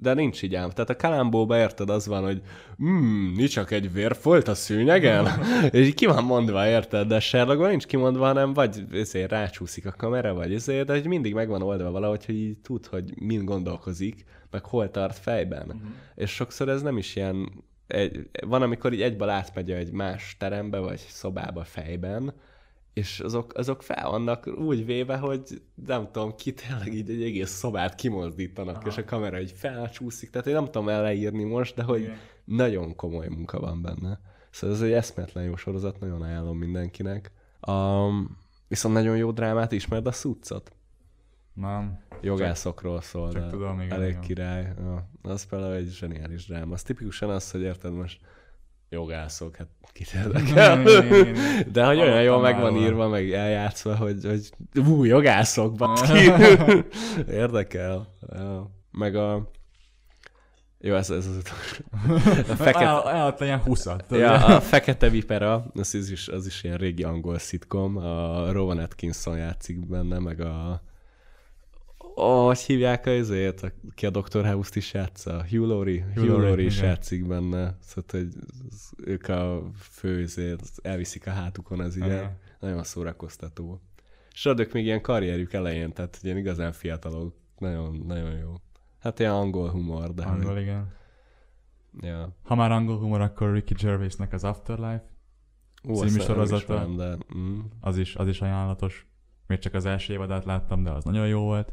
de 0.00 0.14
nincs 0.14 0.42
így 0.42 0.54
ám. 0.54 0.70
Tehát 0.70 0.90
a 0.90 0.96
kalambóba 0.96 1.56
érted, 1.56 1.90
az 1.90 2.06
van, 2.06 2.22
hogy 2.24 2.42
mm, 2.82 3.34
nincs 3.34 3.50
csak 3.50 3.70
egy 3.70 3.92
vérfolt 3.92 4.48
a 4.48 4.54
szűnyegen, 4.54 5.26
és 5.70 5.86
így 5.86 5.94
ki 5.94 6.06
van 6.06 6.24
mondva, 6.24 6.66
érted? 6.66 7.06
De 7.08 7.20
Sherlockban 7.20 7.68
nincs 7.68 7.86
kimondva, 7.86 8.24
hanem 8.24 8.52
vagy 8.52 8.84
ezért 8.92 9.30
rácsúszik 9.30 9.86
a 9.86 9.94
kamera, 9.96 10.34
vagy 10.34 10.54
ezért, 10.54 10.86
de 10.86 10.92
hogy 10.92 11.06
mindig 11.06 11.34
meg 11.34 11.48
van 11.48 11.62
oldva 11.62 11.90
valahogy, 11.90 12.24
hogy 12.24 12.34
így 12.34 12.58
tud, 12.58 12.86
hogy 12.86 13.12
mind 13.20 13.44
gondolkozik, 13.44 14.24
meg 14.50 14.64
hol 14.64 14.90
tart 14.90 15.18
fejben. 15.18 15.66
Uh-huh. 15.66 15.80
És 16.14 16.30
sokszor 16.30 16.68
ez 16.68 16.82
nem 16.82 16.96
is 16.96 17.16
ilyen, 17.16 17.64
egy, 17.86 18.28
van, 18.46 18.62
amikor 18.62 18.92
így 18.92 19.02
egybe 19.02 19.32
átmegy 19.32 19.70
egy 19.70 19.90
más 19.90 20.36
terembe, 20.38 20.78
vagy 20.78 20.98
szobába 21.08 21.64
fejben, 21.64 22.32
és 22.98 23.20
azok, 23.20 23.54
azok 23.54 23.82
fel 23.82 24.10
vannak 24.10 24.46
úgy 24.46 24.84
véve, 24.86 25.16
hogy 25.16 25.62
nem 25.86 26.08
tudom, 26.12 26.34
ki 26.36 26.52
tényleg 26.52 26.94
így 26.94 27.10
egy 27.10 27.22
egész 27.22 27.50
szobát 27.50 27.94
kimozdítanak, 27.94 28.76
Aha. 28.76 28.88
és 28.88 28.96
a 28.96 29.04
kamera 29.04 29.40
így 29.40 29.52
felcsúszik, 29.52 30.30
tehát 30.30 30.46
én 30.46 30.54
nem 30.54 30.64
tudom 30.64 30.88
elleírni 30.88 31.44
most, 31.44 31.74
de 31.74 31.82
hogy 31.82 32.00
Igen. 32.00 32.16
nagyon 32.44 32.96
komoly 32.96 33.28
munka 33.28 33.60
van 33.60 33.82
benne. 33.82 34.20
Szóval 34.50 34.76
ez 34.76 34.82
egy 34.82 34.92
eszmetlen 34.92 35.44
jó 35.44 35.56
sorozat, 35.56 36.00
nagyon 36.00 36.22
ajánlom 36.22 36.58
mindenkinek. 36.58 37.32
Um, 37.66 38.38
viszont 38.68 38.94
nagyon 38.94 39.16
jó 39.16 39.30
drámát 39.30 39.72
ismered 39.72 40.06
a 40.06 40.12
Succot? 40.12 40.72
Nem. 41.52 41.98
Jogászokról 42.20 43.00
szól, 43.00 43.32
csak 43.32 43.42
de 43.42 43.48
tudom, 43.48 43.80
igen, 43.80 43.92
elég 43.92 44.08
igen. 44.08 44.20
király. 44.20 44.72
Ja, 44.78 45.08
az 45.22 45.46
például 45.46 45.74
egy 45.74 45.88
zseniális 45.88 46.46
dráma. 46.46 46.74
Az 46.74 46.82
tipikusan 46.82 47.30
az, 47.30 47.50
hogy 47.50 47.60
érted 47.60 47.92
most 47.92 48.20
jogászok, 48.90 49.56
hát 49.56 49.68
kit 49.92 50.12
érdekel. 50.24 50.82
De 51.72 51.84
hogy 51.84 51.98
olyan 51.98 52.22
jól 52.22 52.40
meg 52.40 52.60
van 52.60 52.76
írva, 52.76 53.08
meg 53.08 53.32
eljátszva, 53.32 53.96
hogy, 53.96 54.24
hogy 54.24 54.50
ú, 54.86 55.04
jogászok, 55.04 55.74
baszki. 55.82 56.32
Érdekel. 57.30 58.14
Meg 58.90 59.16
a... 59.16 59.50
Jó, 60.80 60.94
ez, 60.94 61.10
ez 61.10 61.26
az 61.26 61.36
utolsó. 61.36 61.84
A 62.52 62.54
fekete... 62.54 62.84
El, 62.84 63.10
eladta 63.10 63.44
ilyen 63.44 63.60
huszat. 63.60 64.04
Ja, 64.10 64.32
a 64.32 64.60
Fekete 64.60 65.08
Vipera, 65.08 65.70
az 65.74 65.94
is, 65.94 66.28
az 66.28 66.46
is 66.46 66.62
ilyen 66.62 66.76
régi 66.76 67.02
angol 67.02 67.38
szitkom, 67.38 67.96
a 67.96 68.52
Rowan 68.52 68.78
Atkinson 68.78 69.36
játszik 69.36 69.86
benne, 69.86 70.18
meg 70.18 70.40
a 70.40 70.82
hogy 72.18 72.58
hívják 72.58 73.06
a 73.06 73.10
izét, 73.10 73.72
aki 73.90 74.06
a 74.06 74.10
Dr. 74.10 74.46
House-t 74.46 74.76
is 74.76 74.92
játsza? 74.92 75.44
Hugh 75.50 75.68
Laurie? 75.68 76.02
Hugh, 76.02 76.26
Hugh 76.26 76.40
Laurie, 76.40 76.66
is 76.66 76.76
igen. 76.76 76.88
játszik 76.88 77.26
benne. 77.26 77.76
Szóval, 77.80 78.10
hogy 78.10 78.28
ők 78.96 79.28
a 79.28 79.62
fő 79.78 80.20
izét, 80.20 80.62
elviszik 80.82 81.26
a 81.26 81.30
hátukon 81.30 81.80
az. 81.80 81.96
Igen. 81.96 82.38
Nagyon 82.60 82.84
szórakoztató. 82.84 83.80
És 84.32 84.46
ők 84.56 84.72
még 84.72 84.84
ilyen 84.84 85.02
karrierjük 85.02 85.52
elején, 85.52 85.92
tehát 85.92 86.18
ilyen 86.22 86.36
igazán 86.36 86.72
fiatalok. 86.72 87.34
Nagyon, 87.58 88.02
nagyon 88.06 88.36
jó. 88.36 88.54
Hát 88.98 89.18
ilyen 89.18 89.32
angol 89.32 89.70
humor, 89.70 90.14
de 90.14 90.22
Angol, 90.22 90.52
hogy, 90.52 90.62
igen. 90.62 90.92
ja. 92.00 92.36
Ha 92.42 92.54
már 92.54 92.72
angol 92.72 92.98
humor, 92.98 93.20
akkor 93.20 93.52
Ricky 93.52 93.74
Gervaisnek 93.74 94.32
az 94.32 94.44
Afterlife, 94.44 95.04
Ú, 95.82 95.94
Című 95.94 96.16
nem 96.16 96.26
sorozata. 96.26 96.62
ismerem, 96.62 96.96
de 96.96 97.16
mm, 97.36 97.58
az 97.80 97.98
is, 97.98 98.14
az 98.14 98.28
is 98.28 98.40
ajánlatos. 98.40 99.06
Még 99.46 99.58
csak 99.58 99.74
az 99.74 99.84
első 99.84 100.12
évadát 100.12 100.44
láttam, 100.44 100.82
de 100.82 100.90
az 100.90 101.04
nagyon 101.04 101.28
jó 101.28 101.40
volt. 101.40 101.72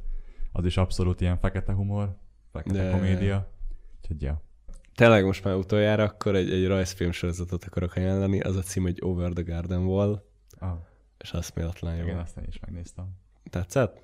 Az 0.58 0.66
is 0.66 0.78
abszolút 0.78 1.22
ilyen 1.22 1.38
fekete 1.38 1.74
humor, 1.74 2.16
fekete 2.52 2.84
De- 2.84 2.92
komédia. 2.92 3.52
Úgyhogy 4.02 4.22
ja. 4.22 4.42
Tényleg 4.96 5.26
most 5.26 5.44
már 5.44 5.56
utoljára 5.56 6.04
akkor 6.04 6.36
egy, 6.36 6.52
egy 6.52 6.68
rajzfilm 6.68 7.12
sorozatot 7.12 7.64
akarok 7.64 7.96
ajánlani, 7.96 8.40
az 8.40 8.56
a 8.56 8.62
cím, 8.62 8.84
hogy 8.84 8.98
Over 9.02 9.32
the 9.32 9.44
Garden 9.44 9.86
Wall, 9.86 10.24
Ah, 10.60 10.78
és 11.18 11.34
eszméletlen 11.34 11.96
jó. 11.96 12.04
igen, 12.04 12.18
azt 12.18 12.38
én 12.38 12.44
is 12.48 12.60
megnéztem. 12.60 13.06
Tetszett? 13.50 14.04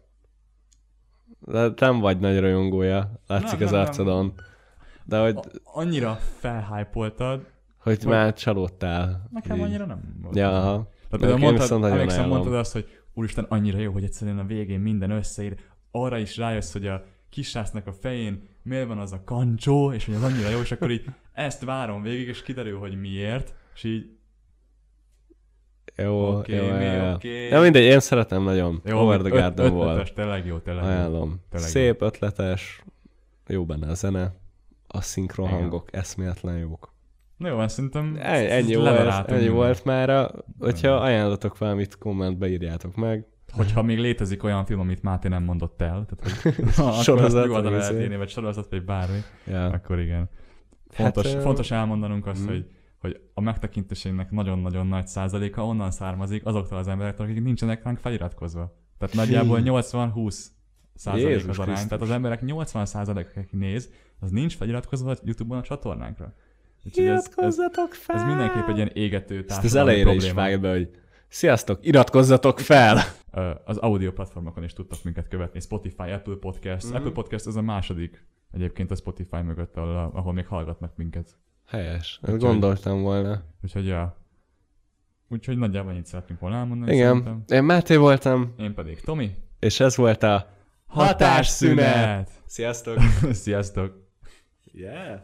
De 1.40 1.70
nem 1.80 2.00
vagy 2.00 2.20
nagy 2.20 2.40
rajongója, 2.40 3.12
látszik 3.28 3.60
Nem, 3.60 3.68
az 3.68 3.72
nem, 3.74 3.80
nem. 3.80 3.90
arcodon. 3.90 4.34
De 5.06 5.20
hogy, 5.22 5.36
A- 5.36 5.46
annyira 5.64 6.16
felhypoltad, 6.16 7.46
hogy 7.78 7.98
hogy- 8.04 8.12
már 8.12 8.34
csalódtál. 8.34 9.28
nekem 9.32 9.58
így. 9.58 9.64
annyira 9.64 9.86
nem 9.86 10.18
volt. 10.22 10.36
Ja, 10.36 10.48
aha. 10.50 10.90
Tehát 10.94 11.10
például 11.10 11.38
mondtad, 11.38 11.84
emlékszem, 11.84 12.28
mondtad 12.28 12.54
azt, 12.54 12.74
hogy 12.74 12.88
úristen, 13.14 13.46
annyira 13.50 13.78
jó, 13.80 13.92
hogy 13.92 14.04
egyszerűen 14.04 14.40
a 14.40 14.44
végén 14.46 14.80
minden 14.80 15.10
összeír. 15.12 15.60
Arra 15.92 16.18
is 16.18 16.38
rájössz, 16.38 16.72
hogy 16.74 16.88
a 16.88 17.04
kisrácnak 17.30 17.88
a 17.88 17.94
fején 17.94 18.48
miért 18.64 18.88
van 18.88 18.98
az 18.98 19.12
a 19.12 19.24
kancsó, 19.24 19.94
és 19.94 20.06
hogy 20.06 20.14
az 20.16 20.24
annyira 20.24 20.50
jó, 20.50 20.60
és 20.60 20.72
akkor 20.72 20.92
így 20.92 21.06
ezt 21.34 21.64
várom 21.64 22.02
végig, 22.02 22.28
és 22.28 22.44
kiderül, 22.44 22.80
hogy 22.80 23.00
miért, 23.00 23.54
és 23.76 23.84
így 23.84 24.10
Jó, 25.96 26.38
Oké, 26.38 26.56
jó, 26.56 26.64
mi, 26.78 26.84
jó, 26.84 26.92
jó. 26.92 27.12
oké. 27.14 27.48
Ja, 27.48 27.62
mindegy, 27.62 27.84
én 27.84 28.00
szeretem 28.00 28.44
nagyon. 28.44 28.82
jó, 28.86 29.00
Over 29.00 29.20
the 29.22 29.28
öt- 29.30 29.40
Garden 29.40 29.72
Wall. 29.72 29.88
ötletes, 29.90 30.14
tényleg 30.14 30.46
jó, 30.46 30.58
tényleg 30.58 30.84
jó. 30.84 30.90
Ajánlom. 30.90 31.42
Tényleg 31.50 31.70
Szép, 31.70 32.02
ötletes, 32.02 32.84
jó 33.48 33.66
benne 33.66 33.90
a 33.90 33.94
zene, 33.94 34.36
a 34.88 35.02
szinkron 35.02 35.48
Igen. 35.48 35.60
hangok 35.60 35.90
eszméletlen 35.96 36.58
jók. 36.58 36.94
Na 37.38 37.48
jó, 37.48 37.58
azt 37.58 37.76
szerintem 37.76 38.18
Ennyi, 38.22 38.50
ennyi, 38.50 38.76
volt, 38.76 39.30
ennyi 39.30 39.50
volt 39.50 39.84
már. 39.86 40.32
Hogyha 40.60 40.90
ajánlatok 40.96 41.58
valamit, 41.58 41.98
kommentbe 41.98 42.48
írjátok 42.48 42.96
meg. 42.96 43.26
Hogyha 43.52 43.82
még 43.82 43.98
létezik 44.00 44.44
olyan 44.44 44.66
film, 44.66 44.80
amit 44.80 45.04
Máté 45.04 45.28
nem 45.28 45.44
mondott 45.44 45.82
el, 45.82 46.06
tehát 46.10 46.42
hogy 46.42 46.74
ha, 46.76 46.84
akkor 46.90 47.04
Sorozat, 47.04 47.34
azt 47.44 47.46
nyugodtan 47.46 48.18
vagy 48.18 48.30
sorozat, 48.30 48.70
vagy 48.70 48.86
bármi, 48.86 49.20
Ja. 49.48 49.66
akkor 49.66 50.00
igen. 50.00 50.30
Fontos, 50.90 51.24
Hát, 51.26 51.34
hát, 51.34 51.42
ö, 51.42 51.46
fontos 51.46 51.72
elmondanunk 51.72 52.26
azt, 52.28 52.44
mm. 52.44 52.48
hogy, 52.48 52.66
hogy 52.98 53.22
a 53.34 53.42
megtekintésünknek 53.42 54.32
nagyon-nagyon 54.32 54.88
nagy 54.88 55.08
százaléka 55.08 55.66
onnan 55.66 55.92
származik 55.92 56.46
azoktól 56.46 56.78
az 56.78 56.88
emberektől, 56.88 57.28
akik 57.28 57.44
nincsenek 57.44 57.84
ránk 57.84 57.98
feliratkozva. 57.98 58.76
Tehát 58.98 59.16
nagyjából 59.16 59.60
80-20 59.64 60.46
százalék 60.94 61.48
az 61.48 61.60
arány. 61.60 61.88
Tehát 61.88 62.02
az 62.02 62.12
emberek 62.12 62.42
80 62.42 62.86
százalék, 62.86 63.28
akik 63.36 63.52
néz, 63.52 63.90
az 64.20 64.30
nincs 64.30 64.56
feliratkozva 64.56 65.16
YouTube-on 65.24 65.60
a 65.60 65.62
csatornánkra. 65.62 66.34
Úgyhogy 66.86 67.06
ez, 67.06 67.32
ez, 67.36 67.56
fel! 67.90 68.16
ez 68.16 68.24
mindenképp 68.24 68.68
egy 68.68 68.76
ilyen 68.76 68.92
égető 68.94 69.38
Ezt 69.38 69.50
az 69.50 69.56
társadalmi 69.56 69.90
elejére 69.90 70.14
is 70.14 70.24
probléma. 70.26 70.48
vágd 70.50 70.62
be, 70.62 70.72
hogy 70.72 70.90
sziasztok, 71.32 71.86
iratkozzatok 71.86 72.60
fel! 72.60 72.98
Az 73.66 73.78
audio 73.78 74.12
platformokon 74.12 74.64
is 74.64 74.74
tudtak 74.74 75.04
minket 75.04 75.28
követni, 75.28 75.60
Spotify, 75.60 76.10
Apple 76.12 76.36
Podcast. 76.40 76.90
Mm. 76.92 76.96
Apple 76.96 77.12
Podcast 77.12 77.48
ez 77.48 77.56
a 77.56 77.62
második 77.62 78.26
egyébként 78.52 78.92
a 78.92 78.96
Spotify 78.96 79.42
mögött, 79.42 79.78
ahol, 79.78 80.12
ahol 80.14 80.34
még 80.34 80.46
hallgatnak 80.48 80.96
minket. 80.96 81.30
Helyes. 81.68 82.20
Úgyhogy- 82.24 82.40
Gondoltam 82.40 83.02
volna. 83.02 83.42
Úgyhogy 83.64 83.86
ja. 83.86 84.18
Úgyhogy 85.30 85.58
nagyjából 85.58 85.92
ennyit 85.92 86.06
szeretnénk 86.06 86.40
volna 86.40 86.56
elmondani. 86.56 86.94
Igen. 86.94 87.08
Szerintem. 87.08 87.44
Én 87.58 87.64
Máté 87.64 87.96
voltam, 87.96 88.54
Én 88.58 88.74
pedig 88.74 89.00
Tomi. 89.02 89.36
és 89.60 89.80
ez 89.80 89.96
volt 89.96 90.24
a 90.24 90.50
Hatásszünet! 90.88 91.86
Hatásszünet! 91.86 92.30
Sziasztok! 92.46 92.98
Sziasztok! 93.44 94.10
Yeah! 94.72 95.20